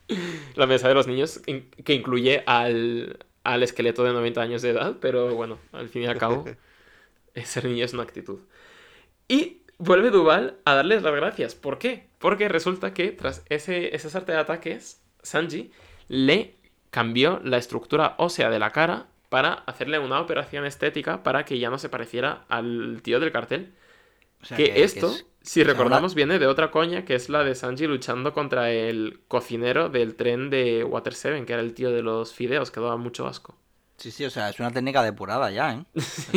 [0.55, 1.43] La mesa de los niños
[1.85, 6.07] que incluye al, al esqueleto de 90 años de edad, pero bueno, al fin y
[6.07, 6.45] al cabo,
[7.45, 8.41] ser niño es una actitud.
[9.29, 11.55] Y vuelve Duval a darles las gracias.
[11.55, 12.09] ¿Por qué?
[12.19, 15.73] Porque resulta que tras ese, arte de ataques, Sanji
[16.09, 16.57] le
[16.91, 21.71] cambió la estructura ósea de la cara para hacerle una operación estética para que ya
[21.71, 23.73] no se pareciera al tío del cartel.
[24.43, 27.55] O sea, que, esto, es- si recordamos, viene de otra coña, que es la de
[27.55, 32.03] Sanji luchando contra el cocinero del tren de Water Seven, que era el tío de
[32.03, 33.57] los fideos, que daba mucho asco.
[33.97, 35.85] Sí, sí, o sea, es una técnica depurada ya, ¿eh?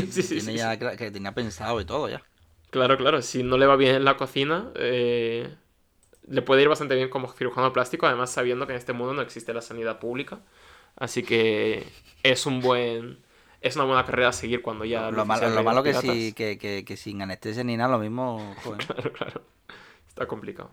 [0.10, 2.24] sí, sí, Tiene sí, ya que tenía pensado y todo ya.
[2.72, 5.56] Claro, claro, si no le va bien en la cocina, eh,
[6.28, 9.22] le puede ir bastante bien como cirujano plástico, además sabiendo que en este mundo no
[9.22, 10.42] existe la sanidad pública.
[10.98, 11.88] Así que
[12.24, 13.25] es un buen.
[13.66, 15.10] Es una buena carrera a seguir cuando ya.
[15.10, 18.56] Lo, malo, lo malo que, que, que, que sin anestesia ni nada, lo mismo.
[18.64, 18.86] joder.
[18.86, 19.42] Claro, claro.
[20.08, 20.70] Está complicado.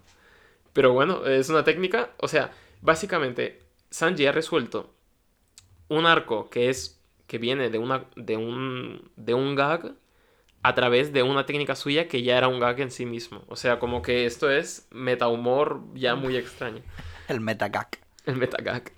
[0.74, 2.10] Pero bueno, es una técnica.
[2.18, 2.50] O sea,
[2.82, 4.92] básicamente, Sanji ha resuelto
[5.88, 7.00] un arco que es.
[7.26, 8.04] que viene de una.
[8.14, 9.10] de un.
[9.16, 9.94] de un gag
[10.62, 13.42] a través de una técnica suya que ya era un gag en sí mismo.
[13.48, 16.82] O sea, como que esto es metahumor ya muy extraño.
[17.28, 17.88] El metagag.
[18.26, 18.92] El metagag.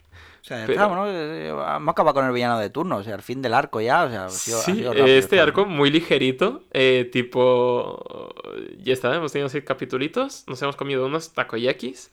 [0.45, 3.15] O sea, Pero- está, bueno, eh, hemos acabado con el villano de turno, o sea,
[3.15, 5.41] el fin del arco ya, o sea, ha sido, ha Sí, sido eh, rápido este
[5.41, 5.69] arco ¿no?
[5.69, 8.29] muy ligerito, eh, tipo...
[8.77, 12.11] Ya está, hemos tenido seis capitulitos, nos hemos comido unos takoyakis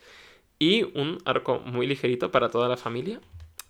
[0.59, 3.19] y un arco muy ligerito para toda la familia.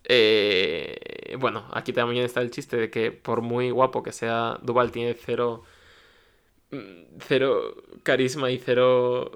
[0.03, 4.91] Eh, bueno, aquí también está el chiste de que por muy guapo que sea, Duval
[4.91, 5.63] tiene cero...
[6.69, 9.31] mm, Cero carisma y cero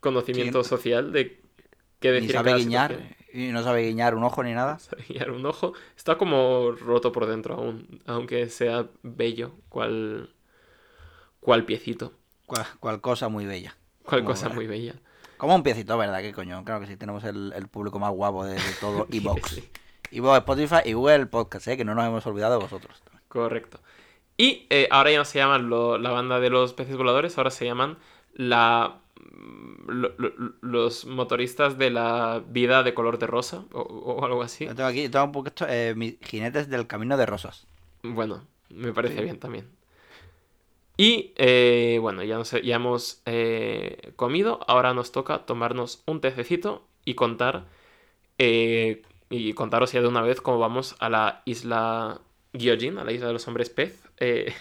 [0.00, 1.40] conocimiento social de
[2.00, 3.16] qué decir Ni sabe guiñar, situación.
[3.36, 4.78] Y no sabe guiñar un ojo ni nada.
[4.78, 5.72] sabe guiñar un ojo.
[5.96, 10.30] Está como roto por dentro aún, aunque sea bello, cual,
[11.40, 12.12] cual piecito,
[12.46, 13.76] Cual, cual cosa muy bella.
[14.04, 14.94] cual cosa muy bella.
[15.36, 16.20] Como un piecito, ¿verdad?
[16.22, 16.64] ¿Qué coño?
[16.64, 19.50] Claro que sí, tenemos el, el público más guapo de, de todo Evox.
[19.50, 19.68] Sí,
[20.12, 21.76] Evox, Spotify y Google Podcast, ¿eh?
[21.76, 23.02] Que no nos hemos olvidado de vosotros.
[23.28, 23.80] correcto.
[24.38, 27.50] Y eh, ahora ya no se llaman lo- la banda de los peces voladores, ahora
[27.50, 27.98] se llaman
[28.34, 29.00] la
[29.86, 34.66] lo- lo- los motoristas de la vida de color de rosa o, o algo así.
[34.66, 37.66] Yo tengo aquí, tengo un poco esto, eh, mis jinetes del camino de rosas.
[38.02, 39.68] Bueno, me parece bien también.
[40.96, 46.86] Y eh, bueno, ya, nos- ya hemos eh, comido, ahora nos toca tomarnos un tececito
[47.04, 47.66] y contar
[48.38, 52.20] eh, y contaros ya de una vez cómo vamos a la isla
[52.54, 54.54] Gyojin, a la isla de los hombres pez, eh,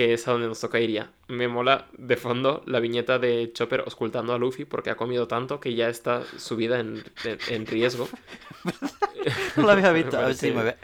[0.00, 1.12] que es a donde nos toca ir ya.
[1.28, 5.60] Me mola de fondo la viñeta de Chopper ocultando a Luffy porque ha comido tanto
[5.60, 8.08] que ya está su vida en, en- en riesgo.
[9.56, 10.16] No lo había visto.
[10.18, 10.76] A ver si me, ve-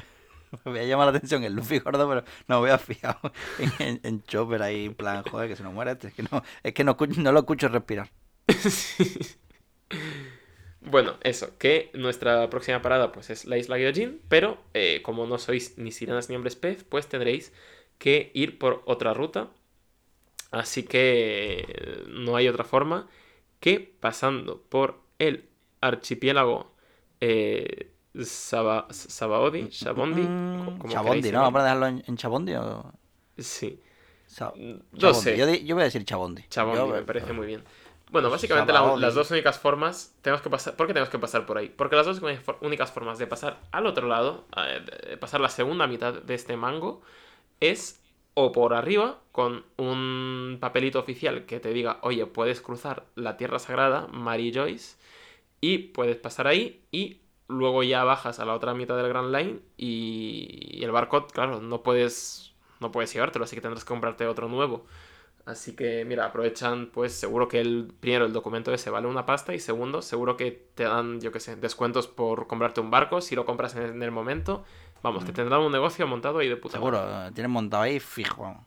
[0.67, 3.33] me había llamado la atención el Luffy gordo, pero no me había fijado
[3.79, 6.09] en, Chopper ahí, en plan, joder, que se nos muere este.
[6.09, 8.11] Es que no, es que no lo escucho respirar.
[10.81, 15.39] Bueno, eso, que nuestra próxima parada pues es la isla Gyojin, pero eh, como no
[15.39, 17.53] sois ni sirenas ni hombres pez, pues tendréis
[17.99, 19.49] que ir por otra ruta.
[20.51, 23.09] Así que no hay otra forma
[23.61, 25.49] que pasando por el
[25.81, 26.73] archipiélago
[27.21, 27.93] eh,
[28.23, 31.41] Saba- Shabondi, Mm, co- como Chabondi, ¿no?
[31.43, 32.93] ¿Vamos a dejarlo en, en Chabondi o...?
[33.39, 33.81] Sí,
[34.27, 34.53] Sa-
[34.99, 35.21] Chabondi.
[35.21, 35.37] sé.
[35.37, 36.43] Yo, yo voy a decir Chabondi.
[36.49, 37.63] Chabondi, Yo- me parece muy bien.
[38.11, 41.45] Bueno, básicamente la- las dos únicas formas, tenemos que pasar, ¿por qué tenemos que pasar
[41.45, 41.69] por ahí?
[41.69, 42.21] Porque las dos
[42.61, 46.57] únicas formas de pasar al otro lado, eh, de pasar la segunda mitad de este
[46.57, 47.03] mango,
[47.61, 48.03] es
[48.35, 53.59] o por arriba con un papelito oficial que te diga, oye, puedes cruzar la Tierra
[53.59, 54.97] Sagrada, Mary Joyce,
[55.61, 59.61] y puedes pasar ahí y luego ya bajas a la otra mitad del Grand Line
[59.77, 64.49] y, el barco, claro, no puedes, no puedes llevártelo, así que tendrás que comprarte otro
[64.49, 64.85] nuevo.
[65.47, 69.55] Así que, mira, aprovechan, pues seguro que el primero, el documento ese vale una pasta
[69.55, 73.37] y segundo, seguro que te dan, yo qué sé, descuentos por comprarte un barco si
[73.37, 74.65] lo compras en el momento.
[75.03, 77.33] Vamos, que tendrán un negocio montado ahí de puta Seguro, madre.
[77.33, 78.65] tienen montado ahí fijo.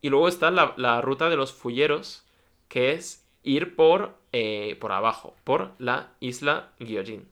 [0.00, 2.24] Y luego está la, la ruta de los fulleros,
[2.68, 7.28] que es ir por, eh, por abajo, por la isla Gyojin.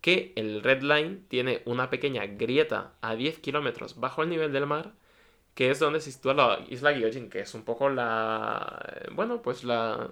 [0.00, 4.66] Que el Red Line tiene una pequeña grieta a 10 kilómetros bajo el nivel del
[4.66, 4.92] mar,
[5.54, 9.06] que es donde se sitúa la isla Gyojin, que es un poco la.
[9.12, 10.08] Bueno, pues la,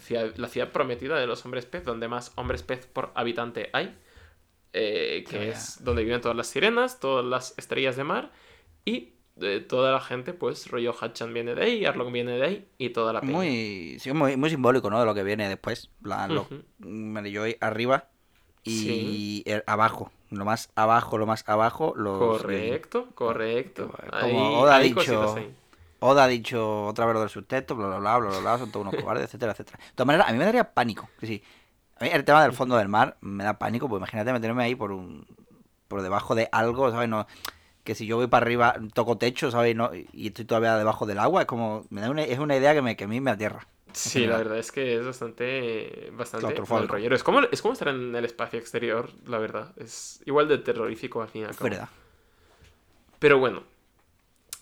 [0.00, 3.96] ciudad, la ciudad prometida de los hombres pez, donde más hombres pez por habitante hay.
[4.72, 8.32] Eh, que Sí, es donde viven todas las sirenas, todas las estrellas de mar
[8.84, 12.68] y eh, toda la gente, pues rollo Hachan viene de ahí, Arlong viene de ahí
[12.78, 13.32] y toda la peña.
[13.32, 15.00] Muy, sí, muy, muy simbólico, ¿no?
[15.00, 15.88] De lo que viene después.
[16.04, 16.62] Ujú.
[16.80, 18.08] Mary Joy arriba
[18.62, 19.42] y Sí.
[19.46, 20.10] el- abajo.
[20.30, 21.92] Lo más abajo, lo más abajo.
[21.96, 23.90] Los Correcto, correcto.
[24.20, 25.54] Como Oda ha dicho- ahí.
[26.04, 28.72] Oda ha dicho otra vez lo del subtexto, bla, bla, bla, bla, bla, bla, son
[28.72, 29.78] todos unos cobardes, etcétera, etcétera.
[29.78, 31.08] De todas maneras, a mí me daría pánico.
[31.20, 31.42] Que sí.
[31.98, 34.74] A mí el tema del fondo del mar me da pánico, pues imagínate meterme ahí
[34.74, 35.26] por un
[35.88, 37.08] por debajo de algo, ¿sabes?
[37.08, 37.26] No,
[37.84, 39.76] que si yo voy para arriba, toco techo, ¿sabes?
[39.76, 42.74] No, y estoy todavía debajo del agua, es como, me da una, es una idea
[42.74, 43.66] que, me, que a mí me atierra.
[43.92, 47.14] Sí, la verdad es que es bastante, bastante rollero.
[47.14, 49.72] Es como, es como estar en el espacio exterior, la verdad.
[49.76, 51.68] Es igual de terrorífico al fin y al Es cabo.
[51.70, 51.88] verdad.
[53.18, 53.62] Pero bueno,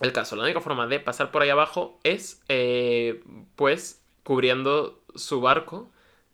[0.00, 3.22] el caso, la única forma de pasar por ahí abajo es, eh,
[3.56, 5.90] pues, cubriendo su barco,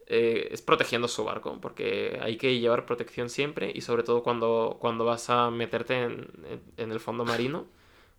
[0.06, 4.76] eh, es protegiendo su barco, porque hay que llevar protección siempre y sobre todo cuando,
[4.80, 7.66] cuando vas a meterte en, en- en el fondo marino,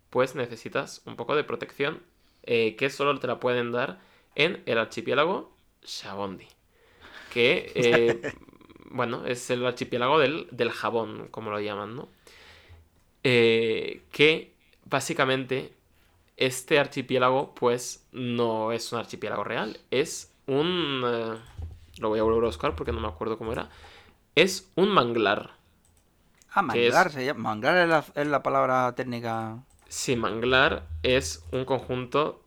[0.10, 2.02] pues necesitas un poco de protección
[2.44, 4.00] eh, que solo te la pueden dar
[4.36, 5.52] en el archipiélago
[5.84, 6.48] Shabondi,
[7.30, 8.28] que, eh,
[8.92, 12.10] bueno, es el archipiélago del, del jabón, como lo llaman, ¿no?
[14.12, 14.54] Que
[14.86, 15.74] básicamente
[16.38, 21.04] este archipiélago pues no es un archipiélago real, es un...
[22.00, 23.70] lo voy a volver a buscar porque no me acuerdo cómo era.
[24.36, 25.52] Es un manglar.
[26.52, 27.40] Ah, que es- manglar se llama.
[27.50, 29.58] Manglar es la, es la palabra técnica.
[29.90, 32.44] Sí, manglar es un conjunto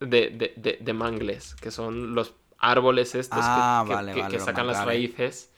[0.00, 4.20] de, de- de- de mangles, que son los árboles estos que- Ah, que, vale, que-
[4.20, 5.50] vale, que los sacan las raíces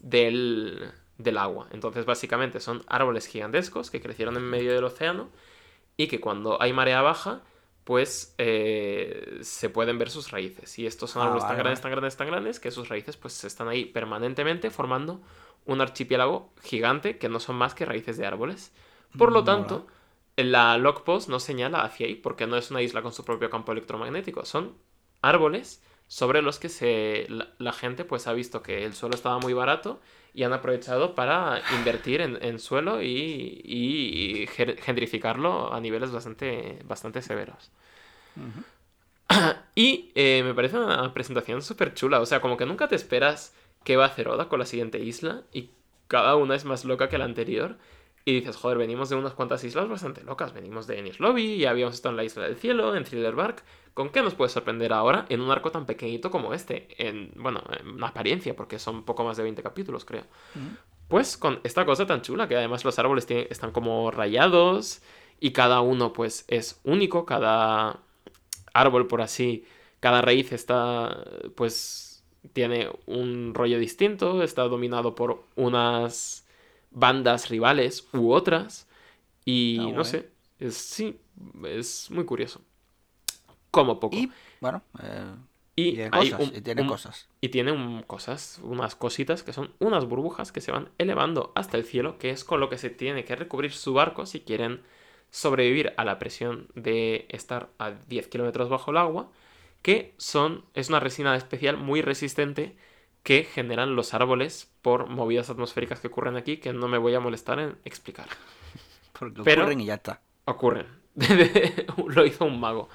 [0.00, 1.68] del, del agua.
[1.72, 5.30] Entonces, básicamente son árboles gigantescos que crecieron en medio del océano
[5.96, 7.40] y que cuando hay marea baja,
[7.84, 10.78] pues eh, se pueden ver sus raíces.
[10.78, 11.82] Y estos son Ah, árboles tan grandes, vale.
[11.82, 15.20] tan grandes, tan grandes, que sus raíces pues están ahí permanentemente formando
[15.66, 18.72] un archipiélago gigante que no son más que raíces de árboles.
[19.16, 19.44] Por lo Mola.
[19.44, 19.86] tanto,
[20.36, 23.72] la logpost no señala hacia ahí porque no es una isla con su propio campo
[23.72, 24.76] electromagnético, son
[25.22, 29.38] árboles sobre los que se, la, la gente pues ha visto que el suelo estaba
[29.38, 30.00] muy barato
[30.34, 37.22] y han aprovechado para invertir en, en suelo y, y gentrificarlo a niveles bastante, bastante
[37.22, 37.70] severos.
[39.74, 42.20] Y eh, me parece una presentación súper chula.
[42.20, 45.00] O sea, como que nunca te esperas qué va a hacer Oda con la siguiente
[45.00, 45.42] isla.
[45.52, 45.70] Y
[46.06, 47.76] cada una es más loca que la anterior.
[48.24, 50.52] Y dices, joder, venimos de unas cuantas islas bastante locas.
[50.52, 53.64] Venimos de Enies Lobby, ya habíamos estado en la Isla del Cielo, en Thriller Bark.
[53.94, 56.88] ¿Con qué nos puede sorprender ahora en un arco tan pequeñito como este?
[56.98, 60.24] En, bueno, en apariencia, porque son poco más de 20 capítulos, creo.
[61.08, 65.02] Pues con esta cosa tan chula, que además los árboles tienen- están como rayados
[65.40, 68.00] y cada uno pues es único, cada
[68.74, 69.64] árbol por así,
[70.00, 71.24] cada raíz está
[71.56, 76.46] pues tiene un rollo distinto, está dominado por unas
[76.90, 78.88] bandas rivales u otras
[79.44, 81.20] y Ah, no sé, es, sí,
[81.64, 82.60] es muy curioso.
[83.74, 84.16] Como poco.
[84.16, 84.30] Y,
[84.60, 85.34] bueno, eh,
[85.76, 86.40] Y y tiene cosas.
[86.40, 87.28] un- y tiene un- cosas.
[87.40, 91.76] y tiene un- cosas, unas cositas que son unas burbujas que se van elevando hasta
[91.76, 94.82] el cielo, que es con lo que se tiene que recubrir su barco si quieren
[95.30, 99.30] sobrevivir a la presión de estar a 10 kilómetros bajo el agua,
[99.82, 102.76] que son, es una resina especial muy resistente
[103.24, 107.20] que generan los árboles por movidas atmosféricas que ocurren aquí, que no me voy a
[107.20, 108.28] molestar en explicar.
[109.18, 110.20] Porque pero- ocurren y ya está.
[110.44, 110.86] ocurren.
[112.08, 112.88] Lo hizo un mago.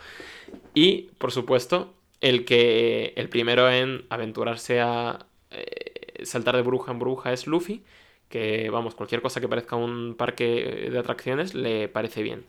[0.73, 6.99] Y, por supuesto, el que el primero en aventurarse a eh, saltar de burbuja en
[6.99, 7.83] burbuja es Luffy,
[8.29, 12.45] que vamos, cualquier cosa que parezca un parque de atracciones le parece bien.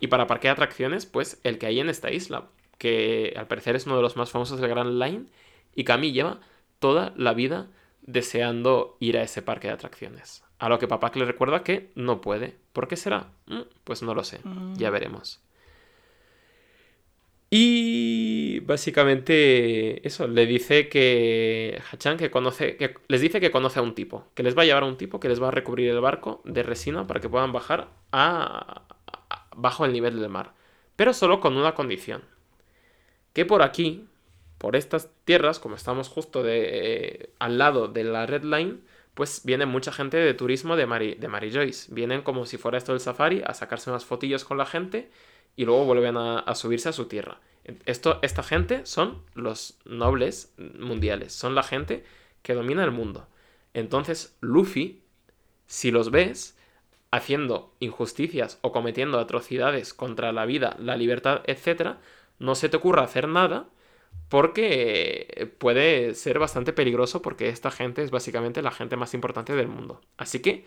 [0.00, 2.48] Y para parque de atracciones, pues el que hay en esta isla,
[2.78, 5.26] que al parecer es uno de los más famosos del Grand Line,
[5.74, 6.40] y Kami lleva
[6.78, 7.68] toda la vida
[8.02, 10.44] deseando ir a ese parque de atracciones.
[10.58, 12.56] A lo que papá le recuerda que no puede.
[12.72, 13.30] ¿Por qué será?
[13.46, 14.40] Mm, Pues no lo sé.
[14.76, 15.40] Ya veremos.
[17.48, 23.82] Y básicamente eso, le dice que Hachan que conoce, que les dice que conoce a
[23.82, 25.90] un tipo, que les va a llevar a un tipo que les va a recubrir
[25.90, 28.82] el barco de resina para que puedan bajar a,
[29.54, 30.54] bajo el nivel del mar,
[30.96, 32.22] pero solo con una condición,
[33.32, 34.08] que por aquí,
[34.58, 38.78] por estas tierras, como estamos justo de, eh, al lado de la Red Line,
[39.14, 41.92] pues viene mucha gente de turismo de Mary, de Mary Joyce.
[41.94, 45.10] Vienen como si fuera esto del safari a sacarse unas fotillos con la gente
[45.56, 47.40] y luego vuelven a, subirse a su tierra.
[47.84, 52.04] Esto, esta gente son los nobles mundiales, son la gente
[52.42, 53.26] que domina el mundo.
[53.74, 55.02] Entonces, Luffy,
[55.66, 56.56] si los ves
[57.10, 61.96] haciendo injusticias o cometiendo atrocidades contra la vida, la libertad, etc.,
[62.38, 63.68] no se te ocurra hacer nada
[64.28, 69.68] porque puede ser bastante peligroso porque esta gente es básicamente la gente más importante del
[69.68, 70.00] mundo.
[70.16, 70.66] Así que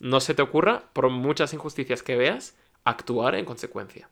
[0.00, 4.08] no se te ocurra, por muchas injusticias que veas, actuar en consecuencia.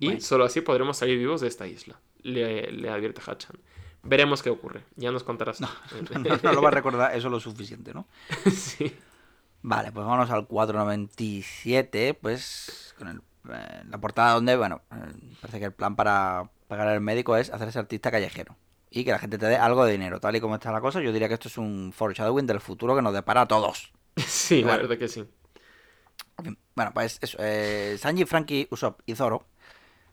[0.00, 0.20] Y Bueno.
[0.20, 3.56] solo así podremos salir vivos de esta isla, le, le advierte Hachan.
[4.02, 5.60] Veremos qué ocurre, ya nos contarás.
[5.60, 5.68] No,
[6.42, 8.06] no lo va a recordar eso lo suficiente, ¿no?
[8.52, 8.96] sí.
[9.62, 13.18] Vale, pues vámonos al 497, pues con el,
[13.52, 17.50] eh, la portada donde, bueno, eh, parece que el plan para pagar al médico es
[17.50, 18.56] hacerse artista callejero
[18.90, 20.18] y que la gente te dé algo de dinero.
[20.18, 22.96] Tal y como está la cosa, yo diría que esto es un foreshadowing del futuro
[22.96, 23.92] que nos depara a todos.
[24.16, 25.24] Sí, la verdad que sí.
[26.74, 27.36] Bueno, pues eso.
[27.40, 29.44] eh, Sanji, Frankie, Usopp y Zoro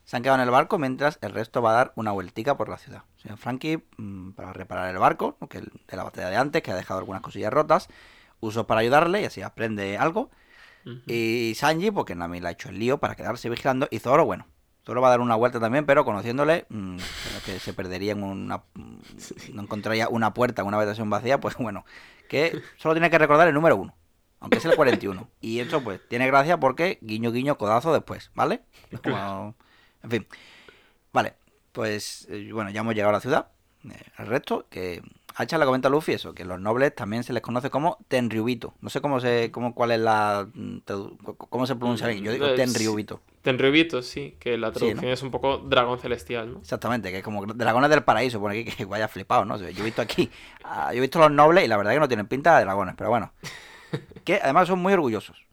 [0.08, 2.70] se han quedado en el barco mientras el resto va a dar una vueltica por
[2.70, 3.04] la ciudad.
[3.18, 6.62] O sea, Frankie mm, para reparar el barco, que el- de la batalla de antes,
[6.64, 7.90] que ha dejado algunas cosillas rotas.
[8.40, 10.32] Usopp para ayudarle y así aprende algo.
[11.08, 13.88] Y Sanji, porque Nami le ha hecho el lío para quedarse vigilando.
[13.92, 14.48] Y Zoro, bueno,
[14.86, 18.24] Zoro va a dar una vuelta también, pero conociéndole, mm, creo que se perdería en
[18.24, 18.60] una.
[18.76, 18.96] mm,
[19.54, 21.84] No encontraría una puerta en una habitación vacía, pues bueno,
[22.30, 23.94] que solo tiene que recordar el número uno,
[24.40, 25.28] aunque es el 41.
[25.42, 28.62] Y eso, pues, tiene gracia porque guiño, guiño, codazo después, ¿vale?
[29.04, 29.56] Como-
[30.08, 30.28] En fin.
[31.12, 31.34] Vale,
[31.74, 33.48] pues, eh, bueno, ya hemos llegado a la ciudad.
[33.90, 35.02] Eh, el resto, que
[35.36, 38.74] Hacha le comenta a Luffy eso, que los nobles también se les conoce como Tenryubito.
[38.82, 40.78] No sé cómo se, cómo, cuál es la, mm,
[41.38, 42.24] cómo se pronuncia bien.
[42.24, 43.22] Yo digo Eh, Tenryubito.
[43.42, 45.14] Tenryubito, sí, que la Sí, traducción ¿no?
[45.14, 46.60] es un poco dragón celestial, ¿no?
[46.60, 49.58] Exactamente, que es como dragones del paraíso, pone aquí que vaya flipado, ¿no?
[49.58, 50.30] Yo he visto aquí,
[50.64, 52.96] ah, yo he visto los nobles y la verdad que no tienen pinta de dragones,
[52.98, 53.32] pero bueno.
[54.26, 55.47] Que además son muy orgullosos.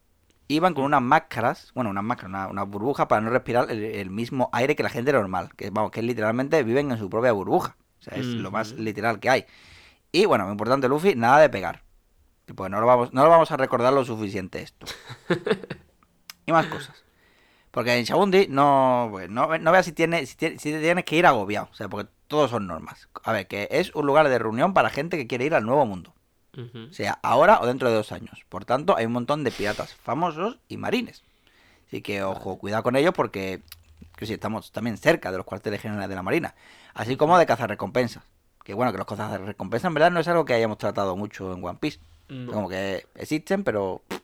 [0.48, 4.10] Iban con unas máscaras, bueno, unas máscaras, una, una burbuja para no respirar el, el
[4.10, 5.50] mismo aire que la gente normal.
[5.56, 7.76] Que vamos, que literalmente viven en su propia burbuja.
[8.00, 9.46] O sea, es lo más literal que hay.
[10.12, 11.82] Y bueno, muy importante, Luffy, nada de pegar.
[12.54, 14.86] Pues no lo vamos, no lo vamos a recordar lo suficiente esto.
[16.46, 17.04] y más cosas.
[17.70, 21.16] Porque en Shabundi no, pues, no, no veas si, tiene, si, tiene- si tienes que
[21.16, 21.68] ir agobiado.
[21.72, 23.08] O sea, porque todos son normas.
[23.24, 25.84] A ver, que es un lugar de reunión para gente que quiere ir al nuevo
[25.86, 26.14] mundo.
[26.93, 28.44] Sea ahora o dentro de dos años.
[28.48, 31.22] Por tanto, hay un montón de piratas famosos y marines.
[31.86, 33.62] Así que, ojo, cuidado con ellos porque
[34.16, 36.55] que sí, estamos también cerca de los cuarteles generales de la Marina.
[36.94, 38.22] Así como de cazarrecompensas.
[38.62, 41.64] Que bueno, que los cazarrecompensas en verdad no es algo que hayamos tratado mucho en
[41.64, 41.98] One Piece.
[42.28, 42.52] No.
[42.52, 44.20] Como que existen, pero pff,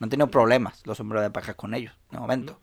[0.00, 2.58] no han tenido problemas los sombreros de pajas con ellos, de momento.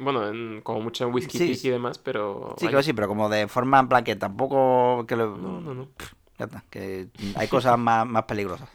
[0.00, 2.56] Bueno, en- como mucho en Whisky Sí, y demás, pero...
[2.58, 2.70] Sí, vaya.
[2.70, 5.04] claro, sí, pero como de forma en plan que tampoco...
[5.06, 5.88] Que lo- No, no, no.
[6.38, 8.68] Ya está, que hay cosas más, más peligrosas.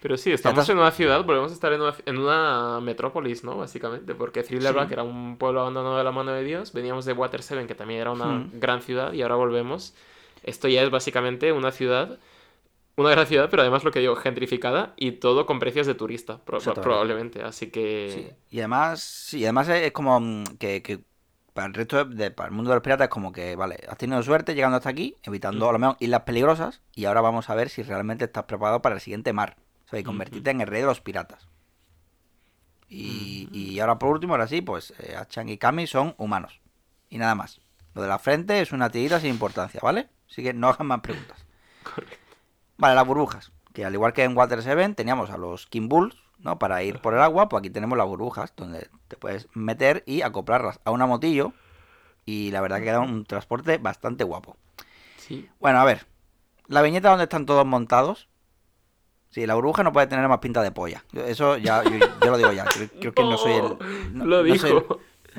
[0.00, 3.56] Pero sí, estamos en una ciudad, volvemos a estar en una, en una metrópolis, ¿no?
[3.58, 4.74] Básicamente, porque Thriller Sí.
[4.74, 7.76] Bark era un pueblo abandonado de la mano de Dios, veníamos de Water Seven, que
[7.76, 8.50] también era una Hmm.
[8.54, 9.94] gran ciudad, y ahora volvemos.
[10.42, 12.18] Esto ya es básicamente una ciudad,
[12.96, 16.38] una gran ciudad, pero además lo que digo, gentrificada, y todo con precios de turista,
[16.44, 17.42] pro- probablemente.
[17.42, 18.10] Así que...
[18.50, 18.56] Sí.
[18.56, 21.00] Y además, sí, además es, como mm, que, que
[21.52, 23.98] para el resto de, para el mundo de los piratas es como que, vale, has
[23.98, 25.68] tenido suerte llegando hasta aquí, evitando Mm.
[25.68, 28.94] a lo mejor islas peligrosas, y ahora vamos a ver si realmente estás preparado para
[28.94, 29.56] el siguiente mar.
[29.86, 31.48] O sea, y convertirte en el rey de los piratas.
[32.88, 36.60] Y, y ahora por último, ahora sí, pues eh, Achan y Kami son humanos.
[37.08, 37.60] Y nada más.
[37.94, 40.08] Lo de la frente es una tirita sin importancia, ¿vale?
[40.30, 41.44] Así que no hagan más preguntas.
[41.82, 42.16] Correcto.
[42.78, 43.52] Vale, las burbujas.
[43.72, 46.58] Que al igual que en Water 7 teníamos a los King Bulls, ¿no?
[46.58, 50.22] Para ir por el agua, pues aquí tenemos las burbujas, donde te puedes meter y
[50.22, 51.52] acoplarlas a una motillo.
[52.24, 54.56] Y la verdad que queda un transporte bastante guapo.
[55.16, 55.48] Sí.
[55.60, 56.06] Bueno, a ver.
[56.68, 58.28] La viñeta donde están todos montados.
[59.30, 61.04] Sí, la burbuja no puede tener más pinta de polla.
[61.12, 61.90] Eso ya, yo,
[62.22, 62.64] yo lo digo ya.
[62.66, 63.62] Creo, creo que no soy el.
[64.12, 64.66] no- lo no dijo.
[64.68, 64.84] soy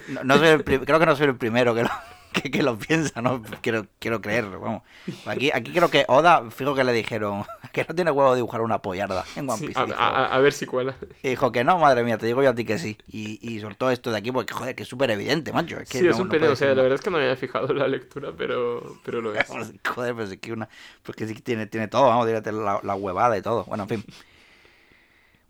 [0.07, 1.89] no, no soy el creo que no soy el primero que lo,
[2.41, 3.41] que, que lo piensa, ¿no?
[3.61, 4.81] Quiero, quiero creerlo, vamos.
[5.25, 8.61] Aquí, aquí creo que Oda, fijo que le dijeron que no tiene huevo de dibujar
[8.61, 9.79] una pollarda en One Sí, Piece.
[9.79, 10.95] a, Y dijo, a- a ver si cuela.
[11.23, 12.97] dijo que no, madre mía, te digo yo a ti que sí.
[13.07, 15.79] Y, y soltó esto de aquí porque, joder, que es súper evidente, macho.
[15.79, 17.35] Es que sí, es un no o sea, la verdad es que no me había
[17.37, 19.47] fijado la lectura, pero, pero lo es.
[19.87, 20.67] Joder, pues es que una.
[21.03, 23.63] Porque sí que tiene, tiene todo, vamos, dígate la, la huevada y todo.
[23.65, 24.05] Bueno, en fin.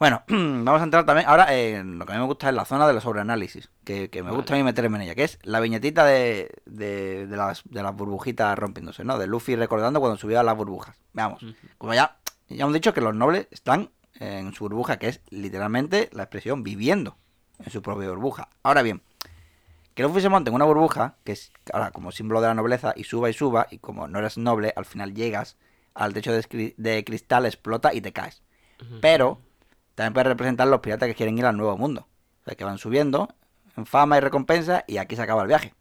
[0.04, 1.30] Bueno, vamos a entrar también.
[1.30, 3.70] Ahora, en lo que a mí me gusta es la zona de los sobreanálisis.
[3.86, 5.16] Que, que me gusta a mí meterme en ella.
[5.16, 9.18] Que es la viñetita de, de, de las, de las burbujitas rompiéndose, ¿no?
[9.18, 10.98] De Luffy recordando cuando subía a las burbujas.
[11.14, 11.42] Veamos.
[11.78, 12.18] Como ya,
[12.50, 16.64] ya hemos dicho que los nobles están en su burbuja, que es literalmente la expresión
[16.64, 17.16] viviendo
[17.64, 18.50] en su propia burbuja.
[18.62, 19.02] Ahora bien,
[19.94, 22.94] que Luffy se monte en una burbuja, que es ahora como símbolo de la nobleza,
[22.96, 25.56] y suba y suba, y como no eres noble, al final llegas
[25.94, 28.42] al techo de, cri- de cristal, explota y te caes.
[29.02, 29.40] Pero
[29.96, 32.08] también puede representar los piratas que quieren ir al nuevo mundo.
[32.42, 33.30] O sea, que van subiendo
[33.78, 35.74] en fama y recompensa, y aquí se acaba el viaje.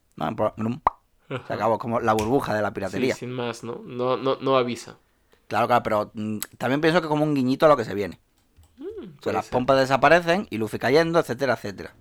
[1.47, 3.15] Se acabó como la burbuja de la piratería.
[3.15, 3.81] Sí, sin más, ¿no?
[3.85, 4.99] No, no, no avisa.
[5.49, 8.21] Claro, claro, pero mm, también pienso que como un guiñito a lo que se viene.
[9.19, 9.53] O sea, las ser.
[9.53, 11.95] pompas desaparecen y Luffy cayendo, etcétera, etcétera.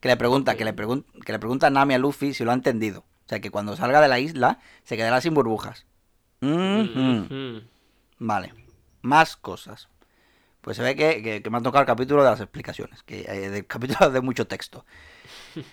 [0.00, 2.50] Que le pregunta, que le pregun- que le pregunta a Nami a Luffy si lo
[2.50, 3.00] ha entendido.
[3.00, 5.86] O sea, que cuando salga de la isla se quedará sin burbujas.
[8.18, 8.54] Vale.
[9.02, 9.88] Más cosas.
[10.62, 13.02] Pues se ve que, que- que me ha tocado el capítulo de las explicaciones.
[13.02, 14.84] Que eh, del capítulo de mucho texto.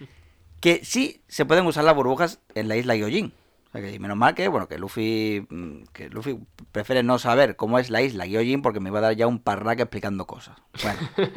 [0.60, 3.32] Que sí se pueden usar las burbujas en la isla Gyojin.
[3.70, 6.38] O sea, que menos mal que, bueno, que Luffy, mm, que Luffy
[6.74, 9.40] prefiere no saber cómo es la isla Gyojin porque me va a dar ya un
[9.40, 10.58] parraque explicando cosas.
[10.84, 11.00] Bueno.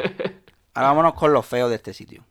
[0.75, 2.25] Ahora vámonos con lo feo de este sitio.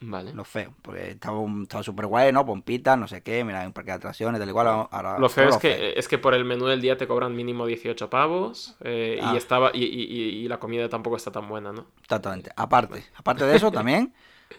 [0.00, 0.34] Vale.
[0.34, 2.44] Lo feo, porque estaba, estaba súper guay, ¿no?
[2.44, 4.66] Pompitas, no sé qué, mira, hay un parque de atracciones, tal y cual.
[4.90, 7.64] Ahora, Lo feo es que, es que por el menú del día te cobran mínimo
[7.66, 9.32] 18 pavos eh, Ah.
[9.32, 11.86] y, estaba, y, y- y- la comida tampoco está tan buena, ¿no?
[12.02, 12.50] Exactamente.
[12.56, 14.12] Aparte, aparte de eso, también,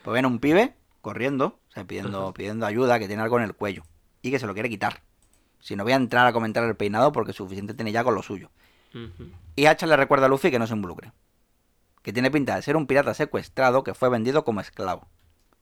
[0.03, 3.53] pues viene un pibe corriendo, o sea, pidiendo, pidiendo ayuda, que tiene algo en el
[3.53, 3.83] cuello
[4.23, 5.01] y que se lo quiere quitar.
[5.59, 8.23] Si no voy a entrar a comentar el peinado porque suficiente tiene ya con lo
[8.23, 8.49] suyo.
[9.55, 11.11] Y Hacha le recuerda a Luffy que no se involucre.
[12.01, 15.07] Que tiene pinta de ser un pirata secuestrado que fue vendido como esclavo.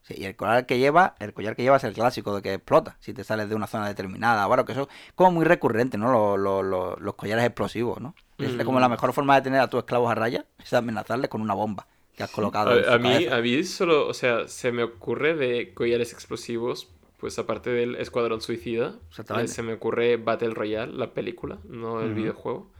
[0.06, 2.54] Sí, y el collar que lleva, el collar que lleva es el clásico de que
[2.54, 4.46] explota si te sales de una zona determinada.
[4.46, 6.12] Bueno, que eso es como muy recurrente, ¿no?
[6.12, 8.14] Los, los- los- los collares explosivos, ¿no?
[8.38, 8.60] Es Mm.
[8.62, 11.54] como la mejor forma de tener a tus esclavos a raya, es amenazarles con una
[11.54, 12.78] bomba que has colocado.
[12.78, 16.88] en A, mí, a mí solo, o sea, se me ocurre de collares explosivos,
[17.18, 19.50] pues aparte del Escuadrón Suicida, Exactamente.
[19.52, 22.70] se me ocurre Battle Royale, la película, no el videojuego.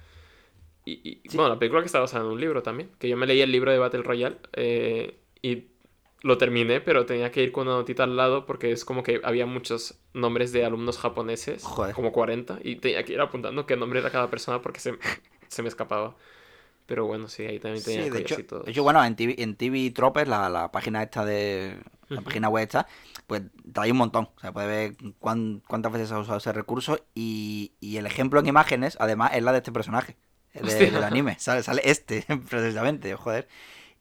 [0.84, 0.92] Y,
[1.24, 1.36] y, Sí.
[1.36, 3.50] bueno, la película que está basada en un libro también, que yo me leí el
[3.50, 5.64] libro de Battle Royale eh, y
[6.26, 9.20] lo terminé, pero tenía que ir con una notita al lado porque es como que
[9.24, 11.94] había muchos nombres de alumnos japoneses, Joder.
[11.94, 14.94] como 40, y tenía que ir apuntando qué nombre era cada persona porque se,
[15.48, 16.16] se me escapaba.
[16.86, 18.64] Pero bueno, sí, ahí también Sí, tenía de hecho, collarcitos.
[18.64, 21.78] de hecho, bueno, en TV, en TV Tropes, la, la página esta de.
[22.08, 22.86] La página web esta,
[23.26, 23.42] pues
[23.72, 24.28] trae un montón.
[24.36, 27.00] O sea, puede ver cuán- cuántas veces ha usado ese recurso.
[27.16, 30.16] Y, y el ejemplo en imágenes, además, es la de este personaje.
[30.54, 31.36] de- del anime.
[31.40, 33.48] Sale, sale este, precisamente, joder.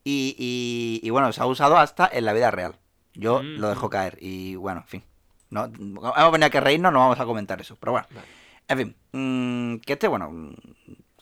[0.06, 2.76] Y, y, y bueno, se ha usado hasta en la vida real.
[3.16, 3.60] Yo Mm.
[3.60, 4.18] lo dejo caer.
[4.22, 5.04] Y bueno, en fin.
[5.50, 7.76] No, hemos venido aquí a reírnos, no vamos a comentar eso.
[7.80, 8.08] Pero bueno.
[8.12, 8.28] Vale.
[8.68, 10.30] En fin, mm, que este, bueno,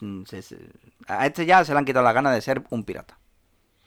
[0.00, 0.58] mm, se- se-
[1.08, 3.18] a este ya se le han quitado las ganas de ser un pirata.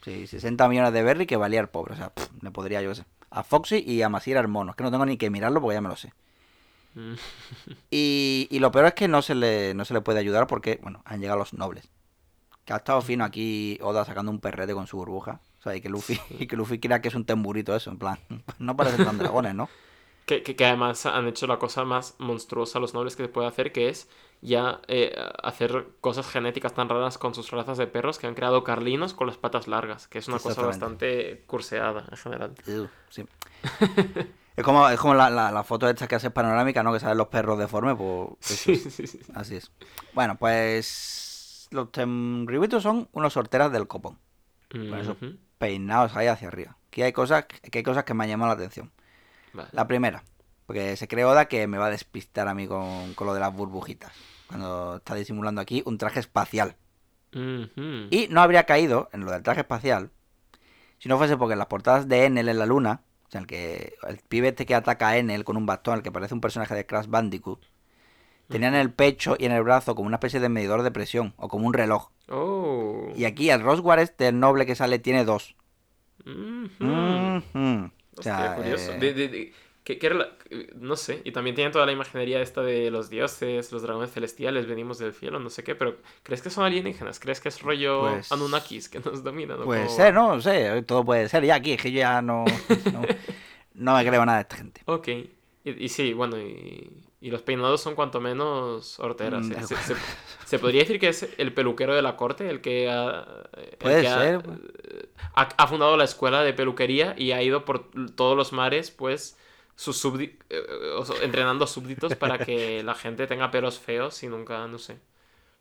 [0.03, 1.93] Sí, 60 millones de berry que valía el pobre.
[1.93, 3.05] O sea, pff, le podría yo sé.
[3.29, 4.71] A Foxy y a Masir al mono.
[4.71, 6.13] Es que no tengo ni que mirarlo porque ya me lo sé.
[7.91, 10.79] Y, y lo peor es que no se, le, no se le puede ayudar porque,
[10.81, 11.89] bueno, han llegado los nobles.
[12.67, 15.39] Que ha estado fino aquí Oda sacando un perrete con su burbuja.
[15.59, 17.97] O sea, y que Luffy, y que Luffy crea que es un temburito eso, en
[17.97, 18.19] plan.
[18.59, 19.69] No parecen tan dragones, ¿no?
[20.25, 23.47] Que, que, que además han hecho la cosa más monstruosa los nobles que se puede
[23.47, 24.09] hacer, que es
[24.41, 28.65] ya eh, hacer cosas genéticas tan raras con sus razas de perros que han creado
[28.65, 32.53] carlinos con las patas largas, que es una cosa bastante curseada en general.
[33.09, 33.25] Sí.
[34.57, 36.91] es como, es como la, la, la foto esta que haces panorámica, ¿no?
[36.91, 38.29] Que salen los perros deformes, pues
[38.59, 39.19] Sí, sí, sí.
[39.33, 39.71] así es.
[40.13, 41.26] Bueno, pues
[41.71, 44.17] los temribitos son unos sorteras del copón,
[44.69, 45.11] Por eso.
[45.21, 45.37] Ujú.
[45.57, 46.77] peinados ahí hacia arriba.
[46.87, 48.91] Aquí hay cosas, que hay cosas que me han llamado la atención.
[49.53, 49.69] Vale.
[49.71, 50.23] La primera,
[50.65, 53.39] porque se cree Oda que me va a despistar a mí con, con lo de
[53.39, 54.11] las burbujitas.
[54.47, 56.75] Cuando está disimulando aquí un traje espacial.
[58.09, 60.09] Y no habría caído en lo del traje espacial
[60.99, 63.45] si no fuese porque en las portadas de Enel en la luna, o sea, el
[63.47, 66.41] que el pibe este que ataca a Enel con un bastón, el que parece un
[66.41, 67.63] personaje de Crash Bandicoot,
[68.47, 71.33] tenía en el pecho y en el brazo como una especie de medidor de presión
[71.37, 72.09] o como un reloj.
[72.29, 73.11] Oh.
[73.15, 75.55] Y aquí el Roswar este, el noble que sale, tiene dos.
[76.25, 76.31] O
[78.17, 78.91] Hostia, sea, curioso.
[78.93, 79.53] eh, De- de- de-
[79.83, 80.31] ¿qué- qué rela-
[80.75, 81.21] no sé.
[81.23, 85.13] Y también tienen toda la imaginería esta de los dioses, los dragones celestiales, venimos del
[85.13, 85.75] cielo, no sé qué.
[85.75, 87.19] Pero ¿crees que son alienígenas?
[87.19, 89.63] ¿Crees que es rollo Pues- Anunnakis que nos dominan?
[89.63, 90.13] Puede ser?
[90.13, 90.35] ¿no?
[90.35, 91.45] No sé, todo puede ser.
[91.45, 92.43] Ya aquí, es que yo ya no,
[92.91, 93.01] no,
[93.75, 94.81] no me creo nada de esta gente.
[94.85, 95.07] Ok.
[95.63, 96.89] Y, y sí, bueno, y,
[97.27, 99.47] y los peinados son cuanto menos horteras.
[99.47, 99.63] Mm, ¿eh?
[99.63, 99.95] Se, se-
[100.45, 104.01] se podría decir que es el peluquero de la corte, el que ha, el Puede
[104.01, 104.57] que ha- ser, pues.
[105.35, 109.37] ha, ha fundado la escuela de peluquería y ha ido por todos los mares, pues,
[109.75, 110.37] sus eh,
[111.21, 114.97] entrenando súbditos para que la gente tenga pelos feos y nunca, no sé.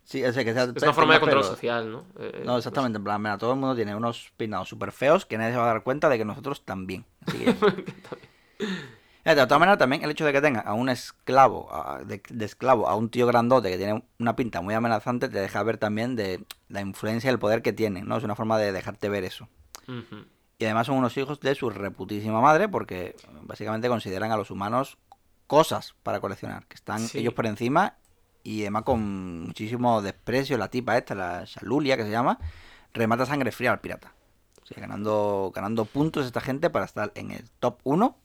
[0.04, 2.04] Sí, o sea, que sea, Es una forma de control social, ¿no?
[2.20, 5.36] Eh, No, exactamente, en plan, mira, todo el mundo tiene unos peinados súper feos que
[5.36, 7.04] nadie se va a dar cuenta de que nosotros también.
[7.22, 7.46] Así que...
[9.34, 12.44] De todas maneras, también el hecho de que tenga a un esclavo, a- de, de
[12.44, 16.14] esclavo, a un tío grandote que tiene una pinta muy amenazante, te deja ver también
[16.16, 18.16] de la influencia y el poder que tiene, ¿no?
[18.16, 19.48] Es una forma de dejarte ver eso.
[20.58, 24.96] Y además son unos hijos de su reputísima madre porque básicamente consideran a los humanos
[25.46, 27.18] cosas para coleccionar, que están Sí.
[27.18, 27.94] ellos por encima
[28.42, 32.38] y además con muchísimo desprecio la tipa esta, la Shalulia que se llama,
[32.94, 34.12] remata sangre fría al pirata.
[34.62, 38.16] O sea, ganando, ganando puntos esta gente para estar en el top 1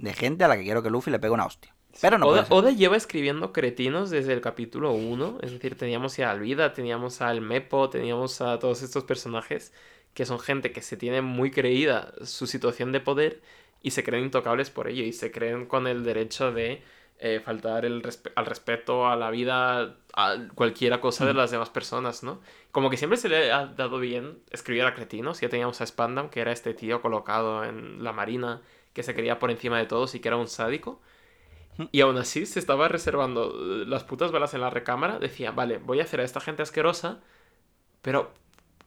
[0.00, 1.74] de gente a la que quiero que Luffy le pegue una hostia.
[2.00, 2.46] Pero no Oda.
[2.50, 5.38] Oda lleva escribiendo cretinos desde el capítulo 1.
[5.42, 9.72] Es decir, teníamos a Alvida, teníamos al Mepo, teníamos a todos estos personajes
[10.14, 13.40] que son gente que se tiene muy creída su situación de poder
[13.82, 16.82] y se creen intocables por ello y se creen con el derecho de
[17.18, 21.70] eh, faltar el respe- al respeto a la vida, a cualquiera cosa de las demás
[21.70, 22.40] personas, ¿no?
[22.72, 25.40] Como que siempre se le ha dado bien escribir a cretinos.
[25.40, 28.62] Ya teníamos a Spandam, que era este tío colocado en la marina,
[28.92, 31.00] que se creía por encima de todos y que era un sádico.
[31.92, 35.18] Y aún así se estaba reservando eh, las putas balas en la recámara.
[35.18, 37.20] Decía, vale, voy a hacer a esta gente asquerosa,
[38.02, 38.34] pero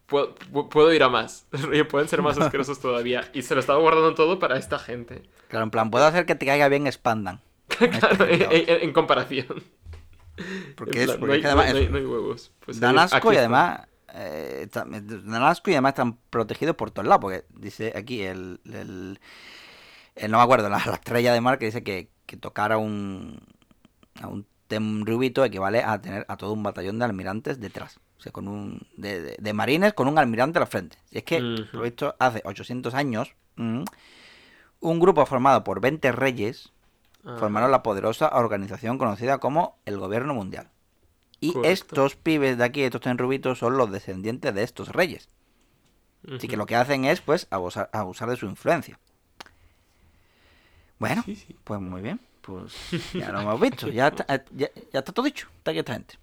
[0.05, 1.47] puedo, pu- puedo ir a más.
[1.89, 3.29] Pueden ser más asquerosos todavía.
[3.33, 5.23] Y se lo estaba guardando todo para esta gente.
[5.47, 7.41] Claro, en plan, puedo hacer que te caiga bien expandan.
[7.99, 9.63] Claro, en, en- en comparación.
[10.75, 12.51] Porque En es porque no, hay, además no hay- es- no hay huevos.
[12.65, 17.07] Pues dan ahí- asco y además eh, dan asco y además están protegidos por todos
[17.07, 19.19] lados porque dice aquí el, el-
[20.15, 22.77] el- no me acuerdo la, la estrella de mar que dice que, que tocar a
[22.77, 23.39] un
[24.21, 24.45] a un
[25.05, 28.87] rubito equivale a tener a todo un batallón de almirantes detrás o sea con un
[28.97, 32.15] de, de- de marines con un almirante a la frente y es que lo visto
[32.19, 33.83] hace 800 años mm,
[34.79, 36.69] un grupo formado por 20 reyes
[37.25, 40.67] Ah, formaron la poderosa organización conocida como el Gobierno Mundial.
[41.39, 41.71] Y Correcto.
[41.71, 45.29] estos pibes de aquí, estos tenrubitos, son los descendientes de estos reyes.
[46.35, 48.99] Así que lo que hacen es, pues, abusar, abusar de su influencia.
[51.03, 51.55] Bueno, Sí, sí.
[51.63, 52.19] pues muy bien.
[52.41, 52.73] Pues
[53.13, 53.87] ya lo hemos visto.
[53.89, 55.47] Ya está, eh, ya, ya está todo dicho.
[55.57, 56.15] Está aquí esta gente.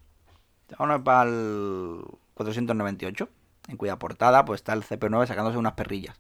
[0.79, 2.03] Vámonos para el
[2.35, 3.29] 498.
[3.69, 6.19] En cuya portada pues está el CP9 sacándose unas perrillas.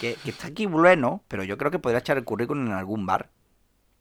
[0.00, 3.06] Que, que está aquí bueno, pero yo creo que podría echar el currículum en algún
[3.06, 3.30] bar.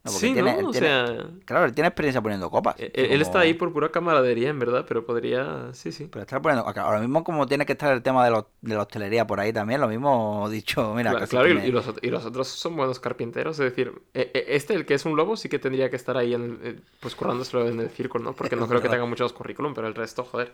[0.06, 0.68] No, porque sí, tiene- ¿no?
[0.70, 2.76] O tiene- sea, Claro, él tiene experiencia poniendo copas.
[2.78, 5.74] él, él está ahí por pura camaradería, en verdad, pero podría...
[5.74, 6.08] Sí, sí.
[6.12, 6.64] Pero estar poniendo.
[6.68, 9.52] Ahora mismo, como tiene que estar el tema de, los- de la hostelería por ahí
[9.52, 13.58] también, lo mismo dicho, mira, claro, y, los, ot- y los otros son buenos carpinteros.
[13.60, 16.36] Es decir, eh, este, el que es un lobo, sí que tendría que estar ahí,
[16.36, 18.34] en, eh, pues currándoselo en el círculo, ¿no?
[18.34, 20.54] Porque no creo que tenga muchos currículum, pero el resto, joder,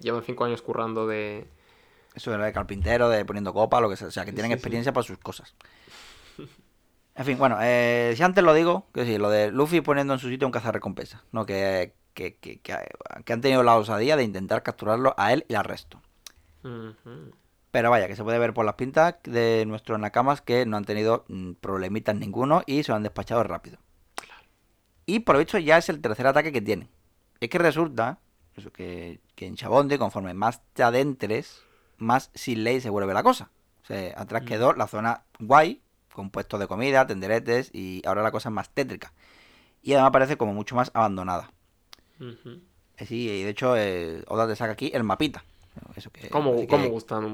[0.00, 1.46] llevan cinco años currando de...
[2.14, 4.08] Eso de carpintero, de poniendo copa, lo que sea.
[4.08, 4.58] O sea, que tienen sí, sí.
[4.58, 5.54] experiencia para sus cosas.
[7.18, 10.20] En fin, bueno, eh, si antes lo digo, que sí, lo de Luffy poniendo en
[10.20, 11.46] su sitio un cazarrecompensa, ¿no?
[11.46, 15.64] Que, que, que, que, han tenido la osadía de intentar capturarlo a él y al
[15.64, 16.00] resto.
[17.72, 20.84] Pero vaya, que se puede ver por las pintas de nuestros nakamas que no han
[20.84, 23.78] tenido mm, problemitas ninguno y se lo han despachado rápido.
[25.04, 26.88] Y por lo visto ya es el tercer ataque que tiene.
[27.40, 28.20] Es que resulta
[28.56, 31.62] eso, que, que en Chabondi, conforme más te adentres,
[31.96, 33.50] más sin ley se vuelve la cosa.
[33.82, 34.46] O sea, atrás Mm.
[34.46, 35.82] quedó la zona guay,
[36.18, 39.12] con puestos de comida, tenderetes, y ahora la cosa es más tétrica.
[39.82, 41.52] Y además parece como mucho más abandonada.
[42.20, 42.60] Ujú.
[42.98, 45.44] Así, y de hecho, eh, Oda te saca aquí el mapita.
[45.94, 47.24] Eso que, ¿Cómo, así que- cómo gustan?
[47.24, 47.32] Un,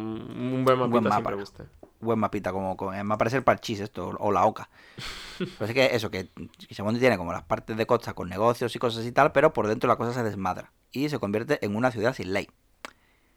[0.58, 1.34] un buen mapita buen siempre mapa.
[1.34, 1.64] gusta.
[2.00, 4.68] buen mapita, como, como me parece el parchís esto, o la oca.
[5.60, 6.28] Es que eso, que
[6.68, 9.66] Kisamondi tiene como las partes de costa con negocios y cosas y tal, pero por
[9.66, 12.48] dentro la cosa se desmadra y se convierte en una ciudad sin ley.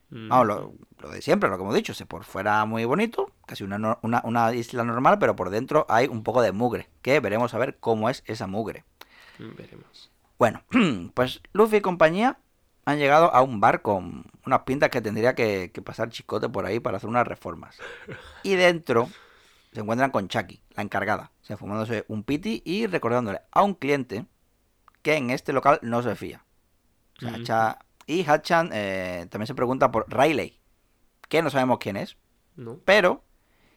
[0.09, 0.29] Mm.
[0.29, 3.63] Vamos, lo, lo de siempre, lo que hemos dicho, se por fuera muy bonito, casi
[3.63, 7.53] una, una, una isla normal, pero por dentro hay un poco de mugre, que veremos
[7.53, 8.85] a ver cómo es esa mugre.
[9.39, 10.11] Mm, Veremos.
[10.39, 10.63] Bueno,
[11.13, 12.37] pues Luffy y compañía
[12.85, 16.65] han llegado a un bar con unas pintas que tendría que, que pasar chicote por
[16.65, 17.77] ahí para hacer unas reformas.
[18.43, 19.09] Y dentro
[19.73, 23.73] se encuentran con Chucky, la encargada, o sea, fumándose un piti y recordándole a un
[23.73, 24.25] cliente
[25.01, 26.45] que en este local no se fía.
[27.17, 27.43] O sea, Ujú.
[27.43, 30.57] Cha- y Hachan eh, también se pregunta por Riley,
[31.29, 32.17] que no sabemos quién es,
[32.55, 32.79] ¿No?
[32.85, 33.23] pero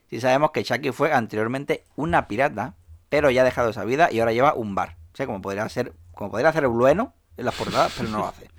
[0.09, 2.75] sí sabemos que Chucky fue anteriormente una pirata,
[3.09, 4.97] pero ya ha dejado esa vida y ahora lleva un bar.
[5.13, 8.19] O sea, como podría ser, como podría hacer el bueno en las portadas, pero no
[8.19, 8.49] lo hace.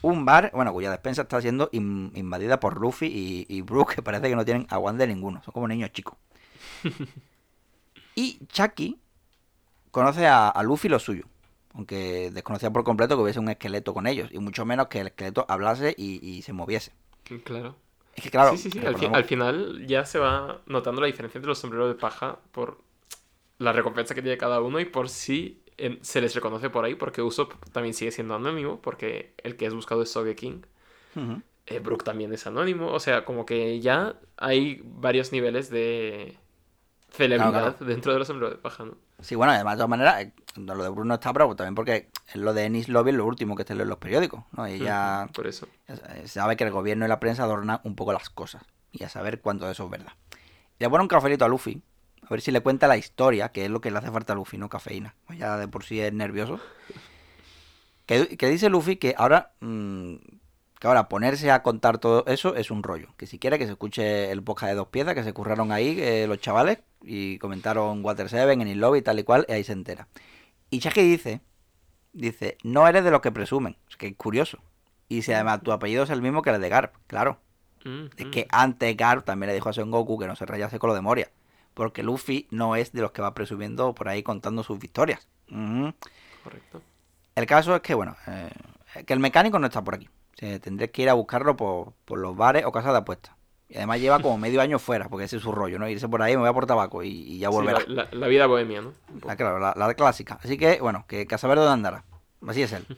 [0.00, 4.02] Un bar, bueno, cuya despensa está siendo in- invadida por Luffy y, y Brook, que
[4.02, 5.42] parece que no tienen aguante ninguno.
[5.42, 6.14] Son como niños chicos.
[8.14, 8.98] Y Chucky
[9.90, 11.24] conoce a, a Luffy lo suyo.
[11.78, 14.30] Aunque desconocía por completo que hubiese un esqueleto con ellos.
[14.32, 16.92] Y mucho menos que el esqueleto hablase y, y se moviese.
[17.44, 17.76] Claro.
[18.16, 18.78] Es que claro, sí, sí, sí.
[18.80, 21.94] Al, fi- recordemos- al final ya se va notando la diferencia entre los sombreros de
[21.94, 22.80] paja por
[23.58, 26.94] la recompensa que tiene cada uno y por si en- se les reconoce por ahí,
[26.96, 30.66] porque Usopp también sigue siendo anónimo, porque el que es buscado es Sogeking.
[31.16, 31.42] Ujú.
[31.66, 32.92] Eh, Brook también es anónimo.
[32.92, 36.38] O sea, como que ya hay varios niveles de
[37.10, 38.96] celebridad Claro, dentro de los sombreros de paja, ¿no?
[39.20, 42.36] Sí, bueno, además, de todas maneras, eh, lo de Bruno está bravo también porque es
[42.36, 44.68] lo de Ennis Lobby es lo último que está en los periódicos, ¿no?
[44.68, 45.66] Y ya, Por eso.
[45.86, 48.62] se sabe que el gobierno y la prensa adornan un poco las cosas
[48.92, 50.12] y a saber cuánto de eso es verdad.
[50.78, 51.82] Y le pone un cafelito a Luffy,
[52.22, 54.36] a ver si le cuenta la historia, que es lo que le hace falta a
[54.36, 55.14] Luffy, no cafeína.
[55.26, 56.60] Pues ya de por sí es nervioso.
[58.06, 60.14] Que, que dice Luffy que ahora, mm,
[60.78, 63.08] que ahora ponerse a contar todo eso es un rollo.
[63.16, 65.98] Que si quiere que se escuche el podcast de dos piezas que se curraron ahí
[66.00, 69.52] eh, los chavales y comentaron Water Seven en el lobby y tal y cual, y
[69.52, 70.08] ahí se entera.
[70.70, 71.40] Y Chucky dice,
[72.12, 73.76] dice, no eres de los que presumen.
[73.88, 74.58] Es que es curioso.
[75.08, 77.40] Y si además tu apellido es el mismo que el de Garp, claro.
[78.18, 80.88] Es que antes Garp también le dijo a Son Goku que no se rayase con
[80.88, 81.30] lo de Moria.
[81.72, 85.26] Porque Luffy no es de los que va presumiendo por ahí contando sus victorias.
[86.44, 86.82] Correcto.
[87.34, 88.50] El caso es que, bueno, eh,
[89.06, 90.08] que el mecánico no está por aquí.
[90.38, 93.34] O sea, tendré que ir a buscarlo por, por los bares o casas de apuestas.
[93.68, 95.88] Y además lleva como medio año fuera, porque ese es su rollo, ¿no?
[95.88, 97.80] Irse por ahí, me voy a por tabaco y, y ya Sí, volverá.
[97.88, 98.92] la, la- la vida bohemia, ¿no?
[99.26, 100.38] La, claro, la, la clásica.
[100.42, 102.04] Así que, bueno, que, que a saber dónde andará.
[102.46, 102.86] Así es él.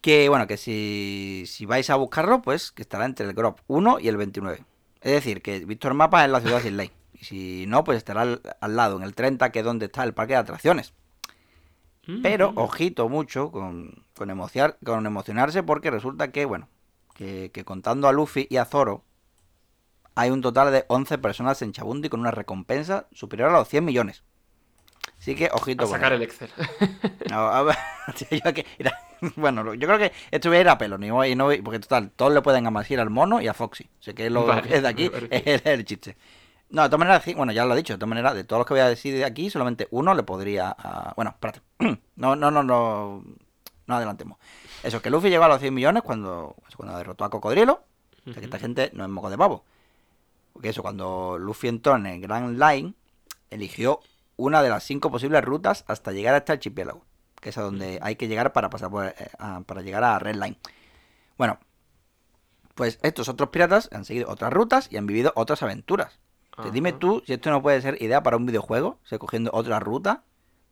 [0.00, 4.00] Que bueno, que si, si vais a buscarlo, pues que estará entre el Grove 1
[4.00, 4.64] y el 29.
[5.02, 6.90] Es decir, que Víctor Mapa es la ciudad sin ley.
[7.12, 10.02] Y si no, pues estará al, al lado, en el 30, que es donde está
[10.04, 10.94] el parque de atracciones.
[12.22, 12.58] Pero, Mm.
[12.58, 16.68] ojito mucho con, con, emociar- con emocionarse porque resulta que, bueno,
[17.14, 19.02] que, que contando a Luffy y a Zoro,
[20.14, 23.82] hay un total de 11 personas en Chabundi con una recompensa superior a los 100
[23.82, 24.22] millones.
[25.18, 26.50] Así que, ojito A con sacar el Excel.
[27.30, 27.76] No, a ver,
[28.44, 28.98] yo que- era-
[29.36, 31.78] bueno, yo creo que esto voy a ir a pelo, ni voy, no voy- porque
[31.80, 33.84] total, todos le pueden amasir al mono y a Foxy.
[34.00, 36.18] O sea que lo Vale, que es de aquí es el, chiste.
[36.68, 38.66] No, de todas maneras, bueno, ya lo he dicho, de todas maneras, de todos los
[38.66, 40.76] que voy a decir de aquí, solamente uno le podría...
[40.78, 41.62] ah, bueno, espérate.
[42.16, 43.24] No, no, no, no,
[43.90, 44.38] no adelantemos.
[44.82, 47.82] Eso, que Luffy llegó a los 100 millones cuando, cuando derrotó a Cocodrilo.
[48.26, 49.64] O sea que esta gente no es moco de pavo.
[50.54, 52.94] Porque eso, cuando Luffy entró en el Grand Line,
[53.50, 54.00] eligió
[54.36, 57.04] una de las cinco posibles rutas hasta llegar a este archipiélago.
[57.40, 60.18] Que es a donde hay que llegar para pasar por, eh, a- para llegar a
[60.18, 60.56] Red Line.
[61.38, 61.58] Bueno,
[62.74, 66.18] pues estos otros piratas han seguido otras rutas y han vivido otras aventuras.
[66.50, 69.50] Entonces, dime tú si esto no puede ser idea para un videojuego, o sea, cogiendo
[69.54, 70.22] otra ruta,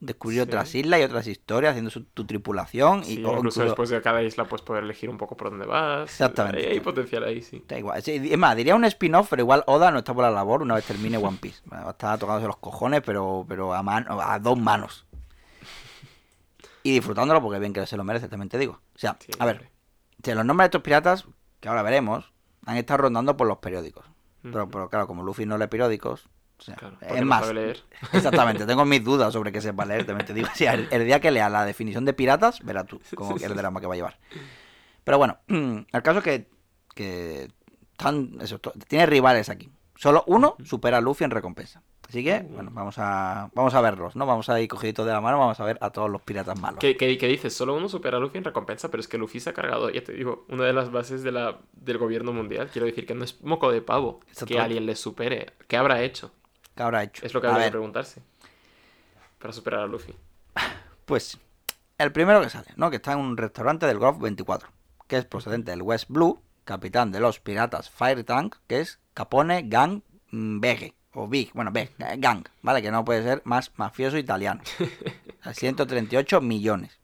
[0.01, 0.43] descubrir Sí.
[0.43, 4.01] otras islas y otras historias, haciendo su- tu tripulación Sí, y incluso incluso- después de
[4.01, 6.09] cada isla puedes poder elegir un poco por dónde vas.
[6.09, 6.59] Exactamente.
[6.67, 7.65] Hay, hay potencial ahí, sí.
[7.67, 8.01] Da igual.
[8.07, 10.85] Es más, diría un spin-off, pero igual Oda no está por la labor una vez
[10.85, 11.63] termine One Piece.
[11.73, 15.05] Va a estar tocándose los cojones, pero, pero a, mano, a dos manos.
[16.83, 18.81] Y disfrutándolo porque bien que se lo merece, también te digo.
[18.95, 20.35] O sea, Sí, a ver, hombre.
[20.37, 21.27] los nombres de estos piratas,
[21.61, 22.33] que ahora veremos,
[22.67, 24.07] han estado rondando por los periódicos.
[24.43, 27.41] Pero, pero claro, como Luffy no lee periódicos, o sea, Claro, porque es no más,
[27.41, 27.83] sabe leer.
[28.13, 30.49] Exactamente, tengo mis dudas sobre que sepa leer, también te digo.
[30.53, 33.45] O sea, el, el día que lea la definición de piratas, verás tú cómo que
[33.45, 34.19] el drama que va a llevar.
[35.09, 36.45] Pero bueno, el caso es
[36.95, 37.49] que,
[38.41, 39.71] eso, tiene rivales aquí.
[39.97, 41.83] Solo uno supera a Luffy en recompensa.
[42.07, 44.27] Así que, bueno, vamos a, vamos a verlos, ¿no?
[44.27, 46.79] Vamos a ir cogiditos de la mano, vamos a ver a todos los piratas malos.
[46.79, 47.55] ¿Qué, qué, qué dices?
[47.55, 50.05] Solo uno supera a Luffy en recompensa, pero es que Luffy se ha cargado, ya
[50.05, 52.69] te digo, una de las bases de la, del gobierno mundial.
[52.71, 55.55] Quiero decir que no es moco de pavo que alguien le supere.
[55.67, 56.33] ¿Qué habrá hecho?
[56.79, 57.27] ¿Qué habrá hecho?
[57.27, 58.23] Es lo que habría que preguntarse.
[59.41, 60.15] Para superar a Luffy.
[61.07, 61.39] Pues,
[61.97, 62.91] el primero que sale, ¿no?
[62.91, 64.69] Que está en un restaurante del Golf 24,
[65.07, 69.63] que es procedente del West Blue, capitán de los piratas Fire Tank, que es Capone
[69.69, 72.83] Gang Bege, o Big, bueno, Beg, eh, Gang, ¿vale?
[72.83, 74.61] Que no puede ser más mafioso italiano.
[75.41, 76.99] O sea, 138 millones.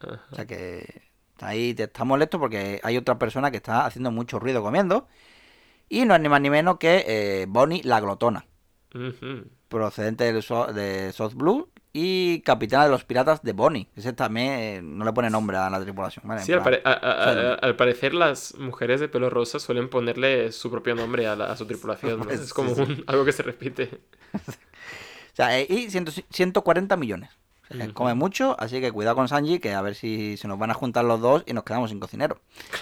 [0.00, 4.38] O sea que ahí te está molesto porque hay otra persona que está haciendo mucho
[4.38, 5.06] ruido comiendo.
[5.88, 8.46] Y no es ni más ni menos que eh, Bonnie la glotona
[9.68, 10.42] Procedente del
[10.74, 13.88] de South Blue y capitana de los piratas de Bonnie.
[13.96, 16.24] Ese también eh, no le pone nombre a la tripulación.
[16.40, 17.56] Sí, al, plan, pare- a- a- a- Claro.
[17.62, 21.66] al parecer las mujeres de pelo rosa suelen ponerle su propio nombre a, la- su
[21.66, 22.20] tripulación.
[22.20, 22.30] ¿no?
[22.30, 24.00] Es como un- algo que se repite.
[24.34, 27.30] o sea, eh, y 100 140 millones.
[27.70, 27.94] O sea, Ujú.
[27.94, 30.74] Come mucho, así que cuidado con Sanji, que a ver si se nos van a
[30.74, 32.40] juntar los dos y nos quedamos sin cocinero.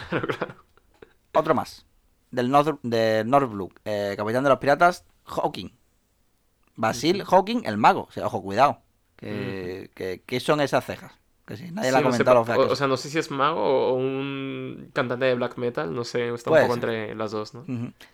[0.09, 0.55] Claro, claro.
[1.35, 1.85] Otro más.
[2.30, 5.68] Del North, de North Blue, eh, capitán de los piratas, Hawking.
[6.78, 8.06] Basil Hawking, el mago.
[8.09, 8.80] O sea, ojo, cuidado.
[9.16, 11.12] Que, que- ¿Qué son esas cejas?
[11.46, 13.09] Que si nadie le ha Sí, no sé, comentado o, que o sea, no sé
[13.09, 17.14] si es mago o un cantante de black metal, no sé, está un poco entre
[17.14, 17.64] las dos, ¿no?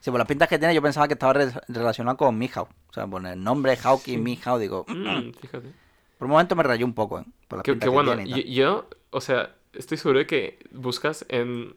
[0.01, 2.69] Sí, por las pintas que tiene, yo pensaba que estaba re- relacionado con Mihawk.
[2.89, 4.19] O sea, por el nombre Hawking, Sí.
[4.23, 4.85] Mihawk, digo.
[4.89, 5.73] Mm, fíjate.
[6.19, 7.25] Por un momento me rayó un poco, ¿eh?
[7.49, 8.15] Por las Qué, pintas que bueno.
[8.15, 8.53] tiene y Yo, tal.
[8.53, 11.75] yo, o sea, estoy seguro de que buscas en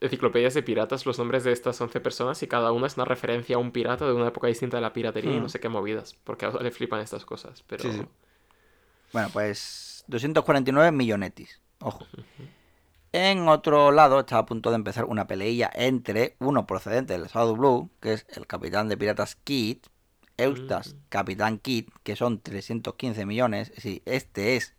[0.00, 3.56] enciclopedias de piratas los nombres de estas 11 personas y cada una es una referencia
[3.56, 5.42] a un pirata de una época distinta de la piratería y Hmm.
[5.42, 7.82] no sé qué movidas, porque a le flipan estas cosas, pero...
[7.82, 8.02] Sí, sí.
[9.12, 11.60] Bueno, pues 249 millonetis.
[11.80, 12.06] Ojo.
[13.12, 17.56] En otro lado está a punto de empezar una peleilla entre uno procedente del South
[17.56, 19.78] Blue, que es el capitán de piratas Kid,
[20.36, 20.98] Eustace, Mm.
[21.08, 23.72] capitán Kid, que son 315 millones.
[23.78, 24.74] Sí, este es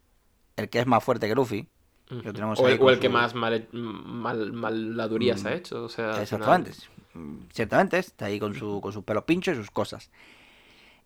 [0.57, 1.67] el que es más fuerte que Luffy.
[2.09, 5.53] Lo tenemos o, ahí el, o el que su- más mal, mal, maladurías Mm, ha
[5.53, 6.05] hecho, o sea...
[6.09, 6.71] final- Exactamente.
[7.13, 10.09] Mm, Ciertamente, está ahí con, su, con sus pelos pinchos y sus cosas.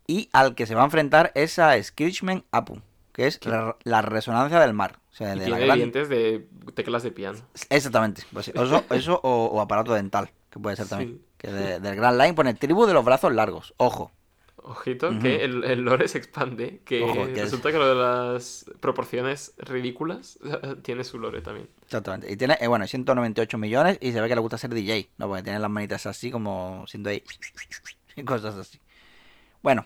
[0.07, 2.79] Y al que se va a enfrentar es a Screechman Apu,
[3.13, 4.99] que es la, la resonancia del mar.
[5.11, 7.37] O sea, Y de la tiene gran- dientes de teclas de piano.
[7.69, 8.23] Exactamente.
[8.33, 11.17] pues eso eso o, o aparato dental, que puede ser también.
[11.19, 11.21] Sí.
[11.37, 13.73] Que de- del Grand Line pone tribu de los brazos largos.
[13.77, 14.11] Ojo.
[14.65, 17.95] Ojito, que el, el lore se expande, que Ojo, que es- resulta que lo de
[17.95, 20.39] las proporciones ridículas
[20.83, 21.67] tiene su lore también.
[21.83, 22.31] Exactamente.
[22.31, 25.27] Y tiene, eh, bueno, 198 millones y se ve que le gusta ser DJ, ¿no?
[25.27, 27.21] Porque tiene las manitas así como siendo ahí
[28.15, 28.79] y cosas así.
[29.61, 29.85] Bueno,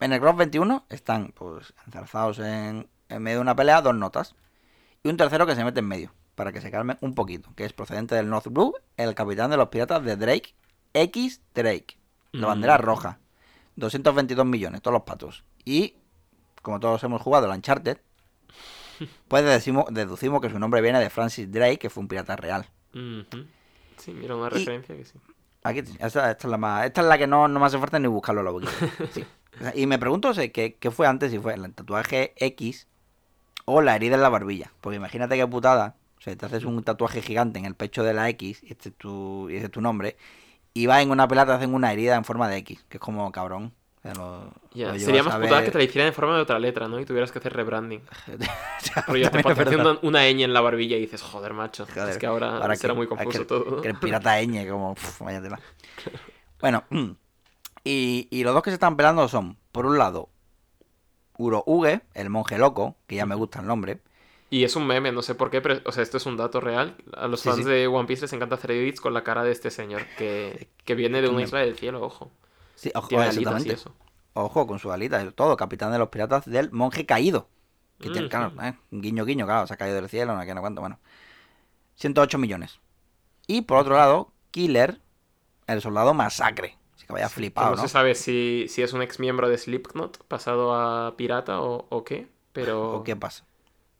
[0.00, 4.34] en el Grove 21 están pues enzarzados en, en medio de una pelea dos notas.
[5.02, 7.64] Y un tercero que se mete en medio, para que se calmen un poquito, que
[7.64, 10.54] es procedente del North Blue, el capitán de los piratas de Drake,
[10.92, 11.96] X Drake.
[12.32, 12.82] La bandera Mm.
[12.82, 13.18] roja.
[13.78, 15.44] 222 millones, todos los patos.
[15.64, 15.94] Y,
[16.62, 17.98] como todos hemos jugado el Uncharted,
[19.28, 22.66] pues decimos, deducimos que su nombre viene de Francis Drake, que fue un pirata real.
[23.96, 25.18] Sí, mira, una Y- referencia que sí.
[25.64, 27.98] Aquí, esta, esta es la más, esta es la que no, no me hace falta
[27.98, 28.70] ni buscarlo en la.
[29.12, 29.24] Sí.
[29.58, 32.86] Sea, Y me pregunto o sea, ¿qué, qué fue antes, si fue el tatuaje X
[33.64, 34.72] o la herida en la barbilla.
[34.80, 35.96] Porque imagínate qué putada.
[36.16, 38.88] O sea, te haces un tatuaje gigante en el pecho de la X y este
[38.90, 40.16] es tu, y este es tu nombre.
[40.78, 43.30] Y vas en una pelota hacen una herida en forma de X, que es como
[43.32, 43.72] cabrón.
[44.04, 44.44] Lo-
[44.74, 47.00] lo Sería más ver- putada que te la hicieran en forma de otra letra, ¿no?
[47.00, 48.00] Y tuvieras que hacer rebranding.
[48.26, 48.38] Pero
[48.78, 49.66] ya te también es pones verdad.
[49.80, 51.84] haciendo una ñ en la barbilla y dices, joder, macho.
[51.92, 53.82] Joder, es que ahora, ahora será que- muy confuso todo.
[53.82, 55.58] Que el pirata ñ, como, pf, vaya tela.
[56.60, 56.84] Bueno,
[57.84, 60.28] y, y los dos que se están pelando son, por un lado,
[61.36, 64.00] Uro Uge, el monje loco, que ya me gusta el nombre.
[64.50, 66.60] Y es un meme, no sé por qué, pero, o sea, esto es un dato
[66.60, 66.96] real.
[67.14, 67.64] A los Sí, fans sí.
[67.66, 70.94] de One Piece les encanta hacer edits con la cara de este señor, que, que
[70.94, 72.30] viene de una isla del cielo, ojo.
[72.74, 73.72] Sí, ojo, Tiene alitas y exactamente.
[73.72, 73.94] eso.
[74.34, 77.48] Ojo, con su alita y todo, capitán de los piratas del monje caído.
[78.00, 78.30] Que tiene, Ujú.
[78.30, 81.00] claro, eh, guiño, guiño, claro, se ha caído del cielo, no sé no cuánto, bueno.
[81.96, 82.80] 108 millones.
[83.46, 85.00] Y por otro lado, Killer,
[85.66, 86.78] el soldado masacre.
[86.96, 87.82] Así que vaya flipado, no, ¿no?
[87.82, 92.04] se sabe si, si es un ex miembro de Slipknot pasado a pirata o, o
[92.04, 93.44] qué, pero, ¿O qué pasa?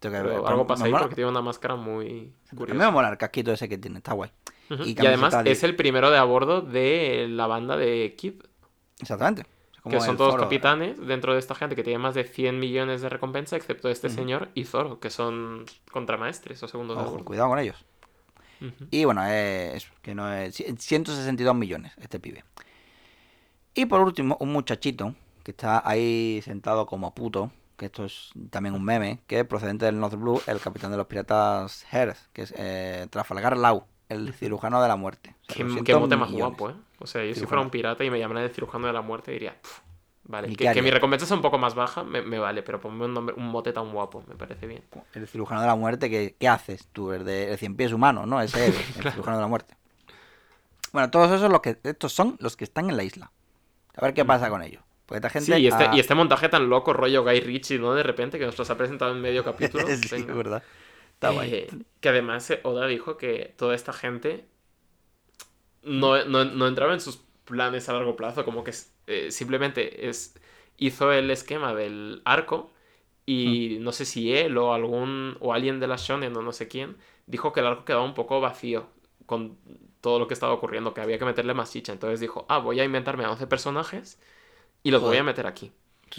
[0.00, 2.06] Que pero algo pasa ahí mola- porque tiene una máscara muy
[2.50, 2.78] A mí curiosa.
[2.86, 4.30] me mola el casquito ese que tiene, está guay.
[4.70, 8.34] Y Y, además de- es el primero de a bordo de la banda de Kid,
[9.00, 9.44] Exactamente.
[9.88, 10.42] Que son todos Zoro.
[10.42, 14.10] capitanes dentro de esta gente que tiene más de 100 millones de recompensa, excepto este
[14.10, 17.82] señor y Zoro, que son contramaestres o segundos Ojo, cuidado con ellos.
[18.90, 22.44] Y bueno, es que no es 162 millones este pibe.
[23.74, 25.14] Y por último, un muchachito
[25.44, 29.98] que está ahí sentado como puto, que esto es también un meme, que procedente del
[29.98, 34.82] North Blue, el capitán de los piratas Hearth, que es eh, Trafalgar Law, el cirujano
[34.82, 35.36] de la muerte.
[35.42, 36.74] O sea, Qué, 200 qué mote más guapo, ¿eh?
[36.98, 39.30] O sea, yo si fuera un pirata y me llamaran el cirujano de la muerte,
[39.30, 39.80] diría, "Pf,
[40.24, 42.80] vale, ¿Y que, qué mi recompensa sea un poco más baja, me, me vale, pero
[42.80, 44.82] ponme un, nombre, un mote tan guapo, me parece bien.
[45.14, 47.12] El cirujano de la muerte, que, ¿qué haces tú?
[47.12, 48.40] El de el cien pies humano, ¿no?
[48.40, 49.76] Ese es el cirujano de la muerte.
[50.92, 53.30] Bueno, todos esos los que, estos son los que están en la isla.
[53.96, 54.82] A ver qué pasa con ellos.
[55.08, 55.52] Porque esta gente.
[55.54, 57.94] Sí, y este, y este montaje tan loco, rollo Guy Ritchie, ¿no?
[57.94, 59.86] De repente, que nos los ha presentado en medio capítulo.
[59.96, 60.34] sí, Venga.
[60.34, 60.62] verdad.
[61.14, 61.50] Está guay.
[61.50, 61.68] Eh,
[62.00, 64.46] que además eh, Oda dijo que toda esta gente
[65.82, 70.08] no, no, no entraba en sus planes a largo plazo, como que es- eh, simplemente
[70.08, 70.34] es,
[70.76, 72.72] hizo el esquema del arco
[73.26, 76.68] y no sé si él o algún o alguien de la Shonen o no sé
[76.68, 78.88] quién dijo que el arco quedaba un poco vacío
[79.26, 79.58] con
[80.00, 81.92] todo lo que estaba ocurriendo, que había que meterle más chicha.
[81.92, 84.20] Entonces dijo, ah, voy a inventarme a 11 personajes
[84.82, 85.20] y los voy Joder.
[85.20, 85.72] a meter aquí.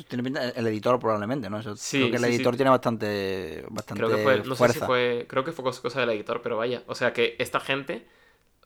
[0.07, 1.59] Tiene pinta- el editor probablemente, ¿no?
[1.59, 2.35] Eso- Sí, creo que el sí, sí.
[2.35, 4.79] editor tiene bastante, bastante Creo que fue, no sé fuerza.
[4.81, 7.59] si fue, creo que fue cos- cosa del editor, pero vaya, o sea que esta
[7.59, 8.07] gente,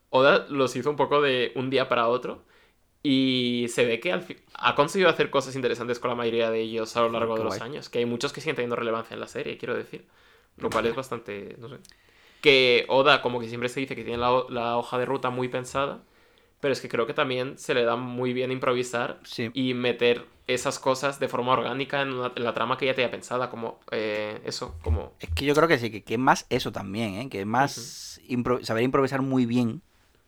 [0.09, 2.43] Oda los hizo un poco de un día para otro
[3.03, 6.61] y se ve que al fin ha conseguido hacer cosas interesantes con la mayoría de
[6.61, 7.69] ellos a lo largo Qué de los guay.
[7.69, 10.05] años, que hay muchos que siguen teniendo relevancia en la serie, quiero decir,
[10.57, 11.77] lo cual es bastante, no sé,
[12.41, 15.47] que Oda como que siempre se dice que tiene la, la hoja de ruta muy
[15.49, 16.03] pensada,
[16.63, 19.51] pero es que creo que también se le da muy bien improvisar Sí.
[19.53, 23.11] y meter esas cosas de forma orgánica en, una- en la trama que ya tenía
[23.11, 26.45] pensada, como eh, eso, como Es que yo creo que sí, que, que es más
[26.49, 27.29] eso también, ¿eh?
[27.29, 29.81] Que es más impro- saber improvisar muy bien.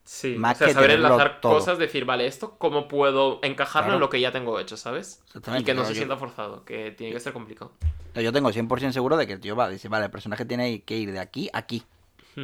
[0.04, 1.54] Sí, Más o sea, que saber enlazar todo.
[1.54, 3.96] cosas, decir, vale, esto cómo puedo encajarlo Claro.
[3.96, 5.24] en lo que ya tengo hecho, ¿sabes?
[5.58, 7.72] Y que no se yo- sienta forzado, que tiene que ser complicado.
[8.14, 10.98] Yo tengo 100% seguro de que el tío va, dice, vale, el personaje tiene que
[10.98, 11.84] ir de aquí a aquí.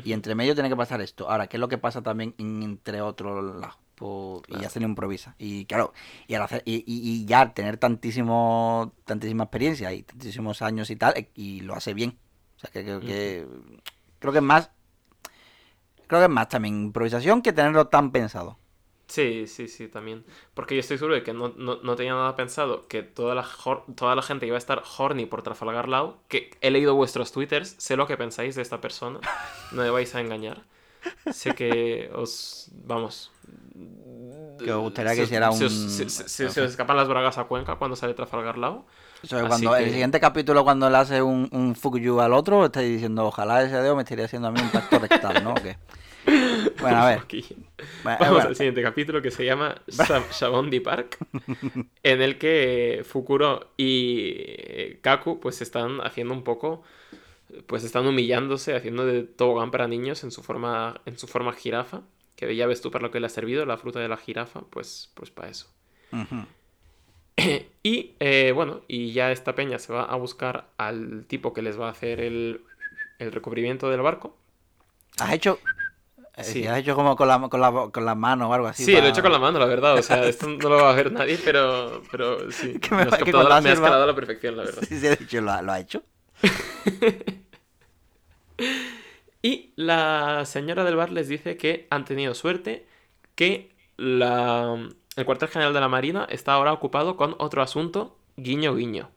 [0.04, 1.30] Y entre medio tiene que pasar esto.
[1.30, 3.78] Ahora, ¿qué es lo que pasa también en- entre otros lados?
[3.96, 5.36] Pues, Y ya se le improvisa.
[5.38, 5.94] Y claro,
[6.28, 6.84] y, al hacer, y, y-
[7.22, 12.18] y ya tener tantísimo, tantísima experiencia y tantísimos años y tal, y lo hace bien.
[12.58, 13.48] O sea, que creo que,
[14.20, 14.72] creo que es más,
[16.08, 18.58] creo que es más también improvisación que tenerlo tan pensado.
[19.12, 20.24] Sí, sí, sí, también.
[20.54, 23.46] Porque yo estoy seguro de que no, no, no tenía nada pensado que toda la,
[23.96, 27.76] toda la gente iba a estar horny por Trafalgar Law, que he leído vuestros twitters,
[27.78, 29.20] sé lo que pensáis de esta persona,
[29.74, 30.62] no me vais a engañar.
[31.32, 32.70] Sé que os...
[32.86, 33.32] vamos...
[34.64, 37.46] Que os gustaría que hiciera un- se- se- se- se os escapan las bragas a
[37.46, 38.86] Cuenca cuando sale Trafalgar Law.
[39.24, 42.32] Es Así cuando el que- siguiente capítulo, cuando le hace un, un fuck you al
[42.34, 45.52] otro, estáis diciendo, ojalá ese dedo me estaría haciendo a mí un pacto rectal, ¿no?
[45.52, 45.78] ¿O qué?
[46.80, 47.28] Bueno, a ver.
[48.04, 51.20] Bueno, Vamos bueno, al siguiente capítulo que se llama Sha- Shabondi Park,
[52.04, 56.84] en el que Fukuro y eh, Kaku pues están haciendo un poco,
[57.68, 62.04] pues están humillándose, haciendo de tobogán para niños en su forma, en su forma jirafa,
[62.36, 64.62] que ya ves tú para lo que le ha servido, la fruta de la jirafa,
[64.72, 65.68] pues, pues para eso.
[67.84, 71.80] Y eh, bueno, y ya esta peña se va a buscar al tipo que les
[71.80, 72.62] va a hacer el,
[73.20, 74.38] el recubrimiento del barco.
[75.20, 75.60] ¿Has hecho?
[76.44, 76.54] Sí.
[76.62, 78.84] sí, ¿Has hecho como con la, con la, con la mano o algo así?
[78.86, 79.96] Sí, lo he hecho con la mano, la verdad.
[79.98, 82.80] O sea, esto no lo va a ver nadie, pero, pero sí.
[82.82, 84.84] Que me- me has que la me has sirva- calado a la perfección, la verdad.
[84.88, 86.04] Sí, sí, dicho, ¿lo, ha- lo ha hecho?
[89.44, 92.86] Y la señora del bar les dice que han tenido suerte,
[93.36, 94.78] que la,
[95.16, 99.10] el cuartel general de la Marina está ahora ocupado con otro asunto, guiño guiño.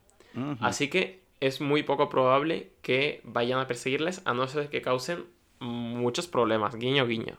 [0.59, 5.25] Así que es muy poco probable que vayan a perseguirles a no ser que causen
[5.59, 7.37] muchos problemas, guiño guiño.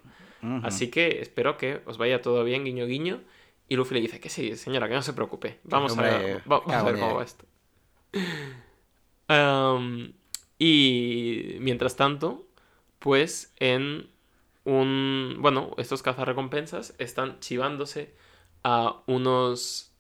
[0.62, 3.20] Así que espero que os vaya todo bien, guiño guiño.
[3.68, 5.58] Y Luffy le dice que sí, señora, que no se preocupe.
[5.64, 7.44] Vamos, Hombre, a, ver, va- vamos a ver cómo va esto.
[10.58, 12.46] Y mientras tanto,
[12.98, 14.08] pues en
[14.64, 15.36] un...
[15.40, 18.14] Bueno, estos cazarrecompensas están chivándose
[18.62, 19.92] a unos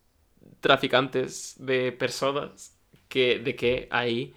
[0.60, 2.78] traficantes de personas
[3.08, 4.34] que, de que ahí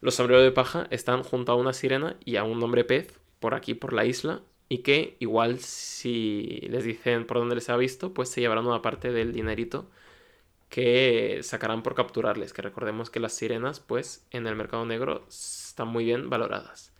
[0.00, 3.54] los sombreros de paja están junto a una sirena y a un hombre pez por
[3.54, 4.40] aquí, por la isla,
[4.70, 8.80] y que igual si les dicen por dónde les ha visto, pues se llevarán una
[8.80, 9.90] parte del dinerito
[10.70, 15.88] que sacarán por capturarles, que recordemos que las sirenas, pues en el mercado negro están
[15.88, 16.94] muy bien valoradas.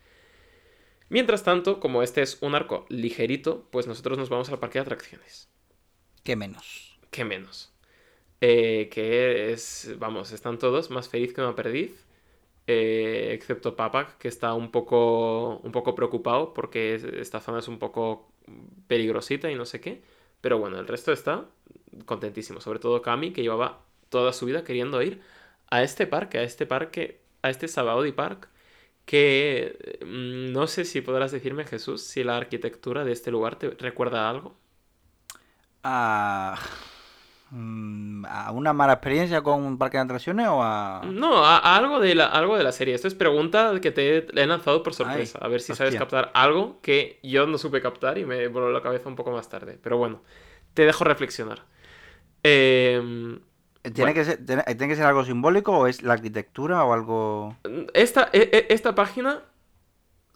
[1.09, 4.83] Mientras tanto, como este es un arco ligerito, pues nosotros nos vamos al parque de
[4.83, 5.49] atracciones.
[6.23, 6.99] ¿Qué menos?
[7.11, 7.73] ¿Qué menos?
[8.43, 12.05] Eh, que es, vamos, están todos más feliz que una perdiz.
[12.67, 17.69] Eh, excepto Papak, que está un poco, un poco preocupado porque es- esta zona es
[17.69, 18.33] un poco
[18.87, 20.03] peligrosita y no sé qué.
[20.41, 21.47] Pero bueno, el resto está
[22.07, 22.61] contentísimo.
[22.61, 25.21] Sobre todo Kami, que llevaba toda su vida queriendo ir
[25.71, 28.49] a este parque, a este parque, a este Sabaody Park.
[29.07, 33.71] Que mm, no sé si podrás decirme, Jesús, si la arquitectura de este lugar te
[33.71, 34.57] recuerda a algo.
[35.83, 36.92] ¿A, mm,
[37.55, 41.03] a una mala experiencia con un parque de atracciones o a...?
[41.05, 42.95] No, a, a algo, de la, algo de la serie.
[42.95, 45.39] Esto es pregunta que te he, lanzado por sorpresa.
[45.41, 48.71] Ay, a ver si sabes captar algo que yo no supe captar y me voló
[48.73, 49.79] la cabeza un poco más tarde.
[49.83, 50.23] Pero bueno,
[50.73, 51.63] te dejo reflexionar.
[52.43, 53.41] Em,
[53.83, 54.15] ¿Tiene, Bueno.
[54.15, 57.57] que ser, tiene, tiene que ser algo simbólico o es la arquitectura o algo...?
[57.95, 59.41] esta, e- e- esta página,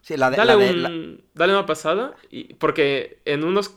[0.02, 0.36] Sí, la de...
[0.36, 2.14] dale, la de- un- la- dale una pasada.
[2.30, 3.74] Y, porque en unos.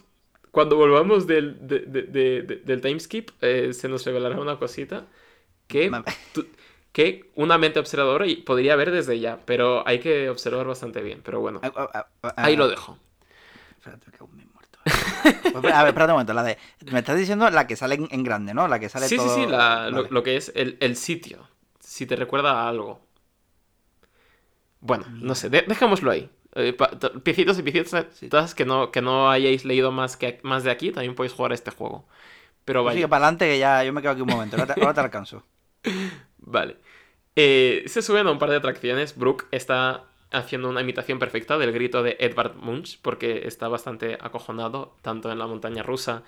[0.52, 5.06] Cuando volvamos del, de- de- de- de- del timeskip, eh, se nos revelará una cosita
[5.68, 5.92] que,
[6.92, 9.40] que una mente observadora podría ver desde ya.
[9.46, 11.22] Pero hay que observar bastante bien.
[11.24, 12.98] Pero bueno, Ah, ah, ah, ahí ah, lo dejo.
[13.78, 14.80] Espérate, que aún me he muerto.
[15.56, 16.34] A ver, espérate un momento.
[16.34, 16.58] La de,
[16.92, 18.68] me estás diciendo la que sale en, en grande, ¿no?
[18.68, 19.36] La que sale Sí, todo...
[19.36, 21.48] sí, sí, la- lo que es el, el sitio.
[21.80, 23.02] Si te recuerda a algo.
[24.82, 26.30] Bueno, no sé, de- dejémoslo ahí.
[26.56, 26.76] Eh,
[27.24, 30.92] piecitos y piecitos todas que no, que no hayáis leído más, que, más de aquí,
[30.92, 32.06] también podéis jugar a este juego.
[32.66, 32.96] Pero vaya.
[32.96, 34.56] Sigue para adelante que ya yo me quedo aquí un momento.
[34.58, 35.44] Ahora te, ahora te alcanzo.
[36.38, 36.78] Vale.
[37.36, 39.18] Eh, se suben a un par de atracciones.
[39.18, 44.96] Brooke está haciendo una imitación perfecta del grito de Edvard Munch porque está bastante acojonado
[45.02, 46.24] tanto en la montaña rusa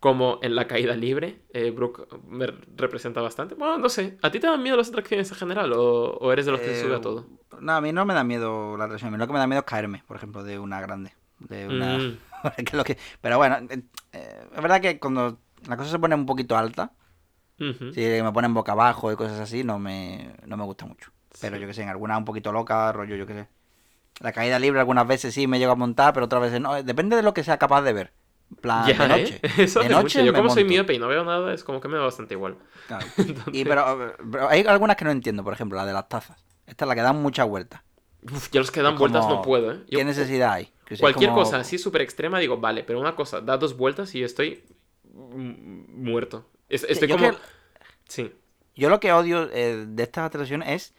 [0.00, 1.42] como en la caída libre.
[1.52, 2.46] Eh, Brooke me
[2.76, 3.54] representa bastante.
[3.54, 4.18] Bueno, no sé.
[4.22, 6.66] ¿A ti te dan miedo las atracciones en general o, o eres de los que
[6.74, 7.26] se Eh, sube a todo?
[7.60, 9.08] No, a mí no me da miedo la atracción.
[9.08, 11.12] A mí lo que me da miedo es caerme, por ejemplo, de una grande.
[11.38, 11.98] De una...
[11.98, 12.18] Mm,
[12.56, 12.96] que es lo que...
[13.20, 13.82] Pero bueno, eh,
[14.12, 16.92] eh, es verdad que cuando la cosa se pone un poquito alta,
[17.58, 21.12] si me ponen boca abajo y cosas así, no me, no me gusta mucho.
[21.40, 21.62] Pero Sí.
[21.62, 23.48] yo que sé, en alguna un poquito loca, rollo, yo que sé.
[24.20, 26.76] La caída libre algunas veces sí me llego a montar, pero otras veces no.
[26.76, 28.12] eh, Depende de lo que sea capaz de ver.
[28.60, 29.40] Plan, Ya, de noche.
[29.42, 29.50] ¿eh?
[29.64, 30.24] Eso de noche mucho.
[30.24, 32.56] Yo como soy miope y no veo nada, es como que me da bastante igual.
[32.88, 33.06] Claro.
[33.16, 36.44] Entonces- Y pero, pero hay algunas que no entiendo, por ejemplo, la de las tazas.
[36.66, 37.82] Esta es la que dan muchas vueltas.
[38.22, 39.80] Uf, yo los que dan vueltas no puedo, ¿eh?
[39.88, 40.72] Yo- ¿Qué necesidad hay?
[40.84, 44.14] Que Cualquier como- cosa así súper extrema, digo, vale, pero una cosa, da dos vueltas
[44.14, 44.62] y yo estoy
[45.14, 46.46] muerto.
[46.68, 47.30] Es- estoy yo como...
[47.30, 47.36] que-
[48.08, 48.32] Sí.
[48.74, 50.94] Yo lo que odio eh, de estas atracciones es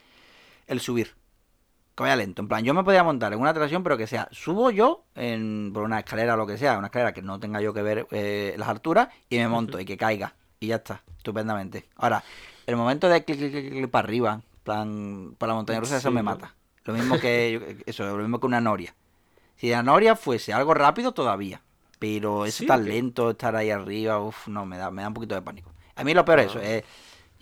[0.67, 1.13] el subir.
[2.01, 2.41] Que vaya lento.
[2.41, 5.69] En plan, yo me podía montar en una atracción, pero que sea, subo yo en,
[5.73, 8.07] por una escalera o lo que sea, una escalera que no tenga yo que ver
[8.11, 10.33] eh, las alturas, y me monto y que caiga.
[10.59, 11.85] Y ya está, estupendamente.
[11.97, 12.23] Ahora,
[12.65, 16.09] el momento de clic, clic, clic, clic para arriba, plan, por la montaña rusa, eso
[16.11, 16.55] me mata.
[16.85, 18.95] Lo mismo que eso, lo mismo que una noria.
[19.57, 21.61] Si la noria fuese algo rápido, todavía.
[21.99, 25.09] Pero eso Sí, tan que- lento, estar ahí arriba, uff, no, me da, me da
[25.09, 25.71] un poquito de pánico.
[25.95, 26.63] A mí lo peor es eso, Ah.
[26.65, 26.83] es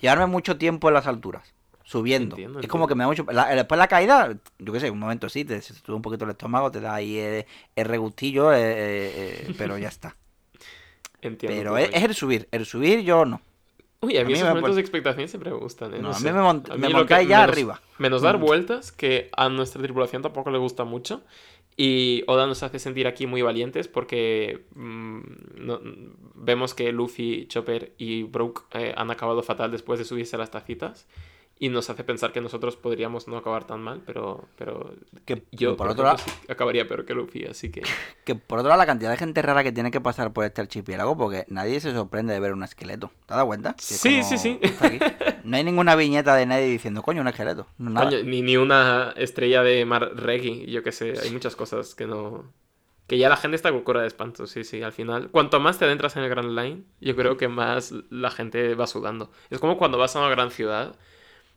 [0.02, 1.53] llevarme mucho tiempo en las alturas,
[1.90, 2.36] subiendo.
[2.36, 3.26] Entiendo, es como que me da mucho...
[3.32, 6.26] la- después la caída, yo qué sé, un momento sí, te te sube un poquito
[6.26, 7.45] el estómago, te da ahí el,
[7.76, 10.16] el regustillo, eh, eh, eh, pero ya está.
[11.22, 11.57] Entiendo.
[11.57, 13.41] pero es, es el subir, el subir yo no.
[14.02, 15.99] Uy, a mí, a mí esos me momentos de expectación siempre me gustan, ¿eh?
[15.99, 17.82] No, a mí me mont- me montáis ya menos- arriba.
[17.98, 18.41] Menos dar Mm.
[18.41, 21.22] vueltas, que a nuestra tripulación tampoco le gusta mucho.
[21.76, 25.20] Y Oda nos hace sentir aquí muy valientes porque mm,
[25.57, 25.82] no-
[26.36, 30.52] vemos que Luffy, Chopper y Brook eh, han acabado fatal después de subirse a las
[30.52, 31.07] tacitas.
[31.61, 34.94] Y nos hace pensar que nosotros podríamos no acabar tan mal, pero, pero
[35.26, 36.18] Que yo por otro lado-
[36.48, 37.81] acabaría peor que Luffy, así que...
[38.23, 40.61] Que por otro lado, la cantidad de gente rara que tiene que pasar por este
[40.61, 43.07] archipiélago, porque nadie se sorprende de ver un esqueleto.
[43.26, 43.76] ¿Te has dado cuenta?
[43.77, 44.60] Sí, como- sí, sí.
[45.44, 47.68] No hay ninguna viñeta de nadie diciendo, coño, un esqueleto.
[47.77, 48.06] Nada.
[48.10, 52.07] Coño, ni, ni una estrella de mar reggae, yo qué sé, hay muchas cosas que
[52.07, 52.45] no...
[53.07, 55.30] Que ya la gente está con cura de espanto, sí, sí, al final.
[55.31, 58.86] Cuanto más te adentras en el Grand Line, yo creo que más la gente va
[58.86, 59.31] sudando.
[59.49, 60.95] Es como cuando vas a una gran ciudad,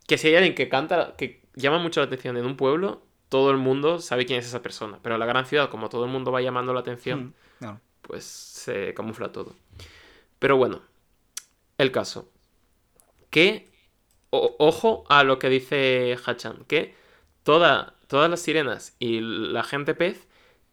[0.07, 3.51] que si hay alguien que canta, que llama mucho la atención en un pueblo, todo
[3.51, 4.99] el mundo sabe quién es esa persona.
[5.03, 7.81] Pero en la gran ciudad, como todo el mundo va llamando la atención, Mm, no.
[8.03, 9.55] pues se camufla todo.
[10.39, 10.83] Pero bueno,
[11.79, 12.29] el caso.
[13.31, 13.71] Que,
[14.31, 16.95] o- ojo a lo que dice Hachan, que
[17.43, 20.27] toda, todas las sirenas y la gente pez,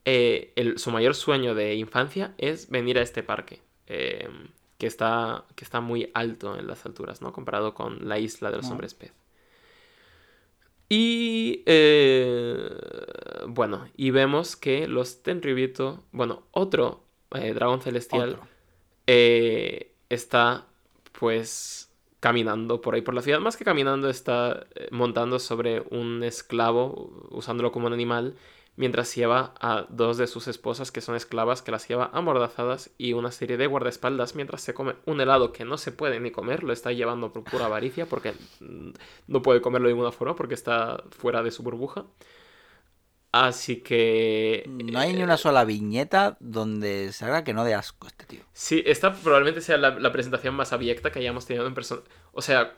[0.06, 3.62] eh, el- su mayor sueño de infancia es venir a este parque.
[3.92, 4.28] eh,
[4.80, 7.34] que, está, que está muy alto en las alturas, ¿no?
[7.34, 9.14] Comparado con la isla de los hombres pez.
[10.90, 12.70] Y eh,
[13.48, 17.04] bueno, y vemos que los Tenryubito, bueno, otro
[17.36, 18.48] eh, dragón celestial Otro.
[19.06, 20.66] eh, está
[21.12, 23.40] pues caminando por ahí por la ciudad.
[23.40, 28.36] Más que caminando, está montando sobre un esclavo, usándolo como un animal,
[28.80, 33.12] mientras lleva a dos de sus esposas que son esclavas, que las lleva amordazadas y
[33.12, 36.64] una serie de guardaespaldas mientras se come un helado que no se puede ni comer,
[36.64, 38.92] lo está llevando por pura avaricia porque mm,
[39.28, 42.06] no puede comerlo de ninguna forma porque está fuera de su burbuja.
[43.34, 44.64] Así que...
[44.66, 48.44] No hay ni una sola viñeta donde se haga que no dé asco este tío.
[48.54, 52.02] Sí, esta probablemente sea la, la presentación más abyecta que hayamos tenido en persona.
[52.32, 52.78] O sea,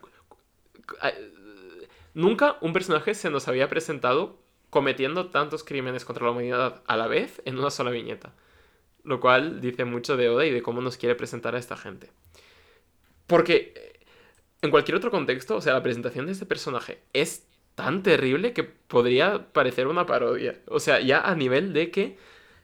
[1.03, 1.31] eh,
[2.15, 4.41] nunca un personaje se nos había presentado
[4.71, 8.33] cometiendo tantos crímenes contra la humanidad a la vez en una sola viñeta.
[9.03, 12.09] Lo cual dice mucho de Oda y de cómo nos quiere presentar a esta gente.
[13.27, 13.99] Porque eh,
[14.61, 18.63] en cualquier otro contexto, o sea, la presentación de este personaje es tan terrible que
[18.63, 20.59] podría parecer una parodia.
[20.67, 22.17] O sea, ya a nivel de que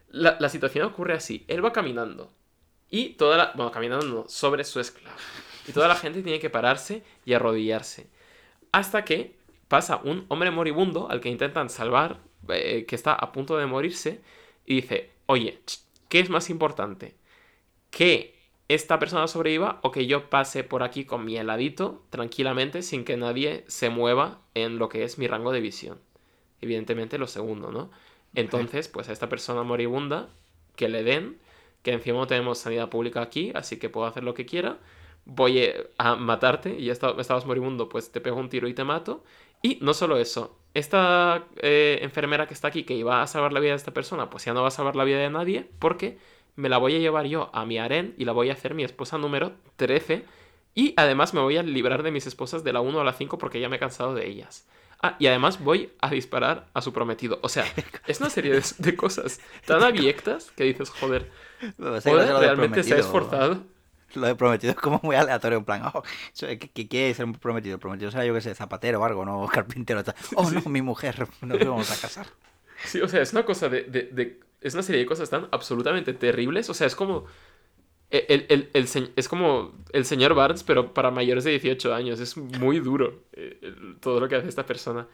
[0.09, 1.43] la, la situación ocurre así.
[1.47, 2.31] Él va caminando
[2.89, 3.51] y toda la...
[3.55, 5.17] Bueno, caminando sobre su esclavo.
[5.67, 8.09] Y toda la gente tiene que pararse y arrodillarse.
[8.71, 9.36] Hasta que
[9.67, 12.19] pasa un hombre moribundo al que intentan salvar,
[12.49, 14.21] eh, que está a punto de morirse,
[14.65, 15.59] y dice, oye,
[16.09, 17.15] ¿qué es más importante?
[17.89, 18.35] ¿Que
[18.67, 23.15] esta persona sobreviva o que yo pase por aquí con mi heladito tranquilamente sin que
[23.15, 25.99] nadie se mueva en lo que es mi rango de visión?
[26.61, 27.91] Evidentemente lo segundo, ¿no?
[28.35, 30.29] Entonces, pues a esta persona moribunda,
[30.75, 31.37] que le den,
[31.81, 34.77] que encima no tenemos sanidad pública aquí, así que puedo hacer lo que quiera.
[35.25, 38.83] Voy eh, a matarte y ya estabas moribundo, pues te pego un tiro y te
[38.83, 39.23] mato.
[39.61, 43.59] Y no solo eso, esta eh, enfermera que está aquí, que iba a salvar la
[43.59, 46.17] vida de esta persona, pues ya no va a salvar la vida de nadie, porque
[46.55, 48.83] me la voy a llevar yo a mi harén y la voy a hacer mi
[48.83, 50.25] esposa número 13.
[50.75, 53.37] Y además me voy a librar de mis esposas de la 1 a la 5
[53.37, 54.67] porque ya me he cansado de ellas.
[55.01, 57.39] Ah, y además voy a disparar a su prometido.
[57.43, 57.65] O sea,
[58.07, 61.31] es una serie de, de cosas tan abyectas que dices, joder,
[61.79, 63.63] O sea, de realmente se ha esforzado.
[64.17, 66.03] Lo de prometido es como muy aleatorio, en plan, oh,
[66.73, 67.79] que quiere ser un prometido.
[67.79, 70.03] Prometido será yo que sé, zapatero o algo, no carpintero.
[70.03, 70.15] tal.
[70.35, 72.27] Oh, no, mi mujer, nos vamos a casar.
[72.85, 75.47] Sí, o sea, es una cosa de, de- de- Es una serie de cosas tan
[75.51, 76.69] absolutamente terribles.
[76.69, 77.25] O sea, es como.
[78.09, 82.19] El, el- el se- es como el señor Barnes, pero para mayores de 18 años.
[82.19, 85.07] Es muy duro eh, el- todo lo que hace esta persona.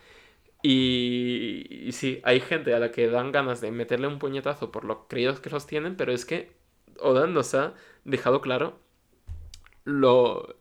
[0.62, 4.86] Y, y sí, hay gente a la que dan ganas de meterle un puñetazo por
[4.86, 6.52] lo creídos que los tienen, pero es que
[7.00, 7.74] Oda nos ha
[8.06, 8.80] dejado claro
[9.86, 10.56] lo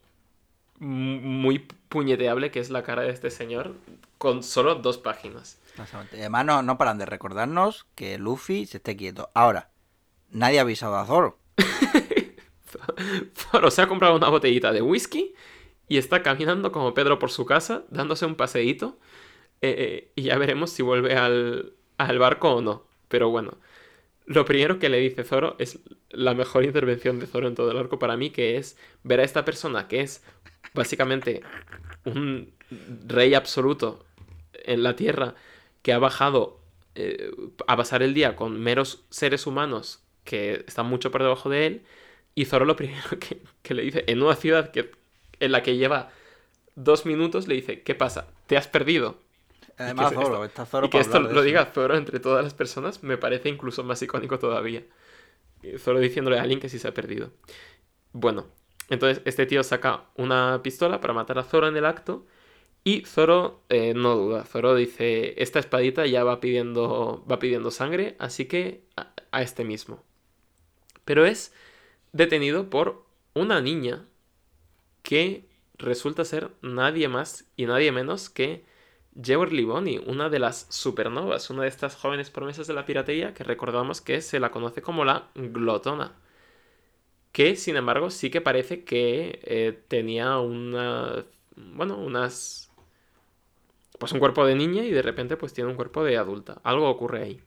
[0.78, 3.74] mu- muy puñeteable que es la cara de este señor
[4.18, 5.58] con solo dos páginas.
[5.70, 6.18] Exactamente.
[6.20, 9.30] Además no, no paran de recordarnos que Luffy se esté quieto.
[9.34, 9.70] Ahora,
[10.30, 11.38] nadie ha avisado a Zoro.
[13.36, 15.34] Zoro se ha comprado una botellita de whisky
[15.88, 18.98] y está caminando como Pedro por su casa, dándose un paseíto.
[19.60, 22.84] eh, eh, y ya veremos si vuelve al, al barco o no.
[23.08, 23.58] Pero bueno,
[24.26, 25.80] lo primero que le dice Zoro es
[26.10, 29.24] la mejor intervención de Zoro en todo el arco para mí, que es ver a
[29.24, 30.22] esta persona que es
[30.74, 31.42] básicamente
[32.04, 32.52] un
[33.06, 34.04] rey absoluto
[34.52, 35.34] en la Tierra
[35.82, 36.60] que ha bajado
[36.94, 37.30] eh,
[37.66, 41.82] a pasar el día con meros seres humanos que están mucho por debajo de él.
[42.34, 44.90] Y Zoro lo primero que, que le dice, en una ciudad que,
[45.40, 46.10] en la que lleva
[46.74, 48.28] dos minutos, le dice, ¿qué pasa?
[48.46, 49.18] ¿Te has perdido?
[49.78, 52.54] Además, que Zoro, esto- está Zoro y que esto lo diga Zoro entre todas las
[52.54, 54.84] personas me parece incluso más icónico todavía.
[55.78, 57.30] Zoro diciéndole a alguien que sí se ha perdido.
[58.12, 58.46] Bueno,
[58.90, 62.26] entonces este tío saca una pistola para matar a Zoro en el acto.
[62.84, 64.44] Y Zoro eh, no duda.
[64.44, 69.64] Zoro dice, esta espadita ya va pidiendo, va pidiendo sangre, así que a, a este
[69.64, 70.02] mismo.
[71.04, 71.52] Pero es
[72.12, 73.04] detenido por
[73.34, 74.04] una niña
[75.02, 78.64] que resulta ser nadie más y nadie menos que
[79.20, 83.44] Jewerly Bonnie, una de las supernovas, una de estas jóvenes promesas de la piratería que
[83.44, 86.12] recordamos que se la conoce como la glotona.
[87.32, 91.24] Que, sin embargo, sí que parece que eh, tenía una.
[91.56, 92.70] Bueno, unas.
[93.98, 96.60] Pues un cuerpo de niña y de repente pues tiene un cuerpo de adulta.
[96.64, 97.40] Algo ocurre ahí.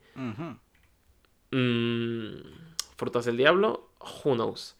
[1.51, 2.41] Mm,
[2.95, 4.75] frutas del diablo, who knows.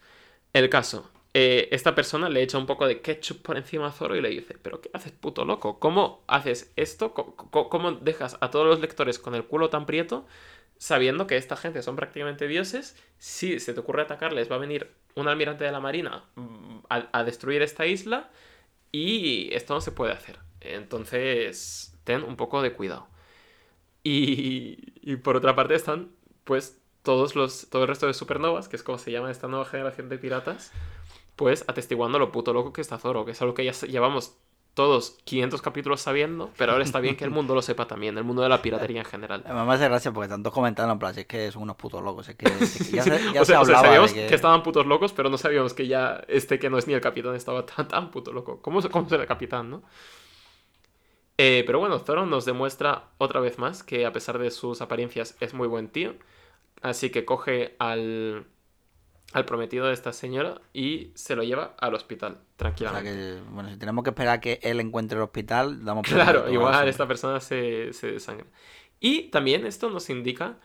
[0.54, 4.16] El caso, eh, esta persona le echa un poco de ketchup por encima a Zoro
[4.16, 5.80] y le dice, pero ¿qué haces, puto loco?
[5.82, 7.14] ¿Cómo haces esto?
[7.14, 10.26] ¿Cómo, dejas a todos los lectores con el culo tan prieto
[10.78, 12.96] sabiendo que esta gente son prácticamente dioses?
[13.18, 17.10] Si se te ocurre atacarles, va a venir un almirante de la marina mm, a,
[17.12, 18.30] a destruir esta isla
[18.94, 20.40] y esto no se puede hacer.
[20.62, 23.10] Entonces, ten un poco de cuidado.
[24.04, 26.12] Y, y por otra parte están,
[26.46, 29.66] pues, todos los, todo el resto de supernovas, que es como se llama esta nueva
[29.66, 30.74] generación de piratas,
[31.36, 34.38] pues atestiguando lo puto loco que está Zoro, que es algo que ya llevamos
[34.76, 38.26] todos 500 capítulos sabiendo, pero ahora está bien que el mundo lo sepa también, el
[38.26, 39.44] mundo de la piratería en general.
[39.48, 42.28] Me hace gracia porque tantos comentaron en plan, si es que son unos putos locos.
[42.28, 44.22] Es que, es que ya se, ya o se sea, o sea, hablaba sabíamos de
[44.22, 44.28] que...
[44.28, 44.36] que...
[44.36, 47.36] estaban putos locos, pero no sabíamos que ya este que no es ni el capitán
[47.36, 48.62] estaba tan, tan puto loco.
[48.62, 49.84] ¿Cómo, cómo será el capitán, no?
[51.38, 55.38] Eh, pero bueno, Zoro nos demuestra otra vez más que a pesar de sus apariencias
[55.40, 56.16] es muy buen tío.
[56.82, 58.46] Así que coge al,
[59.36, 63.12] al prometido de esta señora y se lo lleva al hospital, O sea tranquilamente.
[63.12, 66.50] que, bueno, si tenemos que esperar a que él encuentre el hospital, damos por Claro,
[66.52, 68.46] igual esta persona se, se desangra.
[69.00, 70.58] Y también esto nos indica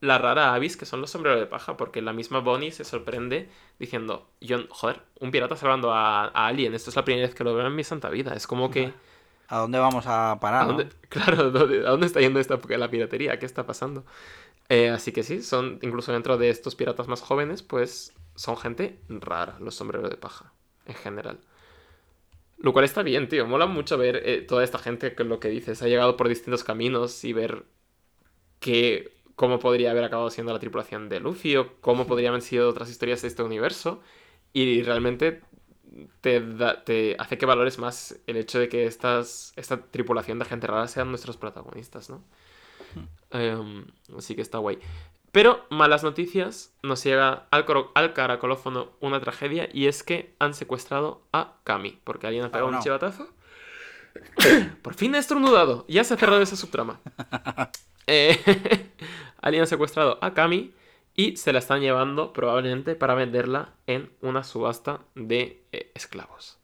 [0.00, 3.48] la rara avis que son los sombreros de paja, porque la misma Bonnie se sorprende
[3.78, 7.44] diciendo, yo, joder, un pirata salvando a, a alguien, esto es la primera vez que
[7.44, 8.92] lo veo en mi santa vida, es como que...
[9.48, 10.62] ¿A dónde vamos a parar?
[10.62, 10.72] ¿A no?
[10.74, 13.38] dónde, claro, ¿dónde- ¿a dónde está yendo esta la piratería?
[13.38, 14.04] ¿Qué está pasando?
[14.72, 18.98] Eh, así que sí, son incluso dentro de estos piratas más jóvenes, pues son gente
[19.10, 20.54] rara, los sombreros de paja,
[20.86, 21.40] en general.
[22.56, 23.46] Lo cual está bien, tío.
[23.46, 26.64] Mola mucho ver eh, toda esta gente que lo que dices ha llegado por distintos
[26.64, 27.66] caminos y ver
[28.60, 32.70] que cómo podría haber acabado siendo la tripulación de Luffy o cómo podrían haber sido
[32.70, 34.00] otras historias de este universo.
[34.54, 35.42] Y realmente
[36.22, 36.40] te,
[36.86, 40.88] te hace que valores más el hecho de que estas, esta tripulación de gente rara
[40.88, 42.24] sean nuestros protagonistas, ¿no?
[43.30, 43.86] Em,
[44.16, 44.78] así que está guay.
[45.32, 47.64] Pero malas noticias, nos llega al,
[47.94, 52.68] al caracolófono una tragedia y es que han secuestrado a Kami, porque alguien ha pegado
[52.70, 53.28] Oh, un chivatazo.
[54.82, 57.00] Por fin ha estornudado, ya se ha cerrado esa subtrama.
[58.08, 58.36] Eh,
[59.40, 60.72] alguien ha secuestrado a Kami
[61.14, 66.58] y se la están llevando probablemente para venderla en una subasta de eh, esclavos.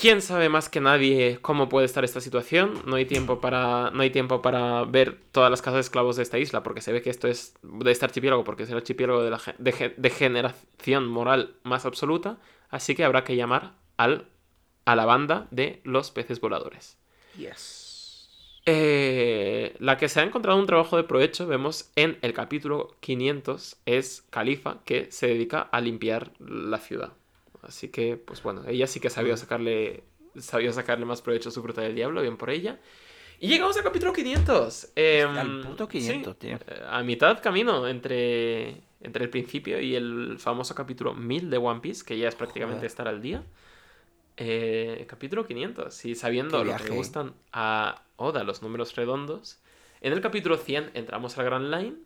[0.00, 2.80] ¿Quién sabe más que nadie cómo puede estar esta situación?
[2.86, 6.22] No hay tiempo para, no hay tiempo para ver todas las casas de esclavos de
[6.22, 9.22] esta isla, porque se ve que esto es de este archipiélago, porque es el archipiélago
[9.22, 12.38] de la de ge- degeneración moral más absoluta.
[12.70, 14.28] Así que habrá que llamar al,
[14.86, 16.96] a la banda de los peces voladores.
[18.64, 23.76] Eh, la que se ha encontrado un trabajo de provecho, vemos en el capítulo 500,
[23.84, 27.12] es Califa, que se dedica a limpiar la ciudad.
[27.62, 30.02] Así que, pues bueno, ella sí que sabía sacarle,
[30.38, 32.80] sabía sacarle más provecho a su fruta del diablo, bien por ella.
[33.38, 34.92] Y llegamos al capítulo 500.
[34.96, 36.56] em, Al puto 500, sí, tío.
[36.66, 41.80] eh, A mitad camino entre, entre el principio y el famoso capítulo 1000 de One
[41.80, 42.86] Piece, que ya es prácticamente Joder.
[42.86, 43.42] estar al día.
[44.36, 46.04] Eh, capítulo 500.
[46.06, 46.96] Y sabiendo lo que le ¿eh?
[46.96, 49.58] gustan a Oda, los números redondos.
[50.00, 51.96] En el capítulo 100 entramos al Grand Line.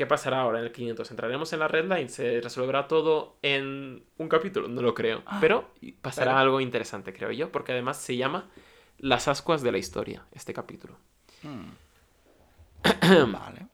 [0.00, 1.10] ¿Qué pasará ahora en el 500?
[1.10, 2.08] ¿Entraremos en la Red Line?
[2.08, 4.66] ¿Se resolverá todo en un capítulo?
[4.66, 5.22] No lo creo.
[5.42, 5.68] Pero
[6.00, 8.48] pasará pero- algo interesante, creo yo, porque además se llama
[8.96, 10.96] Las ascuas de la historia, este capítulo.
[11.42, 11.68] Hmm.
[13.30, 13.66] vale.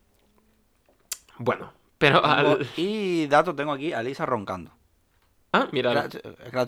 [1.37, 2.67] Bueno, pero al...
[2.75, 4.71] Y dato tengo aquí a Lisa roncando.
[5.53, 5.93] Ah, mira.
[5.93, 6.09] La-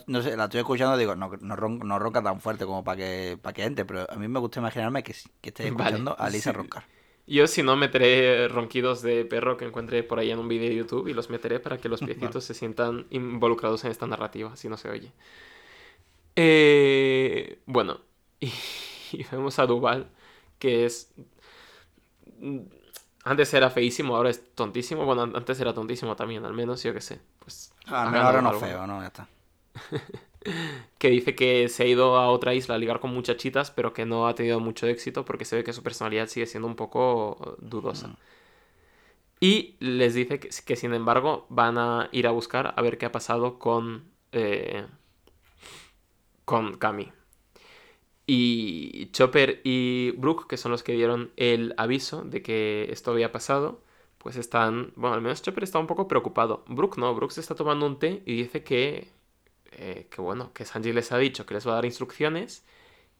[0.07, 2.95] no sé, la estoy escuchando digo, no, no, ron- no ronca tan fuerte como para
[2.95, 6.15] que, para que entre, pero a mí me gusta imaginarme que, que esté Vale, escuchando
[6.17, 6.55] a Lisa sí.
[6.55, 6.83] roncar.
[7.29, 10.75] Yo si no meteré ronquidos de perro que encuentre por ahí en un vídeo de
[10.75, 14.67] YouTube y los meteré para que los piecitos se sientan involucrados en esta narrativa, si
[14.69, 15.11] no se oye.
[16.35, 18.01] Eh, bueno,
[18.39, 18.47] y,
[19.11, 20.09] y vemos a Duval,
[20.59, 21.13] que es...
[23.23, 25.05] Antes era feísimo, ahora es tontísimo.
[25.05, 27.19] Bueno, an- antes era tontísimo también, al menos, yo qué sé.
[27.39, 28.59] Pues, Ah, ahora no algo.
[28.59, 29.27] feo, no, ya está.
[30.97, 34.05] que dice que se ha ido a otra isla a ligar con muchachitas, pero que
[34.05, 37.57] no ha tenido mucho éxito porque se ve que su personalidad sigue siendo un poco
[37.59, 38.17] dudosa.
[39.41, 43.05] Y les dice que, que, sin embargo van a ir a buscar a ver qué
[43.05, 44.85] ha pasado con eh,
[46.45, 47.11] con Cami.
[48.25, 53.31] Y Chopper y Brooke, que son los que dieron el aviso de que esto había
[53.31, 53.83] pasado,
[54.19, 56.63] pues están, bueno, al menos Chopper está un poco preocupado.
[56.67, 59.11] Brooke no, Brooke se está tomando un té y dice que
[59.71, 62.65] eh, que bueno, que Sanji les ha dicho que les va a dar instrucciones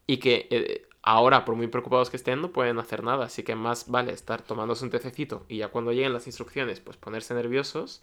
[0.07, 3.26] y que eh, ahora, por muy preocupados que estén, no pueden hacer nada.
[3.26, 6.97] Así que más vale estar tomándose un tececito y ya cuando lleguen las instrucciones, pues
[6.97, 8.01] ponerse nerviosos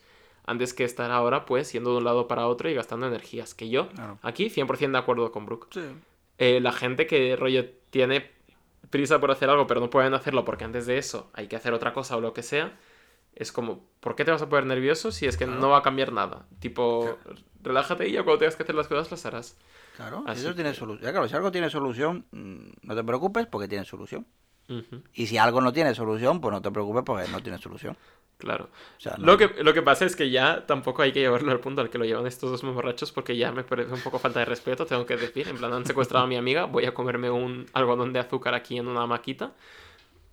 [0.49, 3.53] antes que estar ahora, pues, yendo de un lado para otro y gastando energías.
[3.55, 4.19] Que yo, Claro.
[4.23, 5.67] aquí, 100% de acuerdo con Brooke.
[5.73, 5.81] Sí.
[6.39, 8.31] Eh, la gente que, rollo, tiene
[8.91, 11.73] prisa por hacer algo, pero no pueden hacerlo porque antes de eso hay que hacer
[11.73, 12.79] otra cosa o lo que sea,
[13.37, 15.83] es como, ¿por qué te vas a poner nervioso si es que no va a
[15.83, 16.47] cambiar nada?
[16.59, 17.19] Tipo,
[17.63, 19.57] relájate y ya cuando tengas que hacer las cosas las harás.
[19.97, 21.11] Claro, si Así eso tiene que- solución.
[21.13, 24.27] Claro, si algo tiene solución, mm, no te preocupes porque tiene solución.
[25.15, 27.97] Y si algo no tiene solución, pues no te preocupes porque no tiene solución.
[28.39, 28.65] claro.
[28.99, 31.53] O sea, no- Lo, que, lo que pasa es que ya tampoco hay que llevarlo
[31.53, 34.19] al punto al que lo llevan estos dos borrachos porque ya me parece un poco
[34.19, 35.49] falta de respeto, tengo que decir.
[35.49, 38.77] En plan, han secuestrado a mi amiga, voy a comerme un algodón de azúcar aquí
[38.77, 39.53] en una maquita.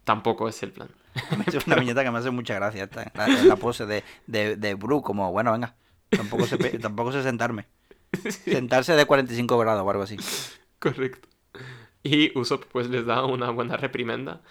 [0.04, 0.90] Tampoco es el plan.
[1.48, 4.74] Es una viñeta que me hace mucha gracia esta, la, la pose de, de, de
[4.74, 5.76] Bru, como, bueno, venga,
[6.10, 7.68] tampoco sé, tampoco sé sentarme.
[8.30, 10.18] Sentarse de 45 grados o algo así.
[10.80, 11.28] Correcto.
[12.04, 14.42] Y Usopp pues les da una buena reprimenda.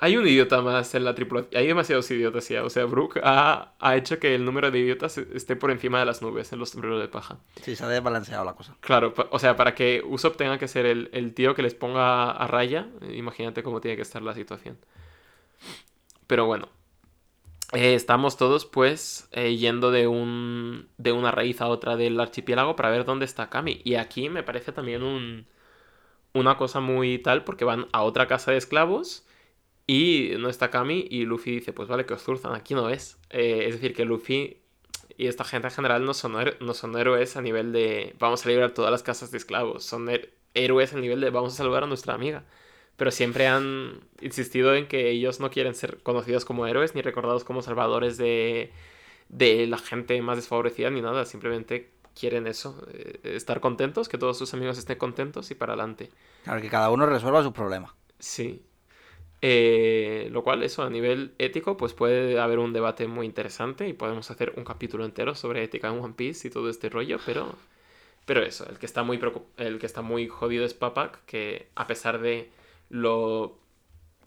[0.00, 1.56] Hay un idiota más en la tripulación.
[1.56, 2.64] Hay demasiados idiotas ya.
[2.64, 6.06] O sea, Brook ha, ha hecho que el número de idiotas esté por encima de
[6.06, 7.38] las nubes en los sombreros de paja.
[7.62, 8.76] Sí, se ha desbalanceado la cosa.
[8.80, 12.32] Claro, o sea, para que Usopp tenga que ser el, el tío que les ponga
[12.32, 14.78] a raya, imagínate cómo tiene que estar la situación.
[16.26, 16.68] Pero bueno,
[17.72, 22.76] eh, estamos todos pues eh, yendo de, un, de una raíz a otra del archipiélago
[22.76, 23.80] para ver dónde está Kami.
[23.84, 25.46] Y aquí me parece también un,
[26.34, 29.26] una cosa muy tal porque van a otra casa de esclavos
[29.86, 33.18] y no está Kami y Luffy dice, pues vale, que os zurzan, aquí no es.
[33.30, 34.58] Eh, es decir, que Luffy
[35.16, 38.48] y esta gente en general no son, no son héroes a nivel de vamos a
[38.48, 40.08] liberar todas las casas de esclavos, son
[40.54, 42.44] héroes a nivel de vamos a salvar a nuestra amiga.
[42.96, 47.44] Pero siempre han insistido en que ellos no quieren ser conocidos como héroes ni recordados
[47.44, 48.70] como salvadores de,
[49.28, 54.38] de la gente más desfavorecida ni nada, simplemente quieren eso, eh, estar contentos, que todos
[54.38, 56.10] sus amigos estén contentos y para adelante.
[56.44, 57.92] Claro, que cada uno resuelva sus problemas.
[58.18, 58.62] Sí.
[59.42, 63.92] Eh, lo cual, eso, a nivel ético, pues puede haber un debate muy interesante y
[63.92, 67.54] podemos hacer un capítulo entero sobre ética en One Piece y todo este rollo, pero,
[68.24, 69.20] pero eso, el que está muy
[69.58, 72.48] el que está muy jodido es Papak, que a pesar de
[72.94, 73.58] lo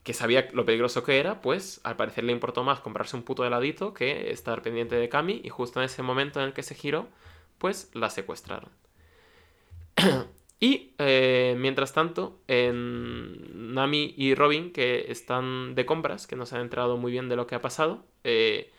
[0.03, 3.45] que sabía lo peligroso que era, pues al parecer le importó más comprarse un puto
[3.45, 6.75] heladito que estar pendiente de Kami y justo en ese momento en el que se
[6.75, 7.07] giró,
[7.57, 8.69] pues la secuestraron.
[10.59, 16.55] Y eh, mientras tanto, en Nami y Robin, que están de compras, que no se
[16.55, 18.71] han enterado muy bien de lo que ha pasado, eh,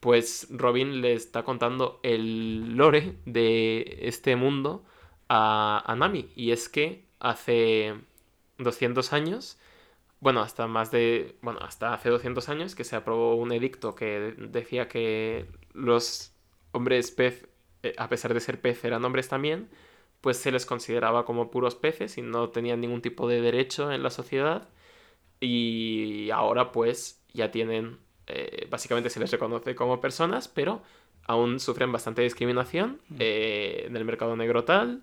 [0.00, 4.84] pues Robin le está contando el lore de este mundo
[5.30, 6.28] a, a Nami.
[6.36, 7.94] Y es que hace
[8.58, 9.58] 200 años,
[10.20, 14.34] bueno, hasta más de, bueno, hasta hace 200 años que se aprobó un edicto que
[14.38, 16.32] decía que los
[16.72, 17.48] hombres pez,
[17.82, 19.68] eh, a pesar de ser pez, eran hombres también
[20.20, 24.02] pues se les consideraba como puros peces y no tenían ningún tipo de derecho en
[24.02, 24.68] la sociedad.
[25.40, 30.82] Y ahora pues ya tienen, eh, básicamente se les reconoce como personas, pero
[31.22, 35.02] aún sufren bastante discriminación eh, en el mercado negro tal.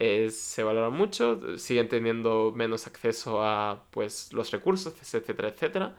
[0.00, 5.94] Eh, se valora mucho, siguen teniendo menos acceso a pues los recursos, etcétera, etcétera.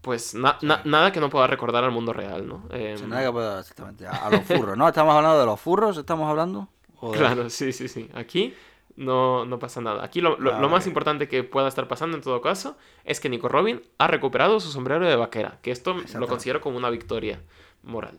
[0.00, 2.62] Pues na- na- nada que no pueda recordar al mundo real, ¿no?
[2.66, 4.06] O sea, Em, nada que pueda- exactamente.
[4.06, 4.86] A, a los furros, ¿no?
[4.88, 6.68] Estamos hablando de los furros, estamos hablando.
[7.00, 8.08] ¿O de- Claro, sí, sí, sí.
[8.14, 8.54] Aquí
[8.94, 10.04] no, no pasa nada.
[10.04, 10.68] Aquí lo, lo- lo Vale.
[10.68, 14.60] más importante que pueda estar pasando en todo caso es que Nico Robin ha recuperado
[14.60, 17.42] su sombrero de vaquera, que esto lo considero como una victoria
[17.82, 18.18] moral.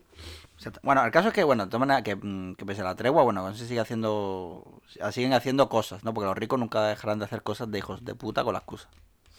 [0.83, 2.95] Bueno, el caso es que, bueno, de todas maneras, que, mm, que pese a la
[2.95, 4.81] tregua, bueno, se sigue haciendo.
[5.11, 6.13] Siguen haciendo cosas, ¿no?
[6.13, 8.89] Porque los ricos nunca dejarán de hacer cosas de hijos de puta con la excusa.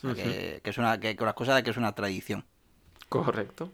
[0.01, 2.44] Que, que es una, que, con la excusa de que es una tradición.
[3.10, 3.70] Correcto.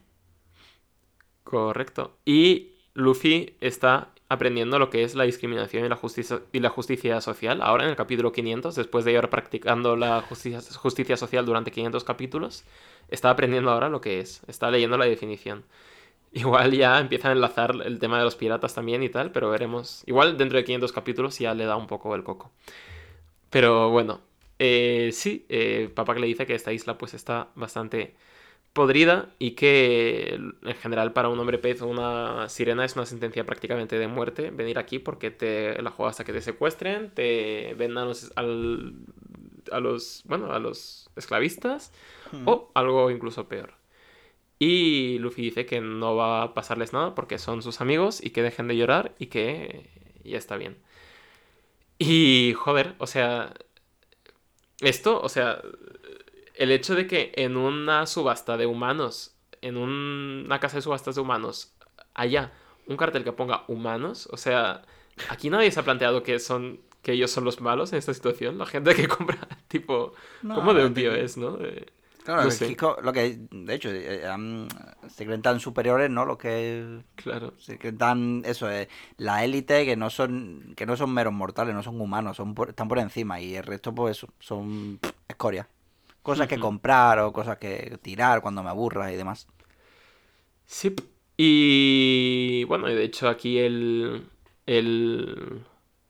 [1.44, 2.16] Correcto.
[2.24, 7.20] Y Luffy está aprendiendo lo que es la discriminación y la justicia, y la justicia
[7.20, 7.62] social.
[7.62, 12.02] Ahora en el capítulo 500, después de llevar practicando la justicia, justicia social durante 500
[12.02, 12.64] capítulos,
[13.08, 14.42] está aprendiendo ahora lo que es.
[14.48, 15.64] Está leyendo la definición.
[16.32, 20.02] Igual ya empieza a enlazar el tema de los piratas también y tal, pero veremos.
[20.06, 22.52] Igual dentro de 500 capítulos ya le da un poco el coco.
[23.50, 24.20] Pero bueno,
[24.58, 28.14] eh, sí, eh, papá que le dice que esta isla pues está bastante
[28.72, 33.44] podrida y que en general para un hombre pez o una sirena es una sentencia
[33.46, 38.10] prácticamente de muerte venir aquí porque te la juegas hasta que te secuestren, te vendan
[38.36, 38.94] al-
[39.72, 41.92] a los, bueno, a los esclavistas
[42.44, 43.74] o algo incluso peor.
[44.58, 48.42] Y Luffy dice que no va a pasarles nada porque son sus amigos y que
[48.42, 49.90] dejen de llorar y que
[50.24, 50.78] ya está bien.
[51.98, 53.54] Y joder, o sea,
[54.80, 55.60] esto, o sea,
[56.56, 61.14] el hecho de que en una subasta de humanos, en un- una casa de subastas
[61.16, 61.74] de humanos,
[62.14, 62.52] haya
[62.86, 64.82] un cartel que ponga humanos, o sea,
[65.28, 68.58] aquí nadie se ha planteado que son que ellos son los malos en esta situación,
[68.58, 69.38] la gente que compra
[69.68, 71.58] tipo No, como de un tío es, ¿no?
[72.26, 74.68] Claro, No lo que, de hecho, eh, han-
[75.08, 76.24] se creen tan superiores, ¿no?
[76.26, 77.54] Los que claro.
[77.58, 81.74] se creen tan, eso es, la élite que no son, que no son meros mortales,
[81.74, 84.98] no son humanos, son por- están por encima y el resto, pues, son
[85.28, 85.68] escoria.
[86.22, 89.46] Cosas que comprar o cosas que tirar cuando me aburra y demás.
[90.66, 90.94] Sí.
[91.36, 94.26] Y bueno, y de hecho aquí el,
[94.66, 95.64] el,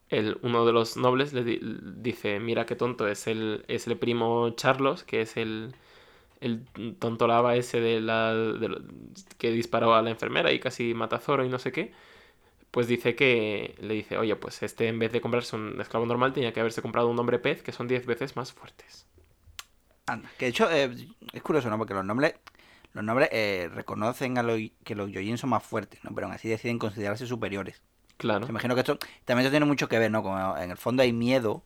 [0.09, 1.61] el- uno de los nobles le di-
[1.97, 5.75] dice, mira qué tonto, es el, es el primo Charlos, que es el,
[6.47, 8.81] el tonto lava ese de la, de
[9.39, 11.93] que disparó a la enfermera y casi mata a Zoro y no sé qué.
[12.71, 16.33] Pues dice que, le dice, oye, pues este en vez de comprarse un esclavo normal
[16.33, 19.07] tenía que haberse comprado un hombre pez que son 10 veces más fuertes.
[20.07, 20.91] Anda, que de hecho eh,
[21.33, 21.79] es curioso, ¿no?
[21.79, 22.35] Porque los nombres,
[22.93, 26.15] los nombres eh, reconocen a los, que los Yojin son más fuertes, ¿no?
[26.15, 27.83] Pero aún así deciden considerarse superiores.
[28.17, 28.47] Claro.
[28.47, 30.23] Me imagino que esto también esto tiene mucho que ver, ¿no?
[30.23, 31.65] Como en el fondo hay miedo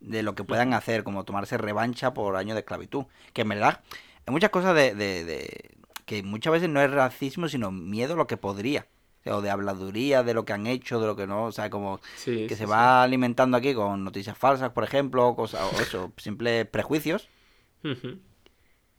[0.00, 3.04] de lo que puedan hacer, como tomarse revancha por años de esclavitud.
[3.32, 3.80] Que en verdad
[4.26, 5.70] hay muchas cosas de, de- de-
[6.06, 8.86] que muchas veces no es racismo, sino miedo a lo que podría.
[9.20, 11.52] O sea, o de habladuría de lo que han hecho, de lo que no, o
[11.52, 12.70] sea, como Sí, que sí, se sí.
[12.70, 17.28] va alimentando aquí con noticias falsas, por ejemplo, o cosas, o eso, simples prejuicios.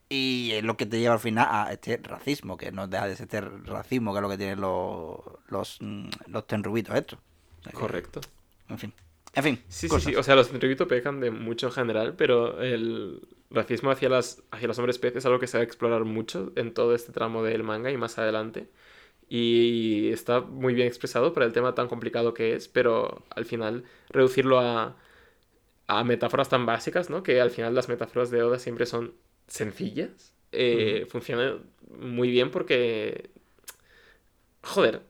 [0.10, 3.16] Y es lo que te lleva al final a este racismo, que no deja de
[3.16, 5.16] ser este racismo que es lo que tienen los,
[5.48, 7.20] los, mm, los tenrubitos estos.
[7.60, 8.20] O sea que, Correcto.
[8.68, 8.94] En fin.
[9.34, 9.64] En fin.
[9.68, 10.04] Sí, sí, cosas.
[10.04, 10.16] sí.
[10.16, 14.68] O sea, los Tenryubito pecan de mucho en general, pero el racismo hacia, las, hacia
[14.68, 17.42] los hombres pez es algo que se va a explorar mucho en todo este tramo
[17.44, 18.70] del manga y más adelante.
[19.30, 23.86] Y está muy bien expresado para el tema tan complicado que es, pero al final
[24.10, 24.98] reducirlo a,
[25.88, 27.24] a metáforas tan básicas, ¿no?
[27.24, 29.16] Que al final las metáforas de Oda siempre son
[29.48, 30.34] sencillas.
[30.54, 31.58] eh, Funciona
[32.00, 33.30] muy bien porque...
[34.64, 35.02] Joder,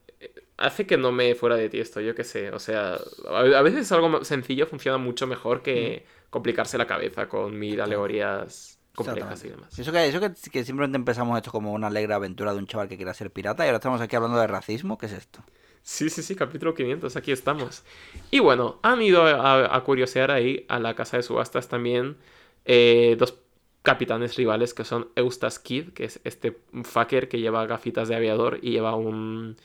[0.62, 2.52] hace que no me fuera de ti esto, yo qué sé.
[2.52, 2.98] O sea,
[3.28, 9.44] a veces algo sencillo funciona mucho mejor que complicarse la cabeza con mil alegorías complejas
[9.46, 9.78] y demás.
[9.78, 12.88] Eso que, eso que, que simplemente empezamos esto como una alegre aventura de un chaval
[12.88, 14.98] que quiere ser pirata y ahora estamos aquí hablando de racismo.
[14.98, 15.44] ¿Qué es esto?
[15.84, 17.84] Sí, sí, sí, capítulo 500, aquí estamos.
[18.30, 22.18] Y bueno, han ido a, a curiosear ahí a la casa de subastas también
[22.66, 23.36] eh, dos
[23.82, 28.60] capitanes rivales que son Eustace Kid, que es este fucker que lleva gafitas de aviador
[28.62, 29.58] y lleva un...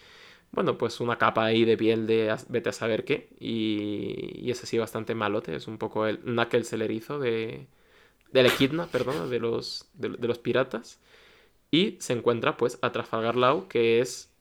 [0.57, 3.29] Bueno, pues una capa ahí de piel de vete a saber qué.
[3.39, 7.69] Y, y es así bastante malote, es un poco el Knuckles el erizo de...
[8.33, 10.99] Del Echidna, perdón, de los, de, de los piratas.
[11.71, 14.33] Y se encuentra pues a Trafalgar Law, que es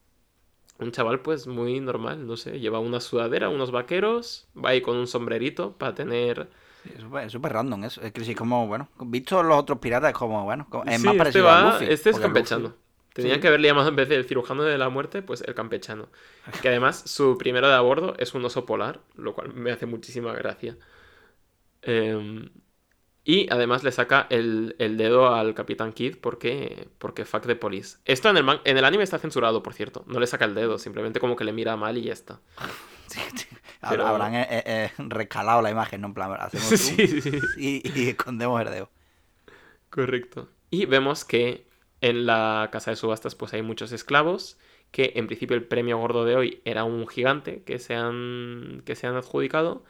[0.79, 4.97] un chaval pues muy normal, no sé, lleva una sudadera, unos vaqueros, va ahí con
[4.97, 6.49] un sombrerito para tener...
[6.83, 8.01] Sí, es súper- random eso.
[8.01, 11.05] Es que sí, como, bueno, visto los otros piratas, es como, bueno, como- es Sí,
[11.05, 11.85] más este, parecido a va- Luffy.
[11.93, 12.69] este es campechano.
[12.69, 12.84] Luffy-
[13.15, 13.41] Tenían Sí.
[13.41, 16.09] que haberle llamado en vez del cirujano de la muerte, pues el campechano.
[16.61, 19.85] Que además su primero de a bordo es un oso polar, lo cual me hace
[19.87, 20.77] muchísima gracia.
[21.81, 22.49] Em,
[23.23, 27.97] y además le saca el, el dedo al Capitán Kid porque, porque fuck the police.
[28.05, 30.03] Esto en el, man- en el anime está censurado, por cierto.
[30.07, 32.41] No le saca el dedo, simplemente como que le mira mal y ya está.
[33.07, 33.45] Sí, sí.
[33.87, 36.07] Pero- Habrán eh, eh, eh, rescalado la imagen, ¿no?
[36.07, 37.39] En plan, hacemos sí, sí, sí.
[37.55, 38.89] y, y escondemos el dedo.
[39.91, 40.49] Correcto.
[40.71, 41.64] Y vemos que
[42.09, 44.57] en la casa de subastas pues hay muchos esclavos,
[44.91, 48.95] que en principio el premio gordo de hoy era un gigante que se han, que
[48.95, 49.83] se han adjudicado,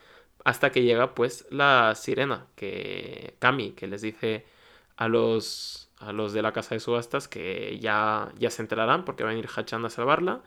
[0.45, 4.45] hasta que llega pues la sirena, que Kami, que les dice
[4.95, 9.23] a los, a los de la casa de subastas que ya, ya se enterarán porque
[9.23, 10.41] va a venir Hachan a salvarla.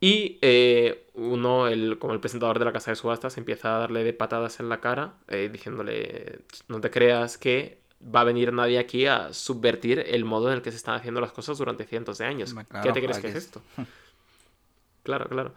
[0.00, 4.04] Y eh, uno, el, como el presentador de la casa de subastas, empieza a darle
[4.04, 8.78] de patadas en la cara, eh, diciéndole, no te creas que va a venir nadie
[8.78, 12.18] aquí a subvertir el modo en el que se están haciendo las cosas durante cientos
[12.18, 12.50] de años.
[12.50, 13.62] Hombre, ¿Qué te crees que es es- esto?
[15.02, 15.54] claro, claro.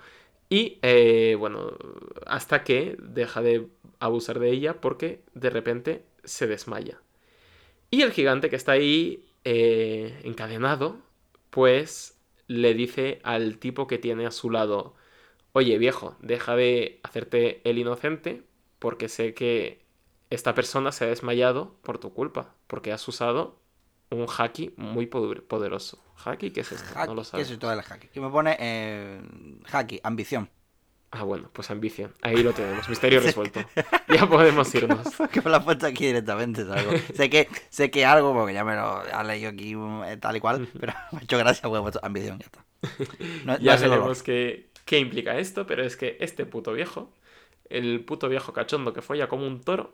[0.50, 1.74] Y eh, bueno,
[2.26, 3.68] hasta que deja de
[4.00, 7.02] abusar de ella porque de repente se desmaya.
[7.92, 10.98] Y el gigante que está ahí eh, encadenado,
[11.50, 12.18] pues
[12.48, 14.96] le dice al tipo que tiene a su lado,
[15.54, 18.44] oye viejo, deja de hacerte el inocente
[18.80, 19.82] porque sé que
[20.30, 23.60] esta persona se ha desmayado por tu culpa, porque has usado
[24.10, 26.00] un haki muy poder- poderoso.
[26.26, 26.52] ¿Haki?
[26.52, 27.06] ¿Qué es esto?
[27.06, 27.48] No lo ¿Qué sabes.
[27.48, 28.08] es esto del haki?
[28.08, 29.22] Que me pone eh,
[29.72, 30.50] haki, ambición.
[31.12, 32.14] Ah, bueno, pues ambición.
[32.22, 33.62] Ahí lo tenemos, misterio resuelto.
[34.10, 35.08] Ya podemos irnos.
[35.32, 37.04] que me lo has puesto aquí directamente, ¿sabes?
[37.16, 39.74] sé que sé que algo, porque ya me lo ha leído aquí
[40.06, 42.66] eh, tal y cual, pero me ha hecho gracia puesto ambición, ya está.
[43.46, 47.14] No, Ya es veremos qué, qué implica esto, pero es que este puto viejo,
[47.70, 49.94] el puto viejo cachondo que folla como un toro,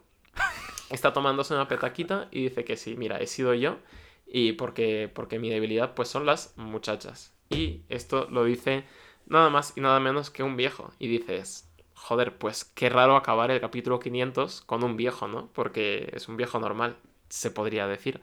[0.90, 3.78] está tomándose una petaquita y dice que sí, mira, he sido yo
[4.28, 7.34] y porque, porque mi debilidad pues son las muchachas.
[7.50, 8.86] Y esto lo dice
[9.26, 10.92] nada más y nada menos que un viejo.
[11.00, 15.50] Y dices, joder, pues qué raro acabar el capítulo 500 con un viejo, ¿no?
[15.54, 16.98] Porque es un viejo normal,
[17.30, 18.22] se podría decir.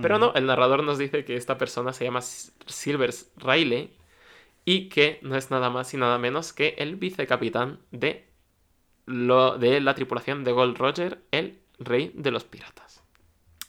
[0.00, 3.92] Pero no, el narrador nos dice que esta persona se llama Silvers Riley
[4.64, 8.27] y que no es nada más y nada menos que el vicecapitán de,
[9.08, 13.02] lo, de la tripulación de Gold Roger, el rey de los piratas.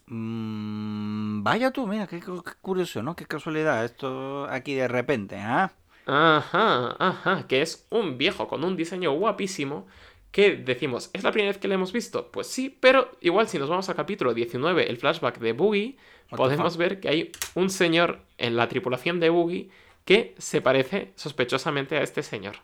[0.07, 3.15] Mm, vaya tú, mira, qué, cu- qué curioso, ¿no?
[3.15, 5.71] Qué casualidad esto aquí de repente, ¿ah?
[6.05, 9.87] Ajá, ajá, que es un viejo con un diseño guapísimo
[10.31, 12.31] que decimos, ¿es la primera vez que lo hemos visto?
[12.31, 15.97] Pues sí, pero igual si nos vamos al capítulo 19, el flashback de Boogie,
[16.35, 19.69] podemos ver que hay un señor en la tripulación de Boogie
[20.05, 22.57] que se parece sospechosamente a este señor.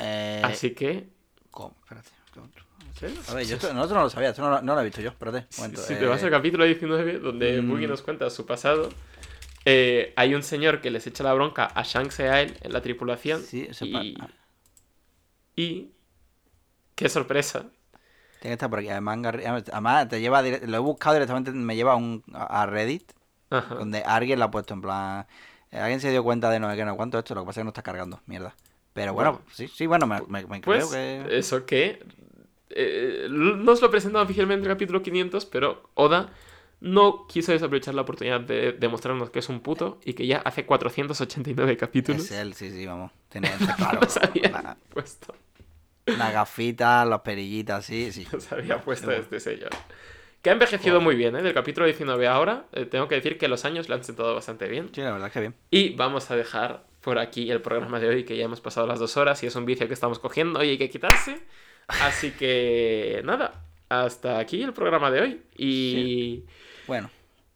[0.00, 1.08] Eh, Así que,
[1.54, 1.74] ¿Cómo?
[1.84, 2.08] Espérate.
[2.36, 3.20] ¿En serio?
[3.28, 5.00] A ver, yo esto, nosotros no lo sabía, esto no, lo- no lo he visto
[5.00, 5.46] yo, espérate.
[5.50, 7.68] si, si te vas al capítulo 19, donde mm.
[7.68, 8.88] Boogie nos cuenta su pasado,
[9.64, 12.72] eh, hay un señor que les echa la bronca a Shanks y a él en
[12.72, 13.40] la tripulación.
[13.40, 14.28] Sí, y, ah.
[15.54, 15.90] y...
[16.96, 17.60] ¡Qué sorpresa!
[18.40, 18.88] Tiene que estar por aquí.
[18.88, 23.12] Además, te lleva lo he buscado directamente, me lleva a, un, a Reddit,
[23.50, 23.76] Ajá.
[23.76, 25.26] donde alguien lo ha puesto en plan.
[25.70, 27.60] eh, alguien se dio cuenta de no sé qué, no cuánto esto, lo que pasa
[27.60, 28.54] es que no está cargando, mierda.
[28.94, 29.46] Pero bueno, Bueno.
[29.52, 30.90] sí, sí, bueno, me, me- me Pues creo
[31.28, 31.36] que.
[31.38, 32.02] eso que
[32.70, 36.30] eh, no os lo presentan oficialmente en el capítulo 500, pero Oda
[36.80, 40.66] no quiso desaprovechar la oportunidad de demostrarnos que es un puto y que ya hace
[40.66, 43.10] 489 capítulos Es él, sí, sí, vamos.
[43.28, 44.00] Tiene claro.
[44.00, 45.34] nos había la, puesto,
[46.06, 48.26] la gafita, los perillitas, sí, sí.
[48.32, 49.22] nos había puesto Bueno.
[49.22, 49.68] este sello.
[50.42, 51.42] Que ha envejecido muy bien, ¿eh?
[51.42, 54.68] Del capítulo 19 ahora, eh, tengo que decir que los años lo han sentado bastante
[54.68, 54.90] bien.
[54.94, 55.54] Sí, la verdad es que bien.
[55.70, 58.98] Y vamos a dejar por aquí el programa de hoy, que ya hemos pasado las
[58.98, 61.38] dos horas y es un vicio que estamos cogiendo y hay que quitarse.
[61.86, 65.42] Así que nada, hasta aquí el programa de hoy.
[65.56, 66.44] Y
[66.86, 67.10] Bueno,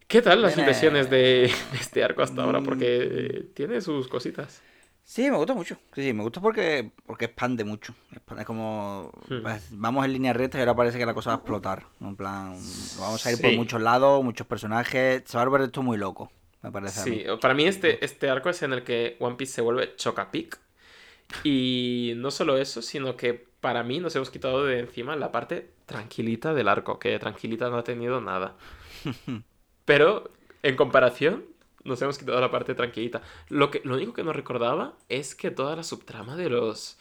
[0.07, 1.45] ¿qué tal las Viene- impresiones de,
[1.81, 2.61] este arco hasta ahora?
[2.61, 2.65] Mm.
[2.65, 4.61] Porque eh, tiene sus cositas.
[5.03, 5.77] sí, me gusta mucho.
[5.95, 7.95] Sí, sí, me gusta porque, porque expande mucho.
[8.39, 9.11] Es como.
[9.31, 9.41] Hmm.
[9.43, 11.87] pues, vamos en línea recta y ahora parece que la cosa va a explotar.
[12.03, 12.53] En plan,
[13.01, 13.57] vamos a ir por Sí.
[13.57, 15.23] muchos lados, muchos personajes.
[15.25, 16.31] Se va a volver esto muy loco,
[16.63, 17.01] me parece.
[17.01, 17.23] a mí.
[17.23, 20.59] Sí, para mí este, este arco es en el que One Piece se vuelve chocapic.
[21.45, 25.73] Y no solo eso, sino que para mí nos hemos quitado de encima la parte
[25.87, 28.57] tranquilita del arco, que tranquilita no ha tenido nada.
[29.85, 30.31] Pero
[30.63, 31.47] en comparación,
[31.85, 33.23] nos hemos quitado la parte tranquilita.
[33.49, 36.99] Lo, que, lo único que no recordaba es que toda la subtrama de los,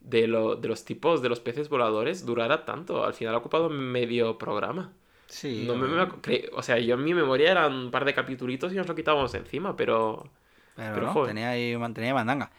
[0.00, 3.04] de, lo- de los tipos de los peces voladores durara tanto.
[3.04, 4.92] Al final ha ocupado medio programa.
[5.26, 8.14] Sí, No me- me- cre- o sea, yo en mi memoria eran un par de
[8.14, 10.28] capitulitos y nos lo quitábamos encima, pero...
[10.76, 11.28] pero, pero no, joder.
[11.34, 12.50] tenía ahí, mantenía mandanga.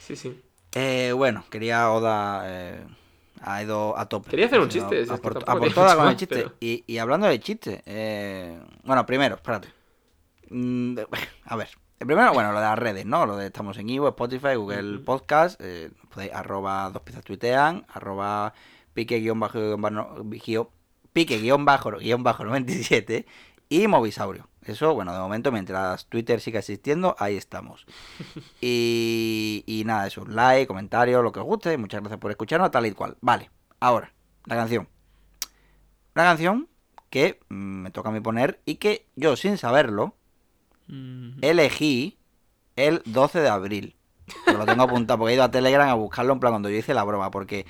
[0.00, 0.40] Sí, sí.
[0.74, 2.42] Eh, bueno, quería Oda.
[2.46, 2.80] eh,
[3.40, 4.30] ha ido a tope.
[4.30, 6.16] Quería hacer un chiste, es A, por, tampoco a por tiene todas mucho con el
[6.18, 6.34] chiste.
[6.36, 7.82] pero- Y, y hablando de chiste.
[7.86, 9.68] eh, bueno, primero, espérate.
[10.50, 11.06] Mm, de-
[11.44, 11.68] A ver.
[12.00, 13.26] El primero, bueno, lo de las redes, ¿no?
[13.26, 14.98] Lo de estamos en Ivo, Spotify, Google.
[15.00, 15.60] Podcast.
[15.60, 18.54] eh, podéis, arroba dos piezas tuitean, arroba
[18.94, 19.58] pique guion bajo
[20.24, 20.68] guion
[21.26, 23.26] bajo, guión- pique guion bajo guion bajo 97
[23.68, 24.48] y Movisaurio.
[24.62, 27.86] Eso, bueno, de momento, mientras Twitter siga existiendo, ahí estamos.
[28.60, 31.76] Y, y nada, eso, like, comentario, lo que os guste.
[31.78, 33.16] Muchas gracias por escucharnos, tal y cual.
[33.20, 33.50] Vale,
[33.80, 34.12] ahora,
[34.46, 34.88] la canción.
[36.14, 36.68] Una canción
[37.10, 40.16] que mm, me toca a mí poner y que yo, sin saberlo,
[41.40, 42.18] elegí
[42.76, 43.96] el 12 de abril.
[44.46, 46.92] Lo tengo apuntado porque he ido a Telegram a buscarlo en plan cuando yo hice
[46.94, 47.30] la broma.
[47.30, 47.64] Porque,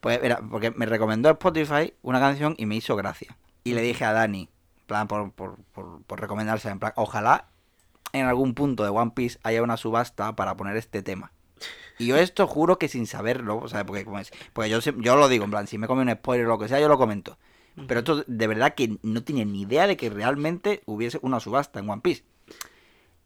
[0.00, 3.36] pues, mira, porque me recomendó Spotify una canción y me hizo gracia.
[3.64, 4.48] Y le dije a Dani,
[4.80, 7.48] en plan, por, por, por, por recomendársela, en plan, ojalá
[8.12, 11.32] en algún punto de One Piece haya una subasta para poner este tema.
[11.98, 15.16] Y yo esto juro que sin saberlo, o sea, porque, como es, porque yo, yo
[15.16, 16.96] lo digo, en plan, si me come un spoiler o lo que sea, yo lo
[16.96, 17.38] comento.
[17.86, 21.78] Pero esto de verdad que no tenía ni idea de que realmente hubiese una subasta
[21.78, 22.24] en One Piece.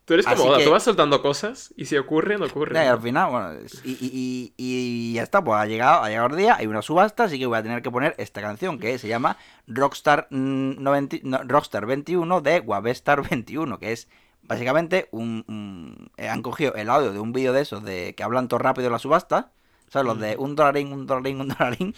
[0.05, 2.75] Tú eres como Así Oda, que- tú vas soltando cosas y si ocurren, ocurren.
[2.75, 3.53] Ya, y al final, bueno,
[3.85, 7.25] y, y- y- ya está, pues ha llegado, ha llegado el día, hay una subasta,
[7.25, 11.17] así que voy a tener que poner esta canción que se llama Rockstar, mm, 90
[11.23, 14.09] no, Rockstar 21 de Wavestar 21, que es
[14.43, 18.23] básicamente un, un- eh, han cogido el audio de un vídeo de esos de que
[18.23, 19.53] hablan todo rápido en la subasta,
[19.89, 20.07] ¿sabes?
[20.07, 21.95] Los de un dolarín, un dolarín, un dolarín,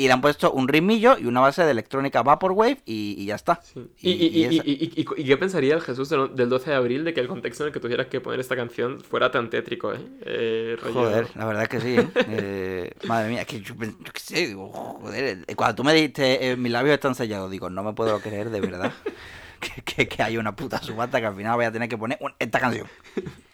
[0.00, 3.34] y le han puesto un ritmillo y una base de electrónica Vaporwave y, y ya
[3.34, 3.60] está.
[3.62, 3.86] Sí.
[4.00, 7.68] ¿Y, qué pensaría el Jesús del, del 12 de abril de que el contexto en
[7.68, 9.98] el que tuvieras que poner esta canción fuera tan tétrico, eh?
[10.22, 11.96] Eh, Joder, la verdad es que sí.
[11.96, 12.08] ¿eh?
[12.30, 15.44] Eh, madre mía, es que yo, yo qué sé, digo, joder.
[15.46, 18.60] eh, Cuando tú me dijiste, mis labios están sellados, digo, no me puedo creer de
[18.60, 18.92] verdad
[19.60, 22.16] que, que, que hay una puta subasta que al final voy a tener que poner
[22.20, 22.86] un- esta canción.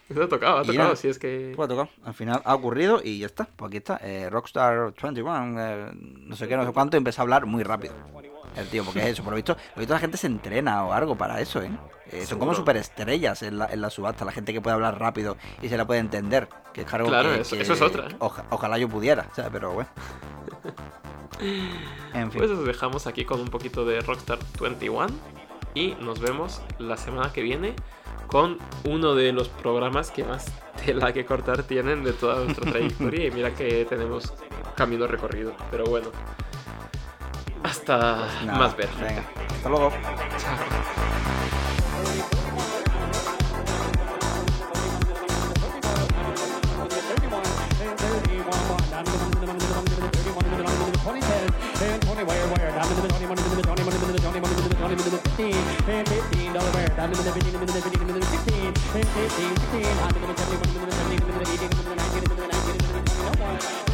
[0.09, 1.51] Eso ha tocado, ha tocado, si es que...
[1.55, 1.89] Pues ha tocado.
[2.05, 3.45] Al final ha ocurrido y ya está.
[3.55, 3.99] Pues aquí está.
[4.01, 7.63] eh, Rockstar 21, eh, no sé qué, no sé cuánto, y empieza a hablar muy
[7.63, 7.93] rápido.
[8.55, 9.23] El tío, porque es eso.
[9.23, 11.69] Por lo visto, por lo visto la gente se entrena o algo para eso, ¿eh?
[12.11, 14.23] Eh, son como superestrellas en la, en la subasta.
[14.23, 16.47] La gente que puede hablar rápido y se la puede entender.
[16.73, 19.51] Que es algo Claro, que, eso- que- eso es otra, oja- ojalá yo pudiera, ¿sabes?
[19.51, 19.89] Pero bueno.
[22.13, 22.39] En fin.
[22.39, 25.07] Pues os dejamos aquí con un poquito de Rockstar 21
[25.77, 27.75] y nos vemos la semana que viene
[28.25, 30.45] con uno de los programas que más
[30.83, 34.33] tela que cortar tienen de toda nuestra trayectoria y mira que tenemos
[34.75, 36.09] camino recorrido, pero bueno.
[37.63, 38.89] Hasta Nada, más ver.
[38.99, 39.91] Venga, hasta luego.
[55.37, 56.79] 16, 15, all over.
[56.97, 59.85] I'm in the 15, I'm in the 15, I'm in the 16, 15, 16.
[59.85, 61.95] I'm in the 17, I'm in the 17, I'm in the 18, I'm in the
[61.95, 63.86] 19, I'm in the 19, I'm in the 20.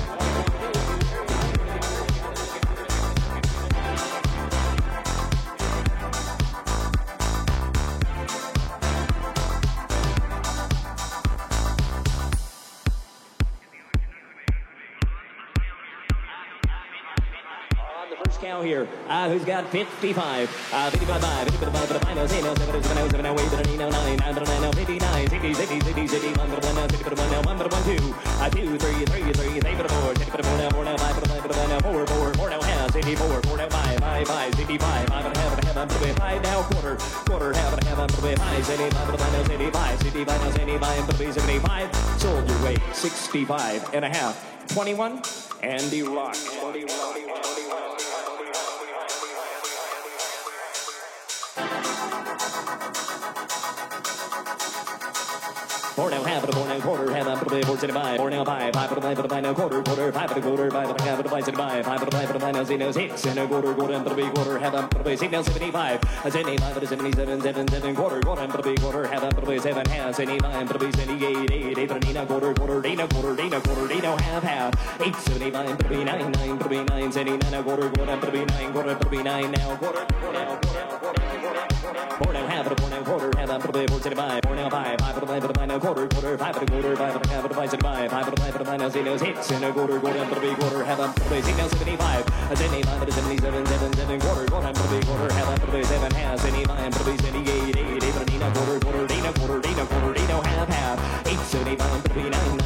[18.64, 20.50] Here, uh, who's got 55?
[20.74, 24.36] Uh, 55, 55, 55, no, say no, 7, 7, 7, 8, 8, 9, 9, 9,
[24.36, 28.50] 9, 59, 60, 60, 60, 60, 1, 1, 1, 60, 1, 1, 1, 2, uh,
[28.50, 32.34] 2, 3, 3, 3, 3, 4, 4 now, 4 now, 5, 5, 5, 4, 4,
[32.34, 35.68] 4 now, half, 64, 4 now, 5, 5, 5, 65, 5 and a half, and
[35.68, 36.96] a half, 5 now, quarter,
[37.26, 40.52] quarter, half a half, and a 5, 75, and a 5 now, 75, 65 now,
[40.52, 45.22] 75, and 75, sold your way, 65 and a half, 21,
[45.62, 46.36] Andy Rock.
[46.36, 48.13] Andy Rock.
[56.04, 58.18] Four now half and a four now quarter, half and a play four city five,
[58.18, 60.38] four now five, five and a five and a five now quarter, quarter, five and
[60.38, 62.28] a quarter, five and a half and a five city five, five and a five
[62.28, 64.84] and a five now zero six and a quarter, quarter and a quarter, half and
[64.84, 67.96] a play six now seventy five, a seventy five and a seventy seven, seven seven
[67.96, 70.92] quarter, quarter and a quarter, half and a play seven half, seventy five and a
[70.98, 74.04] seventy eight, eight eight and a quarter, quarter, eight now quarter, eight now quarter, eight
[74.04, 77.54] now half half, eight seventy five and a nine, nine and a nine, seventy nine
[77.54, 80.56] a quarter, quarter and a nine, quarter and a play nine now quarter, quarter now
[80.58, 81.33] quarter.
[81.54, 83.98] Four and a half and a quarter, and a quarter, half and a play, four
[83.98, 85.80] and a five, four and a five, five and a five and a nine, a
[85.80, 87.84] quarter, quarter, five and a quarter, five and a half and a five and a
[87.84, 90.20] five, five and a five and a nine, a zeros hits and a quarter, quarter
[90.20, 93.02] and a three quarter, half and a quarter, six and seventy five, a seventy five
[93.02, 95.68] and a seventy seven, seven seven quarter, quarter and a quarter, quarter, half and a
[95.68, 98.80] play, seven half, seventy five and a play, seventy eight, eight, eight and a quarter,
[98.80, 101.40] quarter, eight and a quarter, eight and a quarter, eight and a half, half, eight
[101.40, 102.63] seventy five.